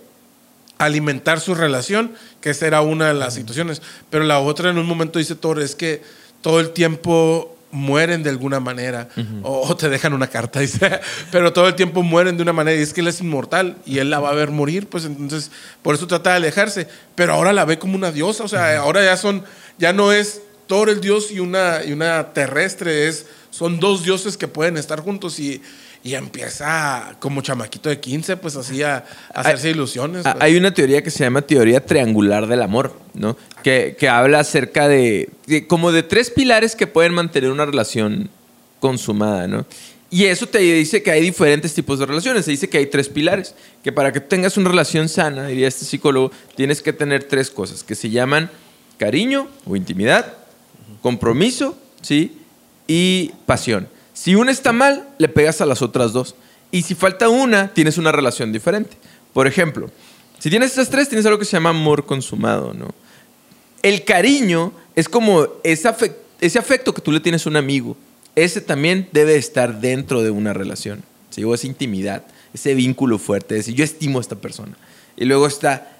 alimentar 0.77 1.39
su 1.39 1.55
relación, 1.55 2.13
que 2.41 2.49
esa 2.49 2.67
era 2.67 2.81
una 2.81 3.07
de 3.07 3.13
las 3.13 3.33
situaciones. 3.33 3.81
Pero 4.09 4.25
la 4.25 4.39
otra 4.39 4.69
en 4.69 4.77
un 4.77 4.85
momento 4.85 5.19
dice 5.19 5.33
Thor 5.35 5.61
es 5.61 5.73
que 5.73 6.01
todo 6.41 6.59
el 6.59 6.71
tiempo 6.71 7.54
mueren 7.75 8.23
de 8.23 8.29
alguna 8.29 8.59
manera 8.59 9.09
o, 9.43 9.67
o 9.67 9.75
te 9.75 9.89
dejan 9.89 10.13
una 10.13 10.27
carta, 10.27 10.59
dice, 10.61 10.99
pero 11.31 11.53
todo 11.53 11.67
el 11.67 11.75
tiempo 11.75 12.01
mueren 12.01 12.37
de 12.37 12.43
una 12.43 12.53
manera 12.53 12.79
y 12.79 12.81
es 12.81 12.93
que 12.93 13.01
él 13.01 13.07
es 13.07 13.21
inmortal 13.21 13.77
y 13.85 13.99
él 13.99 14.09
la 14.09 14.19
va 14.19 14.29
a 14.29 14.33
ver 14.33 14.49
morir, 14.49 14.87
pues 14.87 15.05
entonces 15.05 15.51
por 15.81 15.95
eso 15.95 16.07
trata 16.07 16.31
de 16.31 16.37
alejarse, 16.37 16.87
pero 17.13 17.33
ahora 17.33 17.53
la 17.53 17.65
ve 17.65 17.77
como 17.77 17.95
una 17.95 18.11
diosa, 18.11 18.43
o 18.43 18.47
sea, 18.47 18.79
ahora 18.79 19.03
ya 19.03 19.17
son, 19.17 19.43
ya 19.77 19.93
no 19.93 20.11
es 20.11 20.41
Thor 20.67 20.89
el 20.89 20.99
dios 20.99 21.29
y 21.31 21.39
una, 21.39 21.83
y 21.85 21.91
una 21.91 22.33
terrestre, 22.33 23.07
es, 23.07 23.27
son 23.51 23.79
dos 23.79 24.03
dioses 24.03 24.35
que 24.35 24.47
pueden 24.47 24.77
estar 24.77 25.01
juntos 25.01 25.39
y, 25.39 25.61
y 26.05 26.13
empieza 26.13 27.15
como 27.19 27.41
chamaquito 27.41 27.89
de 27.89 27.99
15, 27.99 28.37
pues 28.37 28.55
así 28.55 28.83
a, 28.83 28.97
a 29.33 29.39
hacerse 29.41 29.71
ilusiones. 29.71 30.21
Pues. 30.21 30.35
Hay 30.39 30.55
una 30.55 30.71
teoría 30.71 31.01
que 31.01 31.09
se 31.09 31.23
llama 31.23 31.41
teoría 31.41 31.83
triangular 31.83 32.45
del 32.45 32.61
amor, 32.61 32.93
¿no? 33.15 33.35
Que, 33.63 33.95
que 33.99 34.07
habla 34.07 34.39
acerca 34.41 34.87
de, 34.87 35.31
de- 35.47 35.65
como 35.65 35.91
de 35.91 36.03
tres 36.03 36.29
pilares 36.29 36.75
que 36.75 36.85
pueden 36.85 37.15
mantener 37.15 37.49
una 37.49 37.65
relación 37.65 38.29
consumada, 38.79 39.47
¿no? 39.47 39.65
Y 40.11 40.25
eso 40.25 40.45
te 40.45 40.59
dice 40.59 41.01
que 41.01 41.09
hay 41.09 41.21
diferentes 41.23 41.73
tipos 41.73 41.97
de 41.97 42.05
relaciones. 42.05 42.45
Se 42.45 42.51
dice 42.51 42.69
que 42.69 42.77
hay 42.77 42.85
tres 42.85 43.09
pilares. 43.09 43.55
Que 43.83 43.91
para 43.91 44.11
que 44.13 44.19
tengas 44.19 44.55
una 44.57 44.69
relación 44.69 45.09
sana, 45.09 45.47
diría 45.47 45.67
este 45.67 45.85
psicólogo, 45.85 46.31
tienes 46.55 46.83
que 46.83 46.93
tener 46.93 47.23
tres 47.23 47.49
cosas 47.49 47.83
que 47.83 47.95
se 47.95 48.11
llaman 48.11 48.51
cariño 48.99 49.47
o 49.65 49.75
intimidad, 49.75 50.33
compromiso, 51.01 51.77
¿sí? 52.01 52.37
Y 52.87 53.31
pasión. 53.47 53.87
Si 54.15 54.33
una 54.33 54.51
está 54.51 54.71
mal, 54.71 55.07
le 55.19 55.27
pegas 55.27 55.61
a 55.61 55.65
las 55.65 55.81
otras 55.81 56.13
dos. 56.13 56.35
Y 56.71 56.81
si 56.81 56.95
falta 56.95 57.29
una, 57.29 57.73
tienes 57.73 57.97
una 57.97 58.11
relación 58.11 58.51
diferente. 58.51 58.97
Por 59.33 59.45
ejemplo, 59.45 59.91
si 60.39 60.49
tienes 60.49 60.71
estas 60.71 60.89
tres, 60.89 61.09
tienes 61.09 61.25
algo 61.25 61.37
que 61.37 61.45
se 61.45 61.51
llama 61.51 61.71
amor 61.71 62.05
consumado, 62.05 62.73
¿no? 62.73 62.95
El 63.83 64.03
cariño 64.03 64.71
es 64.95 65.09
como 65.09 65.47
ese 65.63 65.87
afecto, 65.87 66.93
que 66.93 67.01
tú 67.01 67.11
le 67.11 67.19
tienes 67.19 67.45
a 67.45 67.49
un 67.49 67.57
amigo. 67.57 67.97
Ese 68.35 68.61
también 68.61 69.09
debe 69.11 69.35
estar 69.35 69.79
dentro 69.79 70.23
de 70.23 70.31
una 70.31 70.53
relación. 70.53 71.03
¿sí? 71.29 71.43
O 71.43 71.53
esa 71.53 71.67
intimidad, 71.67 72.23
ese 72.53 72.73
vínculo 72.73 73.19
fuerte, 73.19 73.55
decir, 73.55 73.75
yo 73.75 73.83
estimo 73.83 74.17
a 74.19 74.21
esta 74.21 74.37
persona. 74.37 74.77
Y 75.17 75.25
luego 75.25 75.45
está 75.45 75.91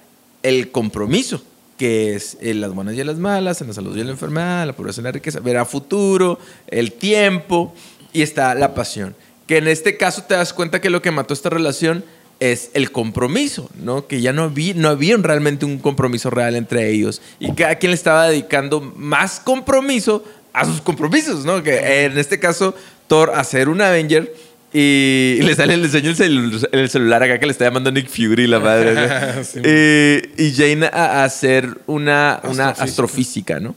el 0.42 0.70
compromiso, 0.70 1.42
que 1.76 2.14
es 2.14 2.38
en 2.40 2.60
las 2.60 2.72
buenas 2.72 2.94
y 2.94 3.04
las 3.04 3.18
malas, 3.18 3.60
en 3.60 3.68
la 3.68 3.74
salud 3.74 3.96
y 3.96 4.00
en 4.00 4.06
la 4.06 4.12
enfermedad, 4.12 4.66
la 4.66 4.72
pobreza 4.72 5.00
y 5.00 5.04
la 5.04 5.12
riqueza, 5.12 5.40
ver 5.40 5.58
a 5.58 5.64
futuro, 5.64 6.38
el 6.68 6.92
tiempo, 6.92 7.74
y 8.16 8.22
está 8.22 8.54
la 8.54 8.74
pasión. 8.74 9.14
Que 9.46 9.58
en 9.58 9.68
este 9.68 9.96
caso 9.96 10.22
te 10.24 10.34
das 10.34 10.52
cuenta 10.52 10.80
que 10.80 10.90
lo 10.90 11.02
que 11.02 11.10
mató 11.10 11.34
esta 11.34 11.50
relación 11.50 12.04
es 12.40 12.70
el 12.74 12.90
compromiso, 12.92 13.70
¿no? 13.82 14.06
Que 14.06 14.20
ya 14.20 14.32
no, 14.32 14.50
vi, 14.50 14.74
no 14.74 14.88
había 14.88 15.16
realmente 15.16 15.64
un 15.64 15.78
compromiso 15.78 16.28
real 16.30 16.54
entre 16.56 16.90
ellos. 16.90 17.22
Y 17.40 17.52
cada 17.52 17.76
quien 17.76 17.90
le 17.92 17.94
estaba 17.96 18.28
dedicando 18.28 18.80
más 18.80 19.40
compromiso 19.40 20.24
a 20.52 20.64
sus 20.64 20.80
compromisos, 20.80 21.44
¿no? 21.44 21.62
Que 21.62 22.04
en 22.04 22.18
este 22.18 22.38
caso, 22.40 22.74
Thor 23.06 23.30
a 23.34 23.44
ser 23.44 23.68
un 23.68 23.80
Avenger 23.80 24.34
y 24.72 25.38
le 25.42 25.54
sale, 25.54 25.74
el, 25.74 25.90
celu- 25.90 26.68
el 26.72 26.90
celular 26.90 27.22
acá 27.22 27.38
que 27.38 27.46
le 27.46 27.52
está 27.52 27.64
llamando 27.64 27.90
Nick 27.90 28.08
Fury, 28.08 28.46
la 28.46 28.58
madre. 28.58 29.44
Sí. 29.44 29.60
Eh, 29.62 30.32
y 30.36 30.52
Jane 30.52 30.86
a, 30.92 31.24
a 31.24 31.28
ser 31.30 31.78
una, 31.86 32.40
una 32.44 32.70
astrofísica, 32.70 33.60
¿no? 33.60 33.74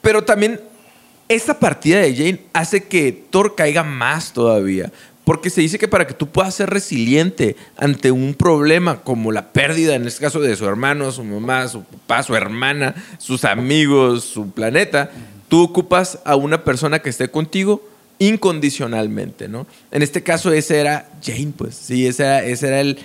Pero 0.00 0.24
también 0.24 0.60
esta 1.34 1.58
partida 1.58 2.00
de 2.00 2.14
Jane 2.14 2.40
hace 2.52 2.84
que 2.84 3.12
Thor 3.30 3.54
caiga 3.54 3.82
más 3.82 4.32
todavía. 4.32 4.90
Porque 5.24 5.48
se 5.48 5.62
dice 5.62 5.78
que 5.78 5.88
para 5.88 6.06
que 6.06 6.12
tú 6.12 6.28
puedas 6.28 6.54
ser 6.54 6.68
resiliente 6.68 7.56
ante 7.78 8.10
un 8.10 8.34
problema 8.34 9.00
como 9.00 9.32
la 9.32 9.52
pérdida, 9.52 9.94
en 9.94 10.06
este 10.06 10.20
caso 10.20 10.40
de 10.40 10.54
su 10.54 10.66
hermano, 10.66 11.10
su 11.12 11.24
mamá, 11.24 11.66
su 11.68 11.82
papá, 11.82 12.22
su 12.22 12.36
hermana, 12.36 12.94
sus 13.18 13.44
amigos, 13.46 14.24
su 14.24 14.50
planeta, 14.50 15.10
tú 15.48 15.62
ocupas 15.62 16.18
a 16.26 16.36
una 16.36 16.62
persona 16.62 16.98
que 16.98 17.08
esté 17.08 17.28
contigo 17.28 17.82
incondicionalmente, 18.18 19.48
¿no? 19.48 19.66
En 19.90 20.02
este 20.02 20.22
caso 20.22 20.52
ese 20.52 20.78
era 20.78 21.10
Jane, 21.22 21.52
pues, 21.56 21.74
sí, 21.74 22.06
ese 22.06 22.22
era, 22.22 22.44
ese 22.44 22.68
era 22.68 22.80
el, 22.80 22.98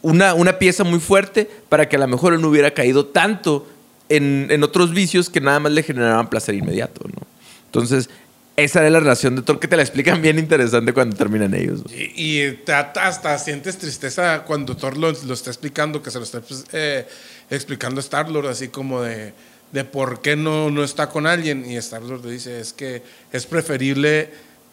una, 0.00 0.32
una 0.32 0.58
pieza 0.58 0.82
muy 0.82 0.98
fuerte 0.98 1.48
para 1.68 1.90
que 1.90 1.96
a 1.96 1.98
lo 1.98 2.08
mejor 2.08 2.32
él 2.32 2.40
no 2.40 2.48
hubiera 2.48 2.72
caído 2.72 3.06
tanto 3.06 3.68
en, 4.08 4.46
en 4.50 4.62
otros 4.62 4.92
vicios 4.92 5.28
que 5.28 5.42
nada 5.42 5.60
más 5.60 5.72
le 5.72 5.82
generaban 5.82 6.30
placer 6.30 6.54
inmediato, 6.54 7.06
¿no? 7.06 7.29
Entonces, 7.70 8.10
esa 8.56 8.80
era 8.80 8.90
la 8.90 9.00
relación 9.00 9.36
de 9.36 9.42
Thor 9.42 9.60
que 9.60 9.68
te 9.68 9.76
la 9.76 9.82
explican 9.82 10.20
bien 10.20 10.38
interesante 10.38 10.92
cuando 10.92 11.16
terminan 11.16 11.54
ellos. 11.54 11.82
Y, 11.88 12.12
y 12.16 12.52
te 12.64 12.72
hasta, 12.72 13.06
hasta 13.06 13.38
sientes 13.38 13.78
tristeza 13.78 14.42
cuando 14.44 14.76
Thor 14.76 14.96
lo, 14.96 15.12
lo 15.12 15.34
está 15.34 15.50
explicando, 15.50 16.02
que 16.02 16.10
se 16.10 16.18
lo 16.18 16.24
está 16.24 16.40
pues, 16.40 16.64
eh, 16.72 17.06
explicando 17.48 18.00
a 18.00 18.02
Star-Lord, 18.02 18.48
así 18.48 18.68
como 18.68 19.02
de, 19.02 19.32
de 19.72 19.84
por 19.84 20.20
qué 20.20 20.36
no, 20.36 20.70
no 20.70 20.82
está 20.82 21.08
con 21.08 21.26
alguien. 21.26 21.64
Y 21.70 21.76
Star-Lord 21.76 22.24
le 22.24 22.32
dice, 22.32 22.60
es 22.60 22.72
que 22.72 23.02
es 23.32 23.46
preferible 23.46 24.30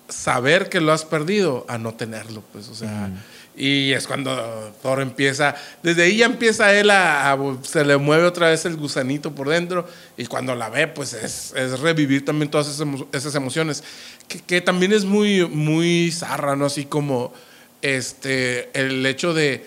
saber 0.09 0.69
que 0.69 0.81
lo 0.81 0.91
has 0.91 1.05
perdido 1.05 1.65
a 1.69 1.77
no 1.77 1.93
tenerlo, 1.93 2.43
pues, 2.51 2.67
o 2.69 2.75
sea... 2.75 3.11
Y 3.59 3.91
es 3.93 4.05
cuando 4.05 4.71
Thor 4.83 5.01
empieza, 5.01 5.55
desde 5.81 6.03
ahí 6.03 6.17
ya 6.17 6.27
empieza 6.27 6.71
él 6.73 6.91
a, 6.91 7.31
a- 7.31 7.57
se 7.63 7.83
le 7.83 7.97
mueve 7.97 8.25
otra 8.25 8.49
vez 8.49 8.65
el 8.65 8.75
gusanito 8.77 9.33
por 9.33 9.49
dentro 9.49 9.87
y 10.15 10.27
cuando 10.27 10.53
la 10.53 10.69
ve, 10.69 10.87
pues 10.87 11.13
es, 11.13 11.53
es 11.55 11.79
revivir 11.79 12.23
también 12.23 12.51
todas 12.51 12.67
esas, 12.67 12.81
emo- 12.85 13.07
esas 13.11 13.33
emociones, 13.33 13.83
que, 14.27 14.41
que 14.41 14.61
también 14.61 14.93
es 14.93 15.05
muy, 15.05 15.47
muy 15.47 16.11
zarra, 16.11 16.55
¿no? 16.55 16.65
Así 16.67 16.85
como 16.85 17.33
este, 17.81 18.69
el 18.79 19.03
hecho 19.07 19.33
de 19.33 19.65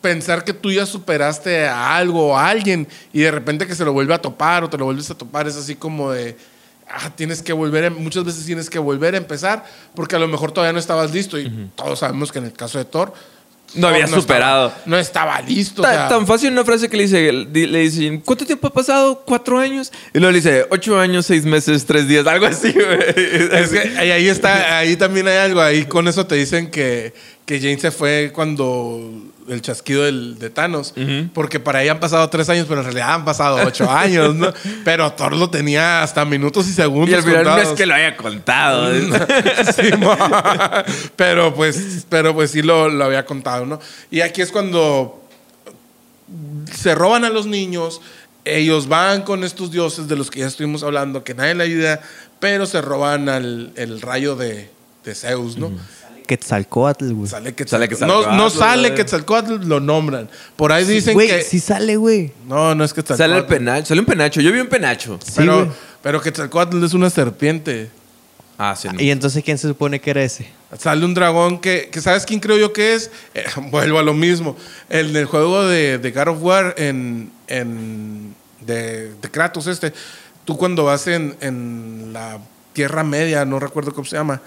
pensar 0.00 0.44
que 0.44 0.52
tú 0.52 0.70
ya 0.70 0.86
superaste 0.86 1.66
a 1.66 1.96
algo 1.96 2.28
o 2.28 2.36
a 2.38 2.48
alguien 2.48 2.86
y 3.12 3.20
de 3.20 3.30
repente 3.30 3.66
que 3.66 3.74
se 3.74 3.84
lo 3.84 3.92
vuelve 3.92 4.14
a 4.14 4.20
topar 4.20 4.64
o 4.64 4.70
te 4.70 4.76
lo 4.78 4.84
vuelves 4.86 5.10
a 5.10 5.14
topar, 5.16 5.46
es 5.48 5.56
así 5.56 5.74
como 5.74 6.10
de, 6.12 6.36
ah, 6.90 7.10
tienes 7.14 7.42
que 7.42 7.52
volver, 7.52 7.84
a- 7.86 7.90
muchas 7.90 8.24
veces 8.24 8.44
tienes 8.46 8.68
que 8.70 8.78
volver 8.78 9.14
a 9.14 9.18
empezar 9.18 9.64
porque 9.94 10.16
a 10.16 10.18
lo 10.18 10.28
mejor 10.28 10.52
todavía 10.52 10.72
no 10.72 10.78
estabas 10.78 11.12
listo 11.12 11.38
y 11.38 11.70
todos 11.76 11.98
sabemos 11.98 12.32
que 12.32 12.38
en 12.38 12.46
el 12.46 12.52
caso 12.52 12.78
de 12.78 12.84
Thor 12.84 13.12
No 13.74 13.88
había 13.88 14.06
superado. 14.06 14.68
estaba- 14.68 14.82
no 14.86 14.96
estaba 14.98 15.42
listo. 15.42 15.82
o 15.82 15.84
Ta- 15.84 15.92
sea, 15.92 16.08
tan 16.08 16.26
fácil 16.26 16.50
una 16.52 16.64
frase 16.64 16.88
que 16.88 16.96
le 16.96 17.02
dice, 17.02 17.32
le 17.32 17.78
dice, 17.80 18.20
¿cuánto 18.24 18.46
tiempo 18.46 18.66
ha 18.68 18.72
pasado? 18.72 19.22
¿Cuatro 19.26 19.58
años? 19.58 19.92
Y 20.14 20.18
luego 20.18 20.32
le 20.32 20.38
dice, 20.38 20.66
ocho 20.70 20.98
años, 20.98 21.26
seis 21.26 21.44
meses, 21.44 21.84
tres 21.84 22.08
días, 22.08 22.26
algo 22.26 22.46
así, 22.46 22.72
güey. 22.72 22.98
Es 23.52 23.68
que 23.68 23.98
ahí 23.98 24.28
está, 24.28 24.78
ahí 24.78 24.96
también 24.96 25.28
hay 25.28 25.36
algo. 25.36 25.60
Ahí 25.60 25.84
con 25.84 26.08
eso 26.08 26.26
te 26.26 26.36
dicen 26.36 26.70
que, 26.70 27.12
que 27.48 27.58
Jane 27.60 27.78
se 27.78 27.90
fue 27.90 28.30
cuando 28.34 29.10
el 29.48 29.62
chasquido 29.62 30.04
del, 30.04 30.38
de 30.38 30.50
Thanos. 30.50 30.92
Porque 31.32 31.58
para 31.58 31.82
ella 31.82 31.92
han 31.92 31.98
pasado 31.98 32.28
tres 32.28 32.50
años, 32.50 32.66
pero 32.68 32.80
en 32.80 32.84
realidad 32.84 33.14
han 33.14 33.24
pasado 33.24 33.66
ocho 33.66 33.90
años, 33.90 34.34
¿no? 34.34 34.52
Pero 34.84 35.10
Thor 35.14 35.34
lo 35.34 35.48
tenía 35.48 36.02
hasta 36.02 36.26
minutos 36.26 36.68
y 36.68 36.72
segundos. 36.74 37.08
Y 37.08 37.14
al 37.14 37.22
final 37.22 37.44
no 37.44 37.56
es 37.56 37.68
que 37.70 37.86
lo 37.86 37.94
haya 37.94 38.18
contado. 38.18 38.92
Sí, 39.74 39.96
mo. 39.96 40.14
pero 41.16 41.54
pues, 41.54 42.04
pero 42.10 42.34
pues 42.34 42.50
sí 42.50 42.60
lo, 42.60 42.90
lo 42.90 43.04
había 43.04 43.24
contado, 43.24 43.64
¿no? 43.64 43.80
Y 44.10 44.20
aquí 44.20 44.42
es 44.42 44.52
cuando 44.52 45.22
se 46.70 46.94
roban 46.94 47.24
a 47.24 47.30
los 47.30 47.46
niños, 47.46 48.02
ellos 48.44 48.88
van 48.88 49.22
con 49.22 49.42
estos 49.42 49.70
dioses 49.70 50.06
de 50.06 50.16
los 50.16 50.30
que 50.30 50.40
ya 50.40 50.46
estuvimos 50.48 50.82
hablando, 50.82 51.24
que 51.24 51.32
nadie 51.32 51.54
le 51.54 51.64
ayuda, 51.64 52.02
pero 52.40 52.66
se 52.66 52.82
roban 52.82 53.30
al 53.30 53.72
el 53.76 54.02
rayo 54.02 54.36
de, 54.36 54.68
de 55.02 55.14
Zeus, 55.14 55.56
¿no? 55.56 55.72
Quetzalcóatl, 56.28 57.12
güey. 57.12 57.28
Sale 57.28 57.56
Quetzal- 57.56 57.88
Sale 57.96 58.06
no, 58.06 58.36
no 58.36 58.50
sale 58.50 58.90
güey. 58.90 58.94
Quetzalcóatl, 59.00 59.66
lo 59.66 59.80
nombran. 59.80 60.28
Por 60.54 60.70
ahí 60.70 60.84
dicen 60.84 61.14
Güey, 61.14 61.26
que... 61.26 61.42
sí 61.42 61.58
sale, 61.58 61.96
güey. 61.96 62.30
No, 62.46 62.76
no 62.76 62.84
es 62.84 62.92
Quetzalcóatl. 62.94 63.18
Sale 63.32 63.36
el 63.38 63.46
penacho, 63.46 63.86
sale 63.86 64.00
un 64.00 64.06
penacho. 64.06 64.40
Yo 64.40 64.52
vi 64.52 64.60
un 64.60 64.68
penacho. 64.68 65.18
Sí, 65.24 65.32
Pero, 65.36 65.64
güey. 65.64 65.70
pero 66.02 66.20
Quetzalcóatl 66.20 66.84
es 66.84 66.94
una 66.94 67.10
serpiente. 67.10 67.90
Ah, 68.56 68.76
sí. 68.76 68.88
no. 68.92 69.00
Y 69.00 69.10
entonces, 69.10 69.42
¿quién 69.44 69.56
se 69.58 69.66
supone 69.68 70.00
que 70.00 70.10
era 70.10 70.22
ese? 70.22 70.48
Sale 70.78 71.04
un 71.04 71.14
dragón 71.14 71.58
que, 71.60 71.88
que 71.90 72.00
¿sabes 72.00 72.24
quién 72.26 72.40
creo 72.40 72.58
yo 72.58 72.72
que 72.72 72.94
es? 72.94 73.10
Eh, 73.34 73.44
vuelvo 73.70 73.98
a 73.98 74.02
lo 74.02 74.14
mismo. 74.14 74.56
El 74.88 75.12
del 75.12 75.24
juego 75.26 75.64
de, 75.66 75.98
de 75.98 76.10
God 76.12 76.28
of 76.28 76.38
War 76.42 76.74
en, 76.76 77.30
en- 77.46 78.34
de, 78.66 79.12
de 79.14 79.30
Kratos 79.30 79.66
este. 79.66 79.92
Tú 80.44 80.56
cuando 80.56 80.84
vas 80.84 81.06
en, 81.06 81.36
en 81.40 82.10
la 82.12 82.38
Tierra 82.72 83.04
Media, 83.04 83.44
no 83.44 83.58
recuerdo 83.60 83.92
cómo 83.92 84.04
se 84.06 84.16
llama, 84.16 84.40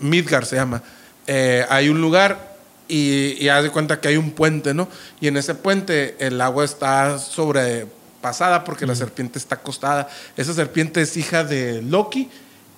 Midgar 0.00 0.44
se 0.44 0.56
llama, 0.56 0.82
eh, 1.26 1.64
hay 1.68 1.88
un 1.88 2.00
lugar 2.00 2.56
y, 2.88 3.36
y 3.38 3.48
haz 3.48 3.62
de 3.62 3.70
cuenta 3.70 4.00
que 4.00 4.08
hay 4.08 4.16
un 4.16 4.30
puente, 4.30 4.74
¿no? 4.74 4.88
Y 5.20 5.28
en 5.28 5.36
ese 5.36 5.54
puente 5.54 6.16
el 6.18 6.40
agua 6.40 6.64
está 6.64 7.18
sobrepasada 7.18 8.64
porque 8.64 8.86
la 8.86 8.94
serpiente 8.94 9.38
está 9.38 9.56
acostada. 9.56 10.08
Esa 10.36 10.54
serpiente 10.54 11.02
es 11.02 11.16
hija 11.16 11.44
de 11.44 11.82
Loki 11.82 12.30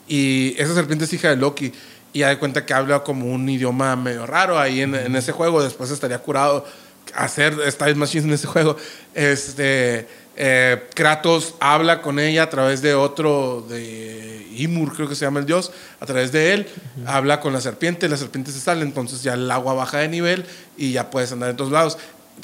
y 0.08 0.54
esa 0.58 0.74
serpiente 0.74 1.04
es 1.04 1.12
hija 1.12 1.30
de 1.30 1.36
Loki. 1.36 1.72
y 2.12 2.20
ya 2.20 2.28
de 2.28 2.38
cuenta 2.38 2.66
que 2.66 2.74
habla 2.74 3.04
como 3.04 3.26
un 3.26 3.48
idioma 3.48 3.94
medio 3.94 4.26
raro 4.26 4.58
ahí 4.58 4.80
en, 4.80 4.94
en 4.94 5.14
ese 5.14 5.30
juego. 5.32 5.62
Después 5.62 5.90
estaría 5.90 6.18
curado 6.18 6.66
hacer 7.14 7.56
Style 7.70 7.96
Machines 7.96 8.26
en 8.26 8.32
ese 8.32 8.46
juego. 8.46 8.76
Este, 9.14 10.06
eh, 10.36 10.88
Kratos 10.94 11.54
habla 11.60 12.00
con 12.02 12.18
ella 12.18 12.44
a 12.44 12.50
través 12.50 12.82
de 12.82 12.94
otro, 12.94 13.66
de 13.68 14.46
Ymur, 14.56 14.94
creo 14.94 15.08
que 15.08 15.14
se 15.14 15.24
llama 15.24 15.40
el 15.40 15.46
dios, 15.46 15.72
a 16.00 16.06
través 16.06 16.32
de 16.32 16.54
él, 16.54 16.66
habla 17.06 17.40
con 17.40 17.52
la 17.52 17.60
serpiente, 17.60 18.08
la 18.08 18.16
serpiente 18.16 18.52
se 18.52 18.60
sale, 18.60 18.82
entonces 18.82 19.22
ya 19.22 19.34
el 19.34 19.50
agua 19.50 19.74
baja 19.74 19.98
de 19.98 20.08
nivel 20.08 20.44
y 20.76 20.92
ya 20.92 21.10
puedes 21.10 21.32
andar 21.32 21.50
en 21.50 21.56
todos 21.56 21.72
lados. 21.72 21.98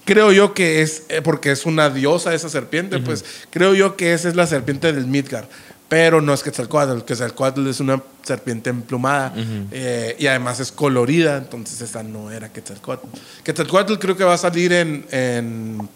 Creo 0.04 0.30
yo 0.30 0.52
que 0.52 0.82
es, 0.82 1.04
eh, 1.08 1.22
porque 1.22 1.50
es 1.50 1.64
una 1.64 1.88
diosa 1.88 2.34
esa 2.34 2.48
serpiente, 2.48 2.98
pues 2.98 3.24
creo 3.50 3.74
yo 3.74 3.96
que 3.96 4.12
esa 4.12 4.28
es 4.28 4.36
la 4.36 4.46
serpiente 4.46 4.92
del 4.92 5.06
Midgar. 5.06 5.48
Pero 5.88 6.20
no 6.20 6.34
es 6.34 6.42
Quetzalcoatl, 6.42 7.02
Quetzalcoatl 7.04 7.68
es 7.68 7.78
una 7.78 8.02
serpiente 8.22 8.70
emplumada 8.70 9.32
eh, 9.70 10.16
y 10.18 10.26
además 10.26 10.58
es 10.58 10.72
colorida, 10.72 11.36
entonces 11.36 11.80
esa 11.80 12.02
no 12.02 12.32
era 12.32 12.52
Quetzalcoatl. 12.52 13.06
Quetzalcoatl 13.44 13.94
creo 13.94 14.16
que 14.16 14.24
va 14.24 14.34
a 14.34 14.38
salir 14.38 14.72
en, 14.72 15.06
en, 15.12 15.88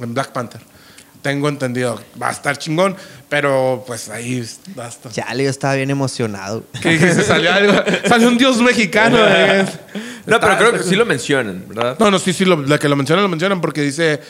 en 0.00 0.14
Black 0.14 0.32
Panther. 0.32 0.60
Tengo 1.22 1.48
entendido, 1.48 2.00
va 2.20 2.30
a 2.30 2.32
estar 2.32 2.56
chingón, 2.56 2.96
pero 3.28 3.84
pues 3.86 4.08
ahí 4.08 4.44
basta. 4.74 5.10
Chale, 5.10 5.44
yo 5.44 5.50
estaba 5.50 5.74
bien 5.74 5.90
emocionado. 5.90 6.64
¿Qué 6.80 6.90
dijiste? 6.90 7.22
Salió, 7.22 7.52
algo, 7.52 7.74
salió 8.08 8.28
un 8.28 8.38
dios 8.38 8.60
mexicano. 8.62 9.18
eh. 9.28 9.66
No, 10.26 10.40
pero 10.40 10.56
creo 10.56 10.72
que 10.72 10.82
sí 10.82 10.96
lo 10.96 11.04
mencionan, 11.04 11.66
¿verdad? 11.68 11.96
No, 11.98 12.10
no, 12.10 12.18
sí, 12.18 12.32
sí, 12.32 12.46
lo, 12.46 12.62
la 12.62 12.78
que 12.78 12.88
lo 12.88 12.96
mencionan, 12.96 13.22
lo 13.22 13.28
mencionan 13.28 13.60
porque 13.60 13.82
dice 13.82 14.20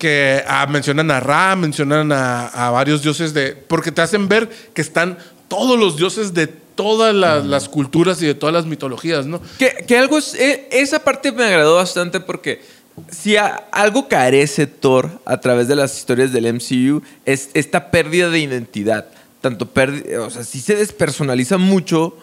que 0.00 0.42
ah, 0.48 0.66
mencionan 0.66 1.10
a 1.12 1.20
Ra, 1.20 1.54
mencionan 1.54 2.10
a, 2.10 2.46
a 2.48 2.70
varios 2.70 3.02
dioses 3.02 3.34
de. 3.34 3.52
Porque 3.52 3.92
te 3.92 4.00
hacen 4.00 4.26
ver 4.28 4.48
que 4.74 4.80
están 4.80 5.18
todos 5.46 5.78
los 5.78 5.96
dioses 5.96 6.32
de 6.34 6.46
todas 6.46 7.14
las, 7.14 7.44
las 7.44 7.68
culturas 7.68 8.20
y 8.22 8.26
de 8.26 8.34
todas 8.34 8.54
las 8.54 8.64
mitologías, 8.64 9.26
¿no? 9.26 9.42
Que, 9.58 9.84
que 9.86 9.98
algo 9.98 10.16
es, 10.16 10.34
e- 10.34 10.68
esa 10.72 11.00
parte 11.04 11.30
me 11.30 11.44
agradó 11.44 11.76
bastante 11.76 12.18
porque 12.20 12.62
si 13.10 13.36
a- 13.36 13.66
algo 13.70 14.08
carece 14.08 14.66
Thor 14.66 15.20
a 15.26 15.38
través 15.40 15.68
de 15.68 15.76
las 15.76 15.96
historias 15.98 16.32
del 16.32 16.46
MCU 16.54 17.02
es 17.26 17.50
esta 17.52 17.90
pérdida 17.90 18.30
de 18.30 18.38
identidad. 18.40 19.06
Tanto 19.42 19.66
pérdida, 19.68 20.22
o 20.22 20.30
sea, 20.30 20.42
sí 20.44 20.60
se 20.60 20.74
despersonaliza 20.76 21.58
mucho 21.58 22.16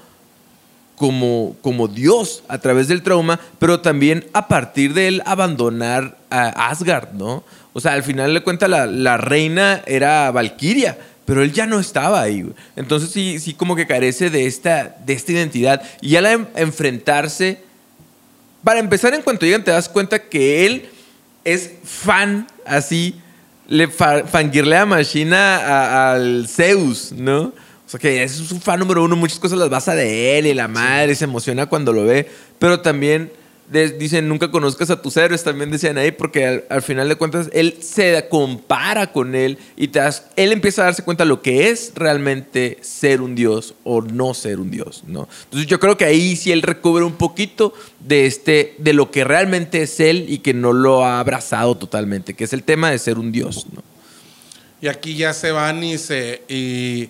como, 0.95 1.55
como 1.61 1.87
Dios 1.87 2.43
a 2.47 2.57
través 2.57 2.87
del 2.87 3.03
trauma, 3.03 3.39
pero 3.59 3.81
también 3.81 4.25
a 4.33 4.47
partir 4.47 4.93
de 4.95 5.07
él 5.07 5.21
abandonar 5.27 6.17
a 6.31 6.69
Asgard, 6.69 7.13
¿no? 7.13 7.43
O 7.77 7.79
sea, 7.79 7.93
al 7.93 8.01
final 8.01 8.33
de 8.33 8.41
cuentas 8.41 8.67
la, 8.71 8.87
la 8.87 9.17
reina 9.17 9.83
era 9.85 10.31
Valkyria, 10.31 10.97
pero 11.25 11.43
él 11.43 11.53
ya 11.53 11.67
no 11.67 11.79
estaba 11.79 12.19
ahí. 12.23 12.41
güey. 12.41 12.55
Entonces 12.75 13.11
sí, 13.11 13.37
sí 13.39 13.53
como 13.53 13.75
que 13.75 13.85
carece 13.85 14.31
de 14.31 14.47
esta, 14.47 14.95
de 15.05 15.13
esta 15.13 15.31
identidad. 15.33 15.83
Y 16.01 16.15
al 16.15 16.25
em- 16.25 16.47
enfrentarse, 16.55 17.59
para 18.63 18.79
empezar, 18.79 19.13
en 19.13 19.21
cuanto 19.21 19.45
llegan 19.45 19.63
te 19.63 19.69
das 19.69 19.89
cuenta 19.89 20.17
que 20.17 20.65
él 20.65 20.89
es 21.43 21.71
fan, 21.83 22.47
así, 22.65 23.13
le 23.67 23.87
fa 23.89 24.23
fangirlea 24.25 24.87
machina 24.87 25.57
a- 25.57 26.13
al 26.13 26.47
Zeus, 26.47 27.11
¿no? 27.11 27.41
O 27.85 27.89
sea, 27.89 27.99
que 27.99 28.23
es 28.23 28.31
su 28.31 28.59
fan 28.59 28.79
número 28.79 29.03
uno, 29.03 29.15
muchas 29.15 29.37
cosas 29.37 29.59
las 29.59 29.69
basa 29.69 29.93
de 29.93 30.39
él 30.39 30.47
y 30.47 30.55
la 30.55 30.67
madre 30.67 31.13
se 31.13 31.25
emociona 31.25 31.67
cuando 31.67 31.93
lo 31.93 32.05
ve, 32.05 32.27
pero 32.57 32.79
también 32.79 33.31
de- 33.69 33.91
dicen 33.91 34.29
nunca 34.29 34.49
conozcas 34.49 34.89
a 34.89 35.01
tus 35.01 35.17
héroes, 35.17 35.43
también 35.43 35.69
decían 35.71 35.97
ahí, 35.97 36.11
porque 36.11 36.45
al, 36.45 36.63
al 36.69 36.81
final 36.81 37.09
de 37.09 37.15
cuentas 37.15 37.49
él 37.51 37.75
se 37.81 38.25
compara 38.29 39.11
con 39.11 39.35
él 39.35 39.57
y 39.75 39.89
te 39.89 39.99
das- 39.99 40.23
él 40.35 40.51
empieza 40.53 40.81
a 40.83 40.85
darse 40.85 41.03
cuenta 41.03 41.25
lo 41.25 41.41
que 41.41 41.69
es 41.69 41.91
realmente 41.95 42.77
ser 42.81 43.21
un 43.21 43.35
dios 43.35 43.73
o 43.83 44.01
no 44.01 44.33
ser 44.33 44.59
un 44.59 44.71
dios, 44.71 45.03
¿no? 45.07 45.27
Entonces 45.45 45.67
yo 45.69 45.79
creo 45.79 45.97
que 45.97 46.05
ahí 46.05 46.35
sí 46.35 46.51
él 46.51 46.61
recubre 46.61 47.03
un 47.03 47.15
poquito 47.15 47.73
de, 47.99 48.25
este, 48.25 48.75
de 48.77 48.93
lo 48.93 49.11
que 49.11 49.23
realmente 49.23 49.81
es 49.81 49.99
él 49.99 50.25
y 50.29 50.39
que 50.39 50.53
no 50.53 50.71
lo 50.73 51.03
ha 51.05 51.19
abrazado 51.19 51.75
totalmente, 51.75 52.33
que 52.35 52.45
es 52.45 52.53
el 52.53 52.63
tema 52.63 52.89
de 52.91 52.99
ser 52.99 53.17
un 53.17 53.31
dios, 53.31 53.65
¿no? 53.73 53.83
Y 54.81 54.87
aquí 54.87 55.15
ya 55.15 55.33
se 55.33 55.51
van 55.51 55.83
y 55.83 55.97
se, 55.97 56.43
y 56.47 57.09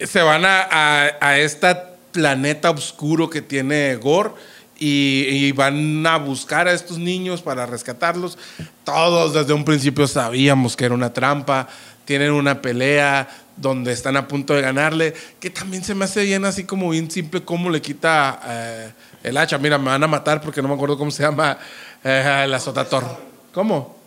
se 0.00 0.22
van 0.22 0.44
a, 0.44 0.62
a, 0.62 1.10
a 1.20 1.38
este 1.38 1.68
planeta 2.12 2.70
oscuro 2.70 3.28
que 3.28 3.42
tiene 3.42 3.94
Gore 3.96 4.30
y, 4.78 5.26
y 5.28 5.52
van 5.52 6.06
a 6.06 6.16
buscar 6.16 6.68
a 6.68 6.72
estos 6.72 6.98
niños 6.98 7.42
para 7.42 7.66
rescatarlos. 7.66 8.38
Todos 8.84 9.34
desde 9.34 9.52
un 9.52 9.64
principio 9.64 10.06
sabíamos 10.06 10.76
que 10.76 10.84
era 10.84 10.94
una 10.94 11.12
trampa. 11.12 11.68
Tienen 12.04 12.32
una 12.32 12.62
pelea 12.62 13.28
donde 13.56 13.92
están 13.92 14.16
a 14.16 14.28
punto 14.28 14.54
de 14.54 14.62
ganarle, 14.62 15.14
que 15.40 15.50
también 15.50 15.84
se 15.84 15.94
me 15.94 16.04
hace 16.04 16.24
bien 16.24 16.44
así 16.44 16.64
como 16.64 16.90
bien 16.90 17.10
simple 17.10 17.42
cómo 17.42 17.70
le 17.70 17.82
quita 17.82 18.40
eh, 18.46 18.92
el 19.24 19.36
hacha. 19.36 19.58
Mira, 19.58 19.78
me 19.78 19.86
van 19.86 20.02
a 20.02 20.06
matar 20.06 20.40
porque 20.40 20.62
no 20.62 20.68
me 20.68 20.74
acuerdo 20.74 20.96
cómo 20.96 21.10
se 21.10 21.22
llama 21.22 21.58
eh, 22.04 22.42
el 22.44 22.54
azotator. 22.54 23.04
¿Cómo? 23.52 23.98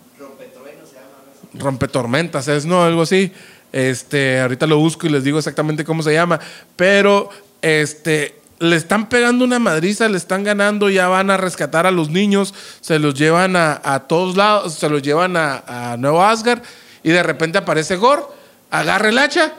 rompetormentas, 1.53 2.47
es 2.47 2.65
no, 2.65 2.84
algo 2.84 3.01
así. 3.01 3.32
Este, 3.72 4.39
ahorita 4.41 4.67
lo 4.67 4.78
busco 4.78 5.07
y 5.07 5.09
les 5.09 5.24
digo 5.24 5.38
exactamente 5.38 5.84
cómo 5.86 6.03
se 6.03 6.13
llama, 6.13 6.39
pero 6.76 7.30
este 7.61 8.40
le 8.62 8.76
están 8.76 9.09
pegando 9.09 9.43
una 9.43 9.59
madriza, 9.59 10.07
le 10.07 10.18
están 10.18 10.43
ganando, 10.43 10.89
ya 10.89 11.07
van 11.07 11.30
a 11.30 11.38
rescatar 11.38 11.86
a 11.86 11.91
los 11.91 12.09
niños, 12.09 12.53
se 12.80 12.99
los 12.99 13.16
llevan 13.16 13.55
a, 13.55 13.82
a 13.84 14.01
todos 14.07 14.38
lados, 14.38 14.76
se 14.76 14.89
los 14.89 15.01
llevan 15.01 15.36
a, 15.36 15.64
a 15.66 15.97
Nuevo 15.97 16.24
Asgard 16.24 16.62
y 17.03 17.09
de 17.09 17.24
repente 17.24 17.57
aparece 17.57 17.95
Gore, 17.95 18.24
agarra 18.70 19.09
el 19.09 19.18
hacha 19.18 19.53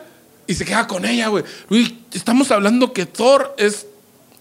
y 0.46 0.54
se 0.54 0.64
queda 0.64 0.86
con 0.86 1.04
ella, 1.04 1.28
güey. 1.28 1.44
Uy, 1.68 2.04
estamos 2.12 2.50
hablando 2.50 2.92
que 2.92 3.04
Thor 3.04 3.54
es, 3.58 3.86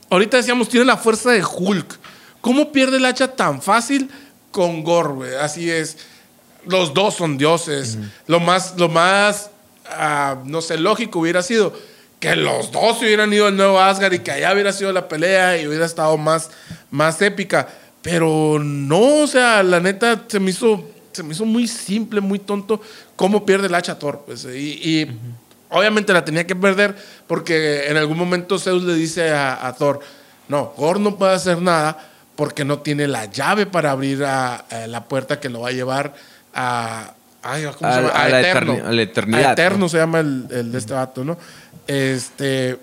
ahorita 0.09 0.38
decíamos, 0.38 0.70
tiene 0.70 0.86
la 0.86 0.97
fuerza 0.97 1.32
de 1.32 1.43
Hulk. 1.43 1.99
¿Cómo 2.39 2.72
pierde 2.72 2.97
el 2.97 3.05
hacha 3.05 3.30
tan 3.30 3.62
fácil 3.62 4.09
con 4.51 4.84
Gore, 4.84 5.14
güey? 5.14 5.36
Así 5.36 5.70
es 5.70 5.97
los 6.66 6.93
dos 6.93 7.16
son 7.16 7.38
dioses. 7.38 7.97
Lo 8.28 8.39
más, 8.39 8.76
lo 8.78 8.89
más, 8.89 9.49
ah, 9.89 10.38
no 10.45 10.62
sé, 10.62 10.78
lógico 10.78 11.20
hubiera 11.20 11.41
sido 11.41 11.74
que 12.22 12.36
los 12.38 12.72
dos 12.72 12.99
se 12.99 13.05
hubieran 13.05 13.34
ido 13.34 13.47
al 13.47 13.57
nuevo 13.57 13.80
Asgard 13.82 14.13
y 14.13 14.19
que 14.19 14.32
allá 14.32 14.53
hubiera 14.53 14.72
sido 14.72 14.93
la 14.93 15.09
pelea 15.09 15.59
y 15.59 15.67
hubiera 15.67 15.86
estado 15.86 16.15
más, 16.17 16.49
más 16.91 17.22
épica. 17.22 17.67
Pero 18.01 18.57
no, 18.63 19.24
o 19.24 19.28
sea, 19.28 19.61
la 19.63 19.80
neta 19.82 20.24
se 20.28 20.39
me 20.39 20.51
hizo, 20.51 20.88
se 21.11 21.24
me 21.24 21.34
hizo 21.34 21.45
muy 21.45 21.67
simple, 21.67 22.22
muy 22.22 22.39
tonto 22.39 22.80
cómo 23.15 23.45
pierde 23.45 23.67
el 23.67 23.76
hacha 23.76 23.99
Thor. 23.99 24.24
Pues, 24.26 24.45
y 24.45 24.80
y 24.82 25.11
obviamente 25.69 26.13
la 26.13 26.24
tenía 26.24 26.45
que 26.47 26.55
perder 26.55 26.95
porque 27.28 27.88
en 27.88 27.97
algún 27.97 28.17
momento 28.17 28.57
Zeus 28.59 28.84
le 28.84 28.93
dice 28.93 29.32
a, 29.32 29.67
a 29.67 29.74
Thor, 29.74 29.99
no, 30.47 30.74
Thor 30.78 30.99
no 30.99 31.17
puede 31.17 31.34
hacer 31.34 31.61
nada 31.61 32.07
porque 32.36 32.65
no 32.65 32.80
tiene 32.80 33.07
la 33.07 33.26
llave 33.26 33.65
para 33.65 33.91
abrir 33.91 34.24
a- 34.24 34.55
a 34.55 34.88
la 34.88 35.05
puerta 35.05 35.39
que 35.39 35.49
lo 35.49 35.61
va 35.61 35.69
a 35.69 35.74
llevar 35.74 36.13
a, 36.53 37.13
ay, 37.43 37.63
¿cómo 37.78 37.78
se 37.80 37.86
A- 37.97 38.01
llama? 38.01 38.09
a 38.09 38.30
la 38.30 38.41
eterni- 38.41 38.84
a 38.86 38.91
la 38.91 39.01
eternidad, 39.01 39.49
A 39.49 39.53
Eterno 39.53 39.78
¿no? 39.80 39.89
se 39.89 39.97
llama 39.97 40.19
el, 40.19 40.47
el 40.51 40.72
de 40.72 40.78
este 40.78 40.93
vato, 40.93 41.24
¿no? 41.24 41.38
Este, 41.91 42.77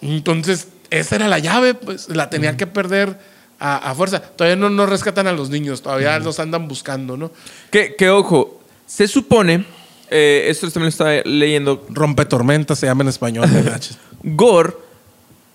entonces, 0.00 0.68
esa 0.90 1.16
era 1.16 1.28
la 1.28 1.38
llave, 1.38 1.74
pues 1.74 2.08
la 2.08 2.30
tenía 2.30 2.56
que 2.56 2.66
perder 2.66 3.18
a, 3.58 3.90
a 3.90 3.94
fuerza. 3.94 4.20
Todavía 4.20 4.56
no, 4.56 4.70
no 4.70 4.86
rescatan 4.86 5.26
a 5.26 5.32
los 5.32 5.50
niños, 5.50 5.82
todavía 5.82 6.18
los 6.18 6.38
andan 6.38 6.68
buscando, 6.68 7.16
¿no? 7.16 7.30
Que, 7.70 7.94
que 7.96 8.10
ojo, 8.10 8.60
se 8.86 9.08
supone, 9.08 9.64
eh, 10.10 10.46
esto 10.48 10.66
también 10.70 10.84
lo 10.84 10.88
estaba 10.90 11.12
leyendo, 11.24 11.86
Rompe 11.90 12.24
tormenta 12.26 12.76
se 12.76 12.86
llama 12.86 13.02
en 13.02 13.08
español. 13.08 13.48
Gore 14.22 14.74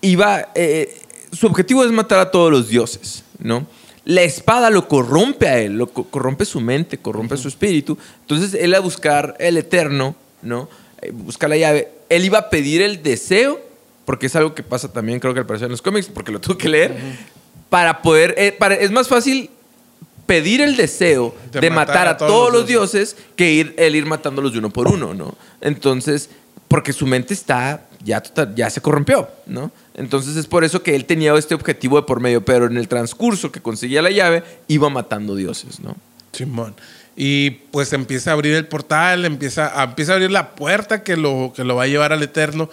iba. 0.02 0.48
eh, 0.54 1.00
su 1.32 1.46
objetivo 1.46 1.84
es 1.84 1.92
matar 1.92 2.18
a 2.18 2.30
todos 2.30 2.50
los 2.50 2.68
dioses, 2.68 3.22
¿no? 3.38 3.66
La 4.04 4.22
espada 4.22 4.68
lo 4.70 4.88
corrompe 4.88 5.46
a 5.46 5.58
él, 5.60 5.74
lo 5.78 5.86
co- 5.86 6.04
corrompe 6.04 6.44
su 6.44 6.60
mente, 6.60 6.98
corrompe 6.98 7.36
su 7.36 7.46
espíritu. 7.46 7.96
Entonces 8.22 8.54
él 8.60 8.74
a 8.74 8.80
buscar 8.80 9.36
el 9.38 9.56
eterno, 9.56 10.16
¿no? 10.42 10.68
Eh, 11.02 11.10
Busca 11.12 11.48
la 11.48 11.56
llave. 11.56 11.88
Él 12.08 12.24
iba 12.24 12.38
a 12.38 12.50
pedir 12.50 12.82
el 12.82 13.02
deseo, 13.02 13.60
porque 14.04 14.26
es 14.26 14.36
algo 14.36 14.54
que 14.54 14.62
pasa 14.62 14.92
también, 14.92 15.20
creo 15.20 15.32
que 15.34 15.40
al 15.40 15.46
parecer 15.46 15.66
en 15.66 15.72
los 15.72 15.82
cómics, 15.82 16.08
porque 16.12 16.32
lo 16.32 16.40
tuve 16.40 16.56
que 16.58 16.68
leer, 16.68 16.96
para 17.68 18.02
poder. 18.02 18.34
eh, 18.38 18.52
para, 18.52 18.74
es 18.74 18.90
más 18.90 19.08
fácil 19.08 19.50
pedir 20.26 20.60
el 20.60 20.76
deseo 20.76 21.34
de, 21.52 21.70
matar, 21.70 22.06
a, 22.06 22.16
todos, 22.16 22.52
los 22.52 22.66
dioses 22.66 23.16
que 23.34 23.50
ir, 23.52 23.74
el 23.78 23.96
ir 23.96 24.06
matándolos 24.06 24.52
de 24.52 24.58
uno 24.60 24.70
por 24.70 24.86
uno, 24.86 25.12
¿no? 25.12 25.34
Entonces, 25.60 26.30
porque 26.68 26.92
su 26.92 27.04
mente 27.06 27.34
está, 27.34 27.86
ya, 28.04 28.20
total- 28.20 28.54
ya 28.54 28.70
se 28.70 28.80
corrompió, 28.80 29.28
¿no? 29.46 29.72
Entonces 29.94 30.36
es 30.36 30.46
por 30.46 30.62
eso 30.62 30.84
que 30.84 30.94
él 30.94 31.04
tenía 31.04 31.34
este 31.34 31.54
objetivo 31.56 31.96
de 31.96 32.04
por 32.04 32.20
medio, 32.20 32.44
pero 32.44 32.66
en 32.66 32.76
el 32.76 32.86
transcurso 32.86 33.50
que 33.50 33.60
conseguía 33.60 34.02
la 34.02 34.10
llave, 34.10 34.44
iba 34.68 34.88
matando 34.88 35.34
dioses, 35.34 35.80
¿no? 35.80 35.96
Simón. 36.32 36.74
Y 37.22 37.50
pues 37.50 37.92
empieza 37.92 38.30
a 38.30 38.32
abrir 38.32 38.54
el 38.54 38.66
portal, 38.66 39.26
empieza 39.26 39.84
empieza 39.84 40.12
a 40.12 40.14
abrir 40.14 40.30
la 40.30 40.54
puerta 40.54 41.04
que 41.04 41.18
lo, 41.18 41.52
que 41.54 41.64
lo 41.64 41.76
va 41.76 41.82
a 41.82 41.86
llevar 41.86 42.14
al 42.14 42.22
Eterno. 42.22 42.70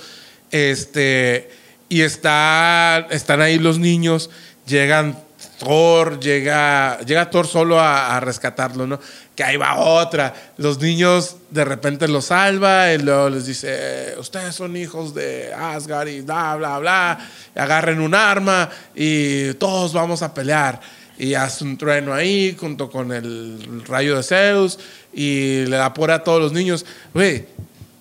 Este, 0.52 1.50
y 1.90 2.00
está, 2.04 3.08
están 3.10 3.42
ahí 3.42 3.60
los 3.60 3.78
niños, 3.78 4.30
llegan 4.66 5.20
Thor, 5.60 6.22
llega, 6.22 6.98
llega 7.00 7.30
Thor 7.30 7.46
solo 7.46 7.82
a, 7.82 8.16
a 8.16 8.22
rescatarlo, 8.22 8.88
¿no? 8.88 9.02
Que 9.36 9.44
ahí 9.44 9.58
va 9.58 9.76
otra. 9.76 10.34
Los 10.56 10.80
niños 10.80 11.36
de 11.50 11.66
repente 11.66 12.08
los 12.08 12.28
salva 12.28 12.94
y 12.94 13.00
luego 13.00 13.30
les 13.30 13.48
dice, 13.48 14.16
ustedes 14.18 14.56
son 14.56 14.78
hijos 14.78 15.14
de 15.14 15.54
Asgard 15.54 16.08
y 16.08 16.22
bla, 16.22 16.56
bla, 16.56 16.80
bla, 16.80 17.30
y 17.54 17.60
agarren 17.60 18.00
un 18.00 18.16
arma 18.16 18.70
y 18.96 19.56
todos 19.56 19.92
vamos 19.92 20.22
a 20.22 20.34
pelear. 20.34 20.80
Y 21.20 21.34
hace 21.34 21.64
un 21.64 21.78
trueno 21.78 22.14
ahí 22.14 22.56
junto 22.60 22.90
con 22.90 23.12
el 23.12 23.84
rayo 23.88 24.16
de 24.18 24.24
Zeus 24.24 24.78
y 25.14 25.66
le 25.66 25.78
da 25.78 25.94
por 25.94 26.12
a 26.12 26.24
todos 26.24 26.40
los 26.40 26.54
niños. 26.54 26.86
Güey, 27.14 27.46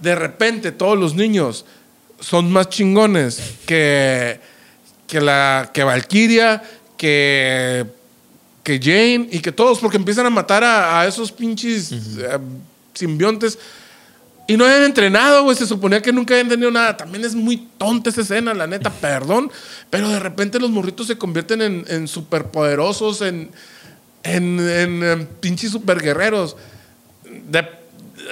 de 0.00 0.14
repente 0.14 0.72
todos 0.72 0.98
los 0.98 1.14
niños 1.14 1.64
son 2.20 2.50
más 2.52 2.68
chingones 2.68 3.40
que, 3.66 4.38
que, 5.06 5.20
la, 5.20 5.70
que 5.72 5.84
Valkyria, 5.84 6.62
que, 6.96 7.86
que 8.62 8.78
Jane 8.78 9.28
y 9.30 9.40
que 9.40 9.52
todos, 9.52 9.78
porque 9.78 9.96
empiezan 9.96 10.26
a 10.26 10.30
matar 10.30 10.64
a, 10.64 11.00
a 11.00 11.06
esos 11.06 11.32
pinches 11.32 11.92
eh, 11.92 12.38
simbiontes. 12.94 13.58
Y 14.48 14.56
no 14.56 14.64
habían 14.64 14.84
entrenado, 14.84 15.42
güey. 15.44 15.56
Se 15.56 15.66
suponía 15.66 16.00
que 16.00 16.12
nunca 16.12 16.34
habían 16.34 16.48
tenido 16.48 16.70
nada. 16.70 16.96
También 16.96 17.24
es 17.24 17.34
muy 17.34 17.66
tonta 17.78 18.10
esa 18.10 18.20
escena, 18.20 18.54
la 18.54 18.66
neta, 18.66 18.90
perdón. 18.90 19.50
Pero 19.90 20.08
de 20.08 20.20
repente 20.20 20.60
los 20.60 20.70
morritos 20.70 21.06
se 21.08 21.18
convierten 21.18 21.62
en, 21.62 21.84
en 21.88 22.06
superpoderosos, 22.08 23.22
en, 23.22 23.50
en, 24.22 24.60
en, 24.60 25.02
en 25.02 25.26
pinches 25.40 25.70
superguerreros. 25.72 26.56
De- 27.48 27.66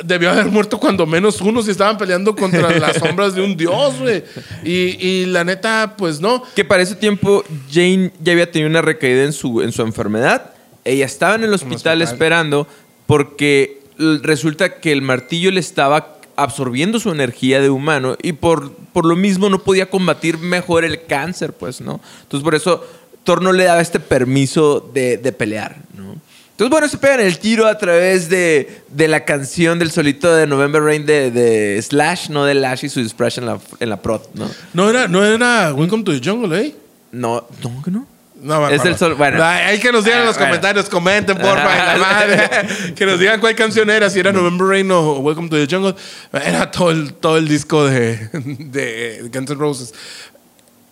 debió 0.05 0.31
haber 0.31 0.47
muerto 0.47 0.81
cuando 0.81 1.07
menos 1.07 1.41
uno 1.41 1.63
si 1.63 1.71
estaban 1.71 1.97
peleando 1.99 2.35
contra 2.35 2.71
las 2.79 2.97
sombras 2.97 3.35
de 3.35 3.43
un 3.43 3.57
dios, 3.57 3.99
güey. 4.01 4.25
Y, 4.65 4.73
y 5.07 5.27
la 5.27 5.45
neta, 5.45 5.95
pues 5.97 6.21
no. 6.21 6.43
Que 6.55 6.65
para 6.65 6.83
ese 6.83 6.95
tiempo 6.95 7.45
Jane 7.73 8.13
ya 8.21 8.33
había 8.33 8.51
tenido 8.51 8.71
una 8.71 8.83
recaída 8.83 9.25
en 9.25 9.33
su, 9.33 9.63
en 9.63 9.73
su 9.73 9.83
enfermedad. 9.83 10.53
Ella 10.85 11.07
estaba 11.07 11.35
en 11.37 11.45
el 11.45 11.53
hospital, 11.55 11.75
hospital. 11.77 12.03
esperando 12.03 12.69
porque 13.07 13.81
resulta 13.99 14.81
que 14.81 14.93
el 14.93 15.03
martillo 15.03 15.51
le 15.51 15.61
estaba 15.61 16.19
absorbiendo 16.37 16.99
su 16.99 17.11
energía 17.11 17.61
de 17.61 17.71
humano 17.71 18.17
y 18.23 18.33
por, 18.33 18.73
por 18.93 19.05
lo 19.05 19.17
mismo 19.17 19.49
no 19.49 19.63
podía 19.63 19.89
combatir 19.89 20.39
mejor 20.39 20.85
el 20.85 21.05
cáncer, 21.05 21.53
pues, 21.53 21.81
¿no? 21.81 22.01
Entonces 22.23 22.45
por 22.45 22.55
eso 22.55 22.85
Thor 23.23 23.43
no 23.43 23.53
le 23.53 23.65
daba 23.65 23.81
este 23.81 24.01
permiso 24.01 24.81
de, 24.93 25.17
de 25.17 25.33
pelear, 25.33 25.77
¿no? 25.97 26.17
Entonces, 26.55 26.71
bueno, 26.71 26.87
se 26.87 26.99
pegan 26.99 27.19
el 27.19 27.41
tiro 27.41 27.67
a 27.67 27.79
través 27.79 28.29
de, 28.29 28.83
de 28.89 29.09
la 29.09 29.25
canción 29.25 29.81
del 29.81 29.91
solito 29.91 30.33
de 30.33 30.47
November 30.47 30.81
Rain 30.81 31.05
de, 31.05 31.33
de 31.33 31.83
Slash, 31.83 32.31
no 32.31 32.45
de 32.45 32.55
Lash 32.55 32.85
y 32.85 32.89
su 32.89 33.05
splash 33.09 33.39
en 33.39 33.47
la, 33.47 33.59
en 33.81 33.91
la 33.91 34.01
prot, 34.01 34.33
¿no? 34.35 34.49
No 34.73 34.89
era, 34.89 35.09
no 35.09 35.25
era 35.25 35.75
Welcome 35.75 36.05
to 36.05 36.13
the 36.13 36.21
Jungle, 36.25 36.57
¿eh? 36.61 36.77
No, 37.11 37.45
no, 37.61 37.83
que 37.83 37.91
no. 37.91 38.07
No, 38.45 38.61
me 38.61 38.75
Es 38.75 38.85
el 38.85 38.97
sol- 38.99 39.15
bueno. 39.15 39.43
Ay, 39.43 39.63
Hay 39.71 39.81
que 39.81 39.91
nos 39.91 40.05
digan 40.05 40.21
en 40.21 40.27
los 40.27 40.37
Ah, 40.37 40.41
bueno. 40.41 40.51
comentarios, 40.53 40.89
comenten, 40.91 41.37
porfa, 41.39 41.65
Ah, 41.93 41.97
la 41.97 41.99
madre. 41.99 42.93
que 42.95 43.07
nos 43.07 43.19
digan 43.19 43.41
cuál 43.41 43.55
canción 43.55 43.89
era, 43.89 44.11
si 44.11 44.21
era 44.21 44.33
November 44.33 44.67
Rain 44.69 44.91
o 44.91 45.19
Welcome 45.21 45.49
to 45.49 45.57
the 45.57 45.67
Jungle. 45.75 45.95
Era 46.33 46.71
todo 46.71 46.91
el, 46.91 47.15
todo 47.15 47.39
el 47.39 47.49
disco 47.49 47.87
de, 47.87 48.29
de 48.33 49.31
Guns 49.33 49.51
N' 49.51 49.57
Roses. 49.59 49.95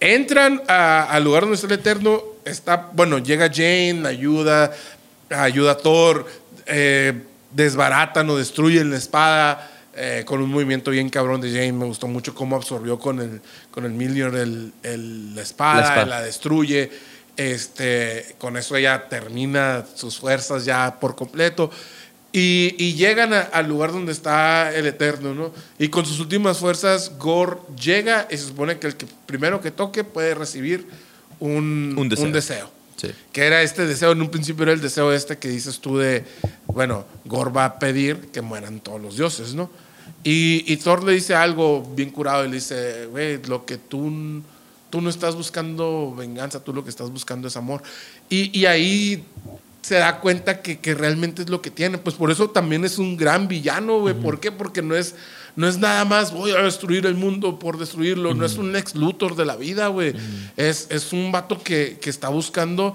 Entran 0.01 0.63
a- 0.67 1.05
al 1.11 1.23
lugar 1.25 1.43
donde 1.43 1.55
está 1.57 1.67
el 1.67 1.75
Eterno. 1.75 2.23
Está, 2.45 2.89
bueno, 2.93 3.19
llega 3.19 3.49
Jane, 3.53 4.03
ayuda, 4.07 4.73
ayuda 5.31 5.73
a 5.73 5.77
Thor, 5.77 6.27
eh, 6.67 7.13
desbaratan 7.51 8.29
o 8.31 8.37
destruyen 8.37 8.91
la 8.91 8.97
espada. 8.97 9.69
eh, 9.95 10.23
con 10.25 10.41
un 10.41 10.49
movimiento 10.51 10.91
bien 10.91 11.11
cabrón 11.11 11.43
de 11.43 11.51
Jane, 11.51 11.75
me 11.75 11.85
gustó 11.85 12.07
mucho 12.09 12.35
cómo 12.35 12.57
absorbió 12.57 12.99
con 12.99 13.21
el, 13.21 13.43
con 13.71 13.85
el 13.85 13.93
Mjolnir 13.93 14.25
el, 14.35 14.73
el- 14.83 15.35
la 15.35 15.43
espada, 15.43 15.81
La 15.83 15.87
espada. 15.87 16.07
la 16.07 16.23
destruye. 16.23 16.91
Este, 17.37 18.35
con 18.39 18.57
eso 18.57 18.77
ella 18.77 19.09
termina 19.09 19.85
sus 19.95 20.19
fuerzas 20.19 20.65
ya 20.65 20.99
por 21.01 21.15
completo. 21.17 21.71
Y, 22.35 22.75
y 22.79 22.95
llegan 22.95 23.35
a- 23.35 23.41
al 23.43 23.69
lugar 23.69 23.93
donde 23.93 24.13
está 24.13 24.75
el 24.75 24.87
Eterno, 24.87 25.35
¿no? 25.35 25.53
Y 25.79 25.89
con 25.89 26.07
sus 26.07 26.19
últimas 26.21 26.59
fuerzas, 26.59 27.13
Gore 27.19 27.59
llega 27.79 28.27
y 28.31 28.37
se 28.39 28.45
supone 28.45 28.79
que 28.79 28.87
el 28.87 28.97
que 28.97 29.07
primero 29.27 29.61
que 29.61 29.71
toque 29.71 30.03
puede 30.05 30.35
recibir 30.35 30.87
un, 31.41 31.95
Un 31.97 32.09
deseo. 32.09 32.25
un 32.27 32.33
deseo. 32.33 32.71
Sí. 32.97 33.11
Que 33.33 33.45
era 33.47 33.63
este 33.63 33.85
deseo, 33.87 34.13
en 34.13 34.23
un 34.23 34.31
principio 34.31 34.63
era 34.63 34.73
el 34.73 34.81
deseo 34.81 35.13
este 35.13 35.37
que 35.37 35.49
dices 35.49 35.81
tú 35.81 35.99
de, 35.99 36.25
bueno, 36.67 37.05
Gore 37.25 37.51
va 37.51 37.65
a 37.67 37.79
pedir 37.79 38.17
que 38.33 38.41
mueran 38.41 38.81
todos 38.81 39.01
los 39.01 39.17
dioses, 39.17 39.53
¿no? 39.55 39.71
Y, 40.25 40.65
y 40.73 40.77
Thor 40.77 41.03
le 41.03 41.13
dice 41.13 41.35
algo 41.35 41.83
bien 41.97 42.11
curado 42.11 42.45
y 42.45 42.49
le 42.49 42.55
dice, 42.55 43.07
güey, 43.07 43.43
lo 43.45 43.67
que 43.67 43.77
tú, 43.77 44.41
tú 44.93 45.01
no 45.01 45.09
estás 45.09 45.35
buscando 45.35 46.15
venganza, 46.15 46.63
tú 46.63 46.75
lo 46.75 46.85
que 46.85 46.91
estás 46.91 47.11
buscando 47.11 47.49
es 47.49 47.57
amor. 47.57 47.83
Y, 48.29 48.57
y 48.57 48.67
ahí 48.67 49.25
se 49.81 49.95
da 49.95 50.21
cuenta 50.21 50.61
que, 50.61 50.81
que 50.81 50.95
realmente 50.95 51.41
es 51.41 51.49
lo 51.49 51.63
que 51.63 51.71
tiene. 51.71 51.97
Pues 51.97 52.15
por 52.15 52.31
eso 52.31 52.51
también 52.51 52.85
es 52.85 52.99
un 52.99 53.17
gran 53.17 53.49
villano, 53.49 54.01
güey. 54.01 54.13
¿Por 54.15 54.39
qué? 54.39 54.53
Porque 54.53 54.83
no 54.83 54.95
es, 54.95 55.15
no 55.57 55.67
es 55.67 55.79
nada 55.79 56.05
más 56.05 56.31
voy 56.35 56.51
a 56.51 56.59
destruir 56.59 57.07
el 57.07 57.15
mundo 57.15 57.59
por 57.59 57.79
destruirlo. 57.79 58.35
No 58.35 58.45
es 58.45 58.59
un 58.59 58.77
ex 58.77 58.95
Luthor 58.95 59.35
de 59.35 59.47
la 59.47 59.57
vida, 59.57 59.89
güey. 59.89 60.13
es, 60.59 60.89
es 60.91 61.15
un 61.15 61.33
vato 61.33 61.63
que, 61.63 61.97
que 61.99 62.11
está 62.11 62.29
buscando 62.29 62.95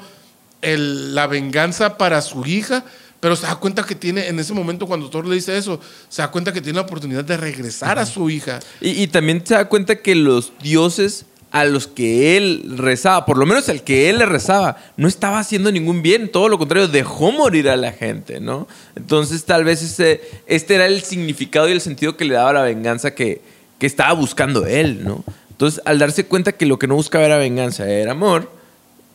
el- 0.61 1.15
la 1.15 1.25
venganza 1.25 1.97
para 1.97 2.21
su 2.21 2.45
hija. 2.45 2.85
Pero 3.19 3.35
se 3.35 3.47
da 3.47 3.55
cuenta 3.55 3.83
que 3.83 3.95
tiene, 3.95 4.27
en 4.27 4.37
ese 4.39 4.53
momento 4.53 4.85
cuando 4.85 5.09
Thor 5.09 5.25
le 5.25 5.33
dice 5.33 5.57
eso, 5.57 5.81
se 6.07 6.21
da 6.21 6.29
cuenta 6.29 6.53
que 6.53 6.61
tiene 6.61 6.75
la 6.75 6.83
oportunidad 6.83 7.25
de 7.25 7.35
regresar 7.37 7.97
a 7.97 8.05
su 8.05 8.29
hija. 8.29 8.59
Y, 8.79 8.91
y 8.91 9.07
también 9.07 9.43
se 9.43 9.55
da 9.55 9.67
cuenta 9.67 9.95
que 9.95 10.13
los 10.13 10.53
dioses 10.61 11.25
a 11.51 11.65
los 11.65 11.87
que 11.87 12.35
él 12.37 12.75
rezaba, 12.77 13.25
por 13.25 13.37
lo 13.37 13.45
menos 13.45 13.69
al 13.69 13.83
que 13.83 14.09
él 14.09 14.19
le 14.19 14.25
rezaba, 14.25 14.77
no 14.97 15.07
estaba 15.07 15.39
haciendo 15.39 15.71
ningún 15.71 16.01
bien, 16.01 16.29
todo 16.29 16.49
lo 16.49 16.57
contrario, 16.57 16.87
dejó 16.87 17.31
morir 17.31 17.69
a 17.69 17.77
la 17.77 17.93
gente, 17.93 18.39
¿no? 18.39 18.67
Entonces 18.95 19.45
tal 19.45 19.63
vez 19.63 19.81
ese, 19.81 20.21
este 20.45 20.75
era 20.75 20.85
el 20.85 21.01
significado 21.03 21.69
y 21.69 21.71
el 21.71 21.81
sentido 21.81 22.17
que 22.17 22.25
le 22.25 22.33
daba 22.33 22.53
la 22.53 22.63
venganza 22.63 23.15
que, 23.15 23.41
que 23.79 23.85
estaba 23.85 24.13
buscando 24.13 24.65
él, 24.65 25.03
¿no? 25.03 25.23
Entonces 25.51 25.81
al 25.85 25.99
darse 25.99 26.25
cuenta 26.25 26.51
que 26.51 26.65
lo 26.65 26.77
que 26.77 26.87
no 26.87 26.95
buscaba 26.95 27.25
era 27.25 27.37
venganza, 27.37 27.89
era 27.89 28.11
amor, 28.11 28.51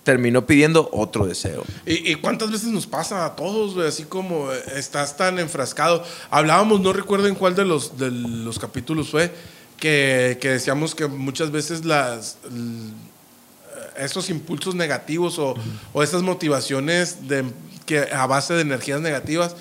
terminó 0.02 0.46
pidiendo 0.46 0.88
otro 0.92 1.26
deseo. 1.26 1.64
¿Y, 1.86 2.14
cuántas 2.16 2.50
veces 2.50 2.68
nos 2.68 2.86
pasa 2.86 3.24
a 3.24 3.36
todos, 3.36 3.74
güey? 3.74 3.86
Así 3.86 4.04
como 4.04 4.52
eh, 4.52 4.62
estás 4.76 5.16
tan 5.16 5.38
enfrascado. 5.38 6.04
Hablábamos, 6.30 6.80
no 6.80 6.92
recuerdo 6.92 7.28
en 7.28 7.34
cuál 7.34 7.54
de 7.54 7.64
los, 7.64 7.98
de 7.98 8.10
los 8.10 8.58
capítulos 8.58 9.10
fue, 9.10 9.32
que, 9.82 10.38
que 10.40 10.50
decíamos 10.50 10.94
que 10.94 11.08
muchas 11.08 11.50
veces 11.50 11.84
las, 11.84 12.38
esos 13.98 14.30
impulsos 14.30 14.76
negativos 14.76 15.40
o, 15.40 15.56
o 15.92 16.04
esas 16.04 16.22
motivaciones 16.22 17.26
de, 17.26 17.44
que 17.84 17.98
a 17.98 18.28
base 18.28 18.54
de 18.54 18.60
energías 18.60 19.00
negativas 19.00 19.56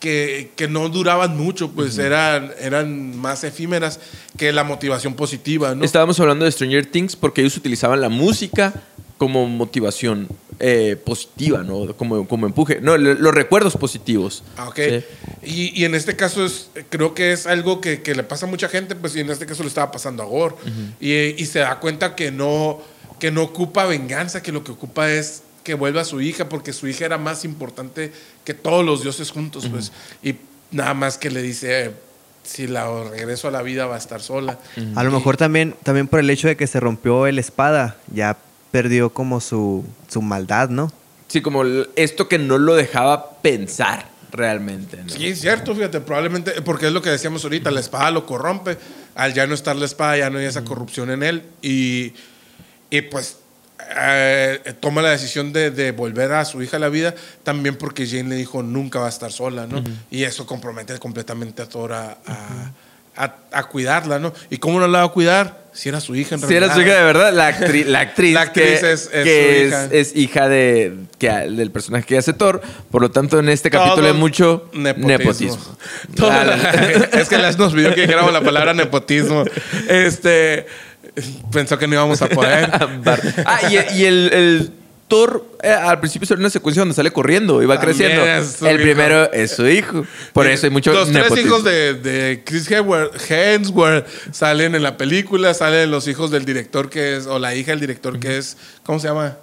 que, 0.00 0.52
que 0.56 0.68
no 0.68 0.88
duraban 0.88 1.36
mucho, 1.36 1.70
pues 1.72 1.98
eran, 1.98 2.50
eran 2.58 3.14
más 3.18 3.44
efímeras 3.44 4.00
que 4.38 4.52
la 4.52 4.64
motivación 4.64 5.12
positiva, 5.12 5.74
¿no? 5.74 5.84
Estábamos 5.84 6.18
hablando 6.18 6.46
de 6.46 6.52
Stranger 6.52 6.86
Things 6.86 7.14
porque 7.14 7.42
ellos 7.42 7.58
utilizaban 7.58 8.00
la 8.00 8.08
música 8.08 8.72
como 9.18 9.46
motivación 9.46 10.28
eh, 10.60 10.96
positiva, 11.04 11.62
¿no? 11.64 11.94
Como, 11.96 12.26
como 12.26 12.46
empuje. 12.46 12.80
No, 12.80 12.96
le- 12.96 13.14
los 13.16 13.34
recuerdos 13.34 13.76
positivos. 13.76 14.42
Ah, 14.56 14.68
ok. 14.68 14.76
Sí. 14.76 15.04
Y, 15.74 15.80
y 15.82 15.84
en 15.84 15.94
este 15.94 16.16
caso 16.16 16.44
es, 16.46 16.70
creo 16.88 17.14
que 17.14 17.32
es 17.32 17.46
algo 17.46 17.80
que, 17.80 18.00
que 18.02 18.14
le 18.14 18.22
pasa 18.22 18.46
a 18.46 18.48
mucha 18.48 18.68
gente, 18.68 18.94
pues 18.94 19.14
y 19.16 19.20
en 19.20 19.30
este 19.30 19.44
caso 19.46 19.62
le 19.62 19.68
estaba 19.68 19.90
pasando 19.92 20.22
a 20.22 20.26
Gore. 20.26 20.54
y, 21.00 21.12
y 21.40 21.46
se 21.46 21.58
da 21.60 21.78
cuenta 21.80 22.14
que 22.14 22.30
no, 22.30 22.80
que 23.18 23.30
no 23.30 23.42
ocupa 23.42 23.84
venganza, 23.86 24.42
que 24.42 24.52
lo 24.52 24.62
que 24.64 24.72
ocupa 24.72 25.10
es 25.10 25.42
que 25.64 25.74
vuelva 25.74 26.00
a 26.00 26.04
su 26.04 26.20
hija, 26.20 26.48
porque 26.48 26.72
su 26.72 26.86
hija 26.88 27.04
era 27.04 27.18
más 27.18 27.44
importante 27.44 28.12
que 28.44 28.54
todos 28.54 28.84
los 28.84 29.02
dioses 29.02 29.30
juntos, 29.30 29.68
pues. 29.70 29.92
Y 30.22 30.36
nada 30.70 30.94
más 30.94 31.18
que 31.18 31.30
le 31.30 31.42
dice, 31.42 31.90
si 32.42 32.66
la 32.66 32.88
regreso 33.10 33.48
a 33.48 33.50
la 33.50 33.62
vida 33.62 33.84
va 33.86 33.96
a 33.96 33.98
estar 33.98 34.22
sola. 34.22 34.58
A 34.94 35.04
lo 35.04 35.10
mejor 35.10 35.36
también, 35.36 35.74
también 35.82 36.08
por 36.08 36.20
el 36.20 36.30
hecho 36.30 36.48
de 36.48 36.56
que 36.56 36.66
se 36.66 36.80
rompió 36.80 37.26
el 37.26 37.38
espada, 37.38 37.96
ya 38.14 38.38
perdió 38.70 39.10
como 39.10 39.40
su, 39.40 39.84
su 40.08 40.22
maldad, 40.22 40.68
¿no? 40.68 40.92
Sí, 41.28 41.42
como 41.42 41.62
esto 41.96 42.28
que 42.28 42.38
no 42.38 42.58
lo 42.58 42.74
dejaba 42.74 43.40
pensar 43.42 44.06
realmente. 44.30 44.98
¿no? 45.02 45.08
Sí, 45.08 45.28
es 45.28 45.40
cierto, 45.40 45.74
fíjate, 45.74 46.00
probablemente, 46.00 46.62
porque 46.62 46.86
es 46.86 46.92
lo 46.92 47.02
que 47.02 47.10
decíamos 47.10 47.44
ahorita, 47.44 47.70
la 47.70 47.80
espada 47.80 48.10
lo 48.10 48.26
corrompe, 48.26 48.78
al 49.14 49.34
ya 49.34 49.46
no 49.46 49.54
estar 49.54 49.76
la 49.76 49.86
espada 49.86 50.16
ya 50.16 50.30
no 50.30 50.38
hay 50.38 50.46
esa 50.46 50.64
corrupción 50.64 51.10
en 51.10 51.22
él 51.22 51.42
y, 51.62 52.12
y 52.90 53.02
pues 53.02 53.38
eh, 53.96 54.74
toma 54.80 55.02
la 55.02 55.10
decisión 55.10 55.52
de, 55.52 55.70
de 55.70 55.92
volver 55.92 56.32
a 56.32 56.44
su 56.44 56.62
hija 56.62 56.76
a 56.76 56.80
la 56.80 56.88
vida, 56.88 57.14
también 57.42 57.76
porque 57.76 58.06
Jane 58.06 58.28
le 58.28 58.36
dijo 58.36 58.62
nunca 58.62 58.98
va 58.98 59.06
a 59.06 59.10
estar 59.10 59.32
sola, 59.32 59.66
¿no? 59.66 59.82
Y 60.10 60.24
eso 60.24 60.46
compromete 60.46 60.98
completamente 60.98 61.62
a 61.62 61.68
Thor 61.68 61.92
a, 61.92 62.18
a, 62.26 62.72
a- 63.24 63.36
a 63.52 63.64
cuidarla, 63.64 64.18
¿no? 64.18 64.32
¿Y 64.50 64.58
cómo 64.58 64.78
no 64.80 64.86
la 64.88 64.98
va 65.00 65.04
a 65.04 65.08
cuidar? 65.08 65.66
Si 65.72 65.88
era 65.88 66.00
su 66.00 66.16
hija 66.16 66.34
en 66.34 66.40
Si 66.40 66.46
era 66.54 66.66
realidad. 66.66 66.74
su 66.74 66.80
hija 66.82 66.98
de 66.98 67.04
verdad, 67.04 67.32
la, 67.32 67.50
actri- 67.56 67.84
la 67.84 68.00
actriz, 68.00 68.34
La 68.34 68.40
actriz 68.42 68.80
que, 68.80 68.90
es- 68.92 69.10
es 69.12 69.24
que 69.24 69.24
su 69.44 69.50
es, 69.50 69.66
hija. 69.68 69.84
es 69.92 70.16
hija 70.16 70.48
de, 70.48 70.94
que, 71.18 71.28
del 71.28 71.70
personaje 71.70 72.04
que 72.04 72.18
hace 72.18 72.32
Thor. 72.32 72.60
Por 72.90 73.00
lo 73.02 73.10
tanto, 73.10 73.38
en 73.38 73.48
este 73.48 73.70
Todo 73.70 73.82
capítulo 73.84 74.08
hay 74.08 74.14
mucho 74.14 74.68
nepotismo. 74.72 75.08
nepotismo. 75.08 75.76
Todo- 76.16 76.30
la- 76.30 76.54
es 77.12 77.28
que 77.28 77.38
les 77.38 77.56
nos 77.58 77.72
pidió 77.74 77.94
que 77.94 78.00
dijéramos 78.02 78.32
la 78.32 78.40
palabra 78.40 78.74
nepotismo. 78.74 79.44
Este 79.88 80.66
pensó 81.52 81.78
que 81.78 81.86
no 81.86 81.94
íbamos 81.94 82.20
a 82.22 82.28
poder. 82.28 82.70
Ah, 83.46 83.60
y, 83.70 83.74
y 84.00 84.04
el, 84.04 84.30
el 84.32 84.72
Thor 85.08 85.44
eh, 85.62 85.68
al 85.70 85.98
principio 86.00 86.28
sale 86.28 86.40
una 86.40 86.50
secuencia 86.50 86.82
donde 86.82 86.94
sale 86.94 87.10
corriendo 87.10 87.62
y 87.62 87.66
va 87.66 87.78
También 87.80 87.96
creciendo. 87.96 88.26
es 88.26 88.52
su 88.58 88.66
El 88.66 88.74
hijo. 88.76 88.82
primero 88.84 89.32
es 89.32 89.50
su 89.52 89.66
hijo. 89.66 90.06
Por 90.34 90.46
eso 90.46 90.66
hay 90.66 90.70
mucho 90.70 90.92
Los 90.92 91.10
tres 91.10 91.22
nepotismo. 91.22 91.46
hijos 91.48 91.64
de, 91.64 91.94
de 91.94 92.42
Chris 92.44 92.70
Hemsworth, 92.70 93.30
Hemsworth 93.30 94.06
salen 94.32 94.74
en 94.74 94.82
la 94.82 94.96
película, 94.98 95.54
salen 95.54 95.90
los 95.90 96.06
hijos 96.08 96.30
del 96.30 96.44
director 96.44 96.90
que 96.90 97.16
es, 97.16 97.26
o 97.26 97.38
la 97.38 97.54
hija 97.54 97.72
del 97.72 97.80
director 97.80 98.20
que 98.20 98.36
es, 98.38 98.56
¿cómo 98.84 98.98
se 99.00 99.08
llama? 99.08 99.36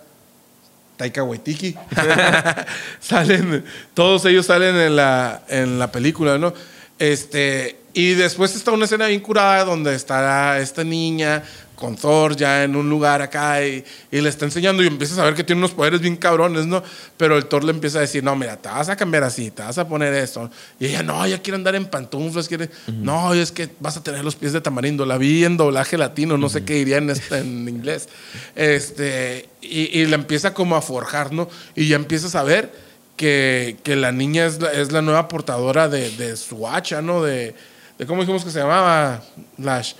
Taika 0.98 1.24
Waititi. 1.24 1.76
salen, 3.00 3.66
todos 3.94 4.26
ellos 4.26 4.46
salen 4.46 4.76
en 4.76 4.96
la, 4.96 5.44
en 5.50 5.80
la 5.80 5.92
película, 5.92 6.38
¿no? 6.38 6.54
Este, 7.00 7.78
y 7.94 8.14
después 8.14 8.56
está 8.56 8.72
una 8.72 8.86
escena 8.86 9.08
bien 9.08 9.20
curada 9.20 9.66
donde 9.66 9.96
está 9.96 10.60
esta 10.60 10.84
niña 10.84 11.44
con 11.76 11.96
Thor 11.98 12.36
ya 12.36 12.64
en 12.64 12.76
un 12.76 12.90
lugar 12.90 13.22
acá 13.22 13.64
y, 13.66 13.84
y 14.12 14.22
le 14.22 14.30
está 14.30 14.46
enseñando 14.46 14.82
y 14.84 14.88
empiezas 14.88 15.18
a 15.18 15.24
ver 15.26 15.34
que 15.36 15.44
tiene 15.44 15.60
unos 15.60 15.72
poderes 15.72 16.00
bien 16.02 16.16
cabrones, 16.16 16.66
¿no? 16.66 16.82
Pero 17.18 17.38
el 17.38 17.46
Thor 17.48 17.64
le 17.64 17.72
empieza 17.72 17.98
a 17.98 18.02
decir, 18.02 18.24
no, 18.24 18.36
mira, 18.36 18.58
te 18.58 18.70
vas 18.70 18.90
a 18.90 18.96
cambiar 18.96 19.24
así, 19.24 19.52
te 19.52 19.62
vas 19.62 19.78
a 19.78 19.88
poner 19.88 20.14
esto. 20.14 20.50
Y 20.80 20.88
ella, 20.88 21.04
no, 21.04 21.26
ya 21.28 21.42
quiere 21.42 21.56
andar 21.58 21.76
en 21.76 21.86
pantuflas, 21.86 22.48
quiere... 22.48 22.70
No, 22.88 23.34
es 23.34 23.52
que 23.52 23.70
vas 23.80 23.98
a 23.98 24.04
tener 24.04 24.24
los 24.24 24.36
pies 24.36 24.54
de 24.54 24.62
tamarindo. 24.62 25.06
La 25.06 25.18
vi 25.18 25.44
en 25.46 25.58
doblaje 25.58 25.98
latino, 25.98 26.38
no 26.38 26.50
sé 26.50 26.64
qué 26.64 26.76
diría 26.76 26.98
en, 26.98 27.10
este- 27.10 27.40
en 27.40 27.68
inglés. 27.68 28.08
Este, 28.56 29.50
y, 29.62 30.00
y 30.00 30.06
la 30.08 30.16
empieza 30.16 30.54
como 30.54 30.76
a 30.76 30.82
forjar, 30.82 31.32
¿no? 31.34 31.50
Y 31.76 31.88
ya 31.88 31.96
empiezas 31.98 32.36
a 32.36 32.44
ver 32.44 32.72
que, 33.16 33.78
que 33.84 33.96
la 33.96 34.12
niña 34.12 34.46
es 34.46 34.62
la, 34.62 34.72
es 34.72 34.92
la 34.92 35.02
nueva 35.02 35.28
portadora 35.28 35.88
de, 35.90 36.10
de 36.12 36.36
su 36.38 36.68
hacha, 36.68 37.02
¿no? 37.02 37.22
De, 37.24 37.54
de, 37.98 38.06
¿cómo 38.06 38.22
dijimos 38.22 38.44
que 38.44 38.52
se 38.52 38.60
llamaba? 38.60 39.24
Lash. 39.58 39.94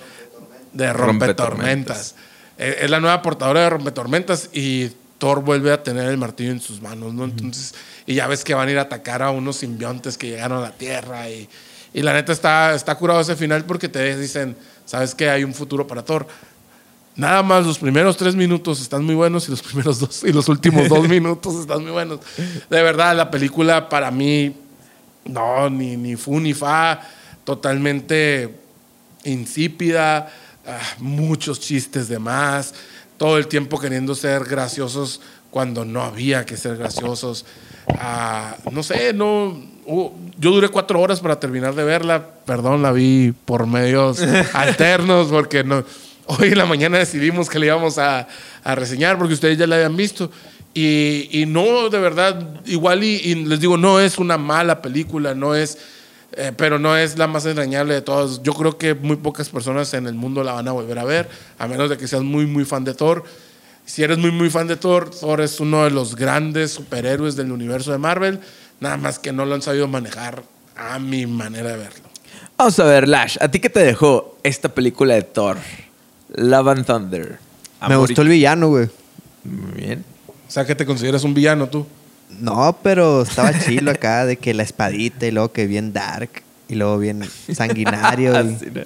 De 0.76 0.92
rompetormentas. 0.92 2.14
Eh, 2.58 2.80
Es 2.82 2.90
la 2.90 3.00
nueva 3.00 3.22
portadora 3.22 3.62
de 3.62 3.70
rompetormentas 3.70 4.50
y 4.52 4.90
Thor 5.18 5.42
vuelve 5.42 5.72
a 5.72 5.82
tener 5.82 6.08
el 6.08 6.18
martillo 6.18 6.50
en 6.50 6.60
sus 6.60 6.82
manos, 6.82 7.14
¿no? 7.14 7.24
Entonces, 7.24 7.74
y 8.06 8.14
ya 8.14 8.26
ves 8.26 8.44
que 8.44 8.54
van 8.54 8.68
a 8.68 8.70
ir 8.70 8.78
a 8.78 8.82
atacar 8.82 9.22
a 9.22 9.30
unos 9.30 9.56
simbiontes 9.56 10.18
que 10.18 10.28
llegaron 10.28 10.58
a 10.58 10.60
la 10.60 10.72
Tierra 10.72 11.28
y, 11.30 11.48
y 11.94 12.02
la 12.02 12.12
neta 12.12 12.32
está, 12.32 12.74
está 12.74 12.94
curado 12.96 13.20
ese 13.20 13.36
final 13.36 13.64
porque 13.64 13.88
te 13.88 14.16
dicen, 14.18 14.56
¿sabes 14.84 15.14
que 15.14 15.30
Hay 15.30 15.44
un 15.44 15.54
futuro 15.54 15.86
para 15.86 16.04
Thor. 16.04 16.26
Nada 17.14 17.42
más 17.42 17.64
los 17.64 17.78
primeros 17.78 18.18
tres 18.18 18.34
minutos 18.36 18.82
están 18.82 19.02
muy 19.02 19.14
buenos 19.14 19.48
y 19.48 19.50
los 19.50 19.62
primeros 19.62 19.98
dos 19.98 20.22
y 20.22 20.32
los 20.34 20.48
últimos 20.50 20.86
dos 20.90 21.08
minutos 21.08 21.60
están 21.60 21.82
muy 21.82 21.92
buenos. 21.92 22.20
De 22.68 22.82
verdad, 22.82 23.16
la 23.16 23.30
película 23.30 23.88
para 23.88 24.10
mí, 24.10 24.54
no, 25.24 25.70
ni, 25.70 25.96
ni 25.96 26.16
fu 26.16 26.38
ni 26.38 26.52
fa, 26.52 27.00
totalmente 27.44 28.54
insípida, 29.24 30.30
ah, 30.66 30.80
muchos 30.98 31.60
chistes 31.60 32.08
de 32.08 32.18
más, 32.18 32.74
todo 33.16 33.38
el 33.38 33.46
tiempo 33.46 33.78
queriendo 33.78 34.14
ser 34.14 34.44
graciosos 34.44 35.20
cuando 35.50 35.84
no 35.84 36.02
había 36.02 36.44
que 36.44 36.56
ser 36.56 36.76
graciosos. 36.76 37.46
Ah, 37.98 38.56
no 38.70 38.82
sé, 38.82 39.12
no. 39.12 39.58
uh, 39.86 40.10
yo 40.38 40.50
duré 40.50 40.68
cuatro 40.68 41.00
horas 41.00 41.20
para 41.20 41.40
terminar 41.40 41.74
de 41.74 41.84
verla. 41.84 42.26
Perdón, 42.44 42.82
la 42.82 42.92
vi 42.92 43.32
por 43.44 43.66
medios 43.66 44.20
alternos 44.52 45.28
porque 45.28 45.64
no. 45.64 45.84
Hoy 46.26 46.48
en 46.48 46.58
la 46.58 46.66
mañana 46.66 46.98
decidimos 46.98 47.48
que 47.48 47.58
le 47.58 47.66
íbamos 47.66 47.98
a, 47.98 48.26
a 48.64 48.74
reseñar 48.74 49.16
porque 49.16 49.34
ustedes 49.34 49.56
ya 49.56 49.66
la 49.66 49.76
habían 49.76 49.96
visto. 49.96 50.30
Y, 50.74 51.30
y 51.32 51.46
no, 51.46 51.88
de 51.88 52.00
verdad, 52.00 52.60
igual 52.66 53.02
y, 53.02 53.14
y 53.16 53.34
les 53.46 53.60
digo, 53.60 53.78
no 53.78 53.98
es 53.98 54.18
una 54.18 54.36
mala 54.36 54.82
película, 54.82 55.34
no 55.34 55.54
es, 55.54 55.78
eh, 56.36 56.52
pero 56.56 56.78
no 56.78 56.96
es 56.96 57.16
la 57.18 57.26
más 57.26 57.46
entrañable 57.46 57.94
de 57.94 58.02
todas. 58.02 58.42
Yo 58.42 58.52
creo 58.54 58.76
que 58.78 58.94
muy 58.94 59.16
pocas 59.16 59.48
personas 59.48 59.92
en 59.94 60.06
el 60.06 60.14
mundo 60.14 60.44
la 60.44 60.52
van 60.52 60.68
a 60.68 60.72
volver 60.72 60.98
a 60.98 61.04
ver, 61.04 61.28
a 61.58 61.66
menos 61.66 61.90
de 61.90 61.96
que 61.96 62.06
seas 62.06 62.22
muy, 62.22 62.46
muy 62.46 62.64
fan 62.64 62.84
de 62.84 62.94
Thor. 62.94 63.24
Si 63.84 64.02
eres 64.02 64.18
muy, 64.18 64.30
muy 64.32 64.50
fan 64.50 64.66
de 64.66 64.76
Thor, 64.76 65.10
Thor 65.10 65.40
es 65.40 65.60
uno 65.60 65.84
de 65.84 65.90
los 65.90 66.16
grandes 66.16 66.72
superhéroes 66.72 67.36
del 67.36 67.52
universo 67.52 67.92
de 67.92 67.98
Marvel, 67.98 68.40
nada 68.80 68.96
más 68.96 69.18
que 69.18 69.32
no 69.32 69.44
lo 69.46 69.54
han 69.54 69.62
sabido 69.62 69.86
manejar 69.88 70.42
a 70.76 70.98
mi 70.98 71.26
manera 71.26 71.70
de 71.70 71.76
verlo. 71.76 72.06
Vamos 72.58 72.78
a 72.80 72.84
ver, 72.84 73.06
Lash, 73.08 73.36
¿a 73.40 73.48
ti 73.50 73.60
qué 73.60 73.70
te 73.70 73.80
dejó 73.80 74.36
esta 74.42 74.68
película 74.70 75.14
de 75.14 75.22
Thor? 75.22 75.56
Love 76.34 76.68
and 76.68 76.84
Thunder. 76.86 77.38
Me 77.88 77.96
gustó 77.96 78.22
y- 78.22 78.24
el 78.24 78.28
villano, 78.30 78.68
güey. 78.68 78.88
Muy 79.44 79.72
bien. 79.80 80.04
O 80.26 80.50
sea, 80.50 80.64
que 80.66 80.74
te 80.74 80.84
consideras 80.84 81.22
un 81.24 81.34
villano 81.34 81.68
tú. 81.68 81.86
No, 82.40 82.78
pero 82.82 83.22
estaba 83.22 83.58
chilo 83.58 83.90
acá 83.90 84.26
de 84.26 84.36
que 84.36 84.52
la 84.54 84.62
espadita 84.62 85.26
y 85.26 85.30
luego 85.30 85.52
que 85.52 85.66
bien 85.66 85.92
dark 85.92 86.30
y 86.68 86.74
luego 86.74 86.98
bien 86.98 87.22
sanguinario. 87.54 88.32
y- 88.32 88.36
Así, 88.54 88.66
¿no? 88.74 88.82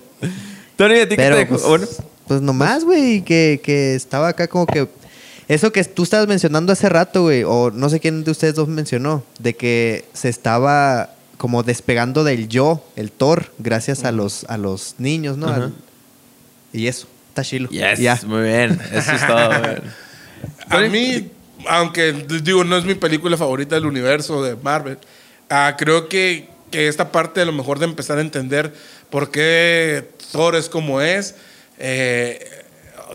Tony, 0.77 0.95
¿a 1.01 1.09
ti 1.09 1.11
qué 1.11 1.17
te 1.17 1.17
Pero 1.17 1.37
dejó? 1.37 1.49
pues, 1.57 1.63
Bueno, 1.65 1.87
pues 2.29 2.41
nomás, 2.43 2.85
güey, 2.85 3.23
que, 3.23 3.61
que 3.63 3.95
estaba 3.95 4.29
acá 4.29 4.47
como 4.49 4.67
que... 4.67 4.89
Eso 5.49 5.73
que 5.73 5.83
tú 5.83 6.05
estabas 6.05 6.29
mencionando 6.29 6.73
hace 6.73 6.89
rato, 6.89 7.23
güey, 7.23 7.43
o 7.45 7.73
no 7.73 7.89
sé 7.89 7.99
quién 7.99 8.23
de 8.23 8.31
ustedes 8.31 8.55
dos 8.55 8.69
mencionó, 8.69 9.25
de 9.41 9.57
que 9.57 10.05
se 10.13 10.29
estaba 10.29 11.11
como 11.39 11.65
despegando 11.65 12.23
del 12.23 12.49
yo, 12.49 12.85
el 12.95 13.11
Thor, 13.11 13.53
gracias 13.59 14.05
a 14.05 14.13
los, 14.13 14.45
a 14.45 14.59
los 14.59 14.95
niños, 14.99 15.37
¿no? 15.39 15.49
Al- 15.49 15.75
y 16.73 16.87
eso, 16.87 17.09
está 17.31 17.43
chilo. 17.43 17.69
yes, 17.71 17.99
Ya. 17.99 18.21
muy 18.27 18.43
bien. 18.45 18.79
Eso 18.93 19.11
es 19.13 19.27
todo. 19.27 19.49
güey. 19.61 19.77
A 20.69 20.79
mí, 20.89 21.29
aunque 21.69 22.13
digo, 22.43 22.65
no 22.65 22.77
es 22.77 22.85
mi 22.85 22.95
película 22.95 23.37
favorita 23.37 23.75
del 23.75 23.87
universo 23.87 24.43
de 24.43 24.57
Marvel, 24.57 24.99
ah, 25.49 25.75
creo 25.79 26.09
que, 26.09 26.49
que 26.71 26.89
esta 26.89 27.11
parte 27.13 27.41
a 27.41 27.45
lo 27.45 27.53
mejor 27.53 27.79
de 27.79 27.87
empezar 27.87 28.19
a 28.19 28.21
entender 28.21 28.73
por 29.11 29.31
qué 29.31 30.09
Thor 30.33 30.55
es 30.57 30.69
como 30.69 31.01
es, 31.01 31.35
eh, 31.79 32.49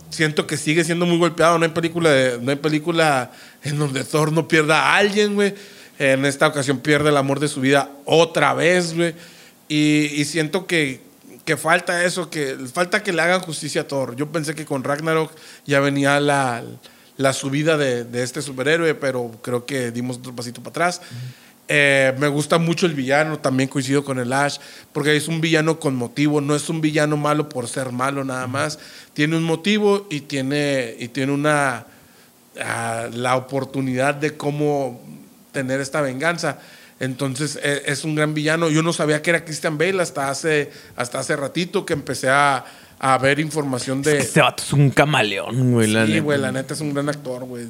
siento 0.09 0.45
que 0.47 0.57
sigue 0.57 0.83
siendo 0.83 1.05
muy 1.05 1.17
golpeado. 1.17 1.57
No 1.57 1.65
hay 1.65 1.71
película, 1.71 2.09
de- 2.09 2.39
no 2.41 2.51
hay 2.51 2.57
película 2.57 3.31
en 3.63 3.77
donde 3.79 4.03
Thor 4.03 4.31
no 4.31 4.47
pierda 4.47 4.79
a 4.81 4.97
alguien, 4.97 5.35
güey. 5.35 5.53
En 5.97 6.25
esta 6.25 6.47
ocasión 6.47 6.79
pierde 6.79 7.09
el 7.09 7.17
amor 7.17 7.39
de 7.39 7.47
su 7.47 7.61
vida 7.61 7.89
otra 8.03 8.53
vez, 8.53 8.93
güey. 8.93 9.15
Y, 9.69 10.07
y 10.15 10.25
siento 10.25 10.67
que, 10.67 10.99
que 11.45 11.55
falta 11.55 12.03
eso, 12.03 12.29
que 12.29 12.57
falta 12.73 13.01
que 13.01 13.13
le 13.13 13.21
hagan 13.21 13.39
justicia 13.41 13.81
a 13.81 13.87
Thor. 13.87 14.15
Yo 14.17 14.29
pensé 14.29 14.53
que 14.55 14.65
con 14.65 14.83
Ragnarok 14.83 15.31
ya 15.65 15.79
venía 15.79 16.19
la, 16.19 16.63
la 17.17 17.33
subida 17.33 17.77
de, 17.77 18.03
de 18.03 18.23
este 18.23 18.41
superhéroe, 18.41 18.95
pero 18.95 19.31
creo 19.41 19.65
que 19.65 19.91
dimos 19.91 20.17
otro 20.17 20.35
pasito 20.35 20.61
para 20.61 20.71
atrás. 20.71 21.01
Eh, 21.67 22.13
me 22.19 22.27
gusta 22.27 22.59
mucho 22.59 22.85
el 22.85 22.93
villano, 22.93 23.39
también 23.39 23.69
coincido 23.69 24.03
con 24.03 24.19
el 24.19 24.31
Ash, 24.33 24.57
porque 24.93 25.15
es 25.15 25.27
un 25.27 25.41
villano 25.41 25.79
con 25.79 25.95
motivo, 25.95 26.39
no 26.39 26.55
es 26.55 26.69
un 26.69 26.79
villano 26.79 27.17
malo 27.17 27.49
por 27.49 27.67
ser 27.67 27.91
malo 27.91 28.23
nada 28.23 28.45
más. 28.47 28.77
Tiene 29.13 29.35
un 29.35 29.43
motivo 29.43 30.05
y 30.11 30.21
tiene, 30.21 30.95
y 30.99 31.07
tiene 31.07 31.31
una 31.31 31.87
ah, 32.61 33.07
la 33.11 33.35
oportunidad 33.35 34.13
de 34.15 34.37
cómo 34.37 35.01
tener 35.51 35.81
esta 35.81 36.01
venganza. 36.01 36.59
Entonces 36.99 37.59
e- 37.61 37.83
es 37.87 38.03
un 38.03 38.13
gran 38.13 38.35
villano. 38.35 38.69
Yo 38.69 38.83
no 38.83 38.93
sabía 38.93 39.21
que 39.23 39.31
era 39.31 39.43
Christian 39.43 39.77
Bale 39.77 40.01
hasta 40.01 40.29
hace, 40.29 40.71
hasta 40.95 41.19
hace 41.19 41.35
ratito 41.35 41.83
que 41.83 41.93
empecé 41.93 42.29
a, 42.29 42.63
a 42.99 43.17
ver 43.17 43.39
información 43.39 44.01
de... 44.01 44.17
Este 44.19 44.41
vato 44.41 44.63
es 44.63 44.71
un 44.73 44.89
camaleón, 44.89 45.73
güey. 45.73 45.91
la 45.91 46.05
Sí, 46.05 46.19
güey, 46.19 46.39
la 46.39 46.51
neta 46.51 46.73
es 46.73 46.81
un 46.81 46.93
gran 46.93 47.09
actor, 47.09 47.43
güey. 47.43 47.65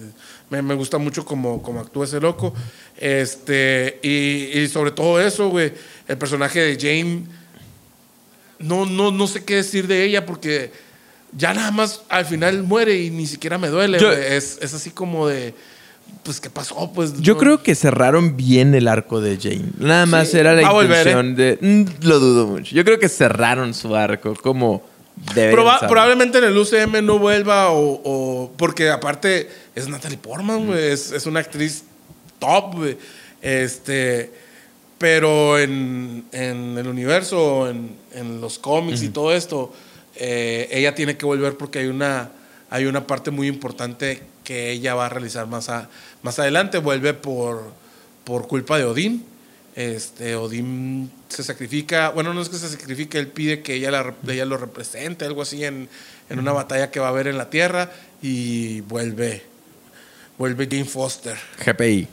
Me, 0.49 0.61
me 0.61 0.76
gusta 0.76 0.97
mucho 0.97 1.26
como, 1.26 1.61
como 1.61 1.80
actúa 1.80 2.05
ese 2.05 2.19
loco. 2.21 2.53
Este, 2.97 3.99
y, 4.03 4.59
y 4.59 4.67
sobre 4.67 4.91
todo 4.91 5.19
eso, 5.19 5.49
güey, 5.49 5.73
el 6.07 6.17
personaje 6.17 6.59
de 6.59 6.76
Jane, 6.80 7.23
no, 8.59 8.86
no, 8.86 9.11
no 9.11 9.28
sé 9.28 9.43
qué 9.43 9.55
decir 9.57 9.88
de 9.88 10.03
ella 10.05 10.26
porque 10.26 10.71
ya 11.36 11.53
nada 11.53 11.71
más 11.71 12.01
al 12.09 12.26
final 12.26 12.63
muere 12.63 12.97
y 13.01 13.09
ni 13.09 13.28
siquiera 13.28 13.57
me 13.57 13.67
duele. 13.67 13.99
Yo- 13.99 14.11
es, 14.11 14.57
es 14.61 14.73
así 14.73 14.91
como 14.91 15.28
de, 15.28 15.53
pues, 16.23 16.39
¿qué 16.39 16.49
pasó? 16.49 16.91
Pues, 16.93 17.19
Yo 17.19 17.34
no- 17.34 17.39
creo 17.39 17.63
que 17.63 17.76
cerraron 17.76 18.38
bien 18.38 18.73
el 18.76 18.88
arco 18.88 19.19
de 19.21 19.38
Jane. 19.41 19.65
Nada 19.80 20.05
más 20.05 20.30
Sí, 20.30 20.38
era 20.38 20.53
la 20.53 20.61
va 20.61 20.71
volver, 20.73 20.91
¿eh? 21.07 21.11
intención 21.11 21.36
de. 21.36 21.57
Mm, 21.59 22.05
lo 22.07 22.19
dudo 22.19 22.47
mucho. 22.47 22.73
Yo 22.76 22.86
creo 22.86 22.99
que 22.99 23.09
cerraron 23.09 23.73
su 23.73 23.95
arco 23.95 24.34
como 24.36 24.84
Proba- 25.51 25.80
probablemente 25.88 26.38
en 26.39 26.43
el 26.45 26.57
UCM 26.57 27.01
no 27.05 27.20
vuelva 27.20 27.70
o, 27.72 28.01
o- 28.03 28.51
porque 28.57 28.89
aparte 28.89 29.49
es 29.76 29.88
Natalie 29.88 30.18
Portman, 30.18 30.68
güey, 30.68 30.91
es, 30.91 31.11
es 31.11 31.26
una 31.26 31.39
actriz 31.39 31.84
top. 32.39 32.76
Este, 33.41 34.32
pero 34.97 35.59
en, 35.59 36.26
en 36.32 36.78
el 36.78 36.88
universo, 36.88 37.70
en, 37.70 37.95
en 38.13 38.41
los 38.41 38.57
cómics 38.59 39.01
y 39.03 39.09
todo 39.09 39.34
esto, 39.34 39.74
eh, 40.16 40.68
ella 40.72 40.95
tiene 40.95 41.18
que 41.18 41.26
volver 41.26 41.55
porque 41.57 41.80
hay 41.80 41.88
una, 41.88 42.30
hay 42.70 42.86
una 42.86 43.05
parte 43.05 43.30
muy 43.32 43.47
importante 43.47 44.24
que 44.43 44.72
ella 44.72 44.95
va 44.95 45.07
a 45.07 45.09
realizar 45.09 45.47
más, 45.47 45.70
a- 45.70 45.89
más 46.24 46.39
adelante. 46.39 46.78
Vuelve 46.78 47.13
por, 47.13 47.72
por 48.24 48.47
culpa 48.47 48.78
de 48.78 48.86
Odín. 48.86 49.26
Este, 49.76 50.36
Odín 50.36 51.11
se 51.28 51.43
sacrifica, 51.43 52.09
bueno, 52.09 52.34
no 52.34 52.41
es 52.41 52.47
que 52.47 52.57
se 52.57 52.69
sacrifique, 52.69 53.19
él 53.19 53.28
pide 53.28 53.61
que 53.61 53.73
ella, 53.73 53.91
la 53.91 54.13
ella 54.28 54.45
lo 54.45 54.55
represente, 54.55 55.26
algo 55.26 55.41
así, 55.41 55.65
en, 55.65 55.89
en 56.30 56.39
una 56.39 56.53
batalla 56.53 56.91
que 56.91 57.01
va 57.01 57.07
a 57.07 57.09
haber 57.09 57.28
en 57.28 57.38
la 57.38 57.49
Tierra 57.49 57.91
y 58.21 58.80
vuelve, 58.82 59.43
vuelve 60.38 60.67
Jane 60.71 60.86
Foster. 60.86 61.38
GPI. 61.65 62.07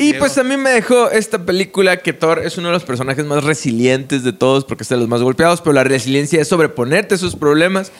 Y 0.00 0.14
pues 0.14 0.42
mí 0.44 0.56
me 0.56 0.70
dejó 0.70 1.10
esta 1.10 1.44
película 1.44 1.96
que 1.96 2.12
Thor 2.12 2.38
es 2.44 2.56
uno 2.56 2.68
de 2.68 2.74
los 2.74 2.84
personajes 2.84 3.24
más 3.24 3.42
resilientes 3.42 4.22
de 4.22 4.32
todos 4.32 4.64
porque 4.64 4.84
es 4.84 4.88
de 4.88 4.96
los 4.96 5.08
más 5.08 5.22
golpeados, 5.22 5.60
pero 5.60 5.72
la 5.72 5.82
resiliencia 5.82 6.40
es 6.40 6.46
sobreponerte 6.46 7.16
a 7.16 7.18
sus 7.18 7.34
problemas. 7.34 7.90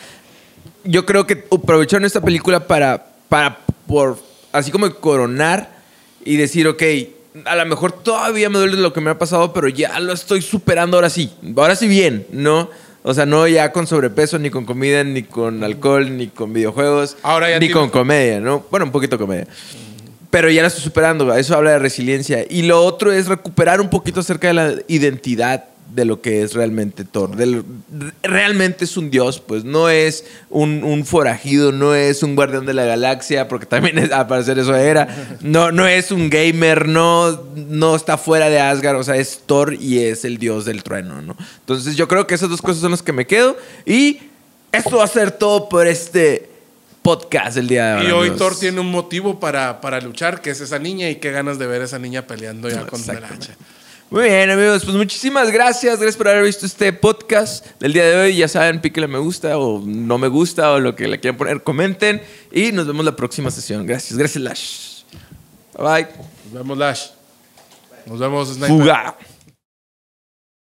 Yo 0.84 1.05
creo 1.05 1.26
que 1.26 1.44
aprovecharon 1.51 2.05
esta 2.05 2.20
película 2.20 2.68
para, 2.68 3.14
para 3.28 3.59
por 3.88 4.16
así 4.53 4.70
como 4.70 4.88
coronar 4.94 5.76
y 6.24 6.36
decir, 6.36 6.68
ok, 6.68 6.82
a 7.45 7.57
lo 7.57 7.66
mejor 7.66 7.93
todavía 7.93 8.49
me 8.51 8.59
duele 8.59 8.76
lo 8.76 8.93
que 8.93 9.01
me 9.01 9.11
ha 9.11 9.18
pasado, 9.18 9.53
pero 9.53 9.68
ya 9.68 9.99
lo 10.01 10.12
estoy 10.12 10.43
superando 10.43 10.97
ahora 10.97 11.11
sí. 11.11 11.32
Ahora 11.57 11.76
sí 11.76 11.89
bien, 11.89 12.26
¿no? 12.30 12.70
O 13.03 13.14
sea, 13.14 13.26
no 13.26 13.47
ya 13.47 13.72
con 13.72 13.86
sobrepeso, 13.86 14.39
ni 14.39 14.51
con 14.51 14.64
comida, 14.64 15.05
ni 15.05 15.22
con 15.22 15.64
alcohol, 15.64 16.16
ni 16.16 16.28
con 16.28 16.53
videojuegos, 16.53 17.16
Ahora 17.22 17.51
ya 17.51 17.59
ni 17.59 17.70
con 17.70 17.91
comedia, 17.91 18.41
¿no? 18.41 18.64
Bueno, 18.70 18.86
un 18.86 18.93
poquito 18.93 19.16
de 19.16 19.24
comedia. 19.24 19.47
Pero 20.30 20.51
ya 20.51 20.62
la 20.62 20.68
estoy 20.68 20.82
superando, 20.82 21.32
eso 21.34 21.57
habla 21.57 21.70
de 21.70 21.78
resiliencia. 21.78 22.45
Y 22.49 22.62
lo 22.62 22.84
otro 22.84 23.12
es 23.12 23.26
recuperar 23.28 23.80
un 23.80 23.89
poquito 23.89 24.20
acerca 24.20 24.49
de 24.49 24.55
la 24.55 24.74
identidad 24.89 25.64
de 25.95 26.05
lo 26.05 26.20
que 26.20 26.43
es 26.43 26.55
realmente 26.55 27.05
Thor. 27.05 27.34
Del- 27.36 27.64
realmente 28.22 28.84
es 28.84 28.97
un 28.97 29.11
dios, 29.11 29.41
pues 29.41 29.64
no 29.64 29.89
es 29.89 30.24
un, 30.51 30.84
un 30.84 31.05
forajido, 31.05 31.72
no 31.72 31.95
es 31.95 32.22
un 32.22 32.36
guardián 32.36 32.66
de 32.66 32.74
la 32.74 32.84
galaxia, 32.84 33.49
porque 33.49 33.66
también 33.66 33.99
es, 33.99 34.12
al 34.12 34.26
parecer 34.26 34.59
eso 34.59 34.74
era. 34.76 35.36
No, 35.41 35.72
no 35.72 35.86
es 35.86 36.11
un 36.11 36.30
gamer, 36.30 36.86
no, 36.89 37.43
no 37.57 37.97
está 37.97 38.18
fuera 38.18 38.49
de 38.51 38.61
Asgard, 38.61 38.97
o 38.99 39.03
sea, 39.05 39.16
es 39.16 39.43
Thor 39.47 39.74
y 39.74 40.01
es 40.01 40.24
el 40.24 40.39
dios 40.39 40.64
del 40.64 40.82
trueno, 40.82 41.22
¿no? 41.22 41.36
Entonces 41.61 41.97
yo 41.97 42.07
creo 42.09 42.26
que 42.26 42.34
esas 42.34 42.51
dos 42.51 42.62
cosas 42.62 42.80
son 42.80 42.91
las 42.91 43.03
que 43.03 43.12
me 43.12 43.26
quedo. 43.26 43.57
Y 43.86 44.20
esto 44.72 44.99
va 44.99 45.05
a 45.05 45.09
ser 45.09 45.30
todo 45.32 45.68
por 45.68 45.86
este 45.86 46.49
podcast 47.03 47.57
el 47.57 47.68
día 47.68 47.97
de 47.97 48.01
hoy. 48.01 48.07
Y 48.07 48.30
hoy. 48.30 48.36
Thor 48.36 48.59
tiene 48.59 48.80
un 48.80 48.91
motivo 48.91 49.41
para, 49.41 49.80
para 49.80 50.01
luchar, 50.01 50.43
que 50.43 50.51
es 50.51 50.61
esa 50.61 50.78
niña, 50.78 51.09
y 51.09 51.16
qué 51.16 51.30
ganas 51.32 51.59
de 51.59 51.66
ver 51.66 51.80
a 51.80 51.84
esa 51.86 51.99
niña 51.99 52.26
peleando 52.26 52.68
ya 52.68 52.86
con 52.86 53.01
el 53.03 53.24
hacha. 53.24 53.57
Muy 54.11 54.22
bien, 54.24 54.48
amigos. 54.48 54.84
Pues 54.84 54.96
muchísimas 54.96 55.50
gracias. 55.50 55.98
Gracias 55.98 56.16
por 56.16 56.28
haber 56.28 56.44
visto 56.44 56.64
este 56.64 56.94
podcast 56.94 57.66
del 57.78 57.92
día 57.92 58.06
de 58.06 58.16
hoy. 58.16 58.36
Ya 58.36 58.48
saben, 58.48 58.80
píquele 58.80 59.06
me 59.06 59.18
gusta 59.18 59.59
o 59.59 59.82
no 59.84 60.16
me 60.16 60.28
gusta 60.28 60.72
o 60.72 60.80
lo 60.80 60.96
que 60.96 61.06
le 61.06 61.20
quieran 61.20 61.36
poner, 61.36 61.62
comenten. 61.62 62.22
Y 62.50 62.72
nos 62.72 62.86
vemos 62.86 63.04
la 63.04 63.14
próxima 63.14 63.50
sesión. 63.50 63.86
Gracias. 63.86 64.18
Gracias, 64.18 64.42
Lash. 64.42 65.02
Bye 65.76 65.84
bye. 65.84 66.09
Nos 66.44 66.52
vemos, 66.54 66.78
Lash. 66.78 67.06
Nos 68.06 68.18
vemos, 68.18 68.48
Sniper. 68.48 68.68
Fuga. 68.68 69.16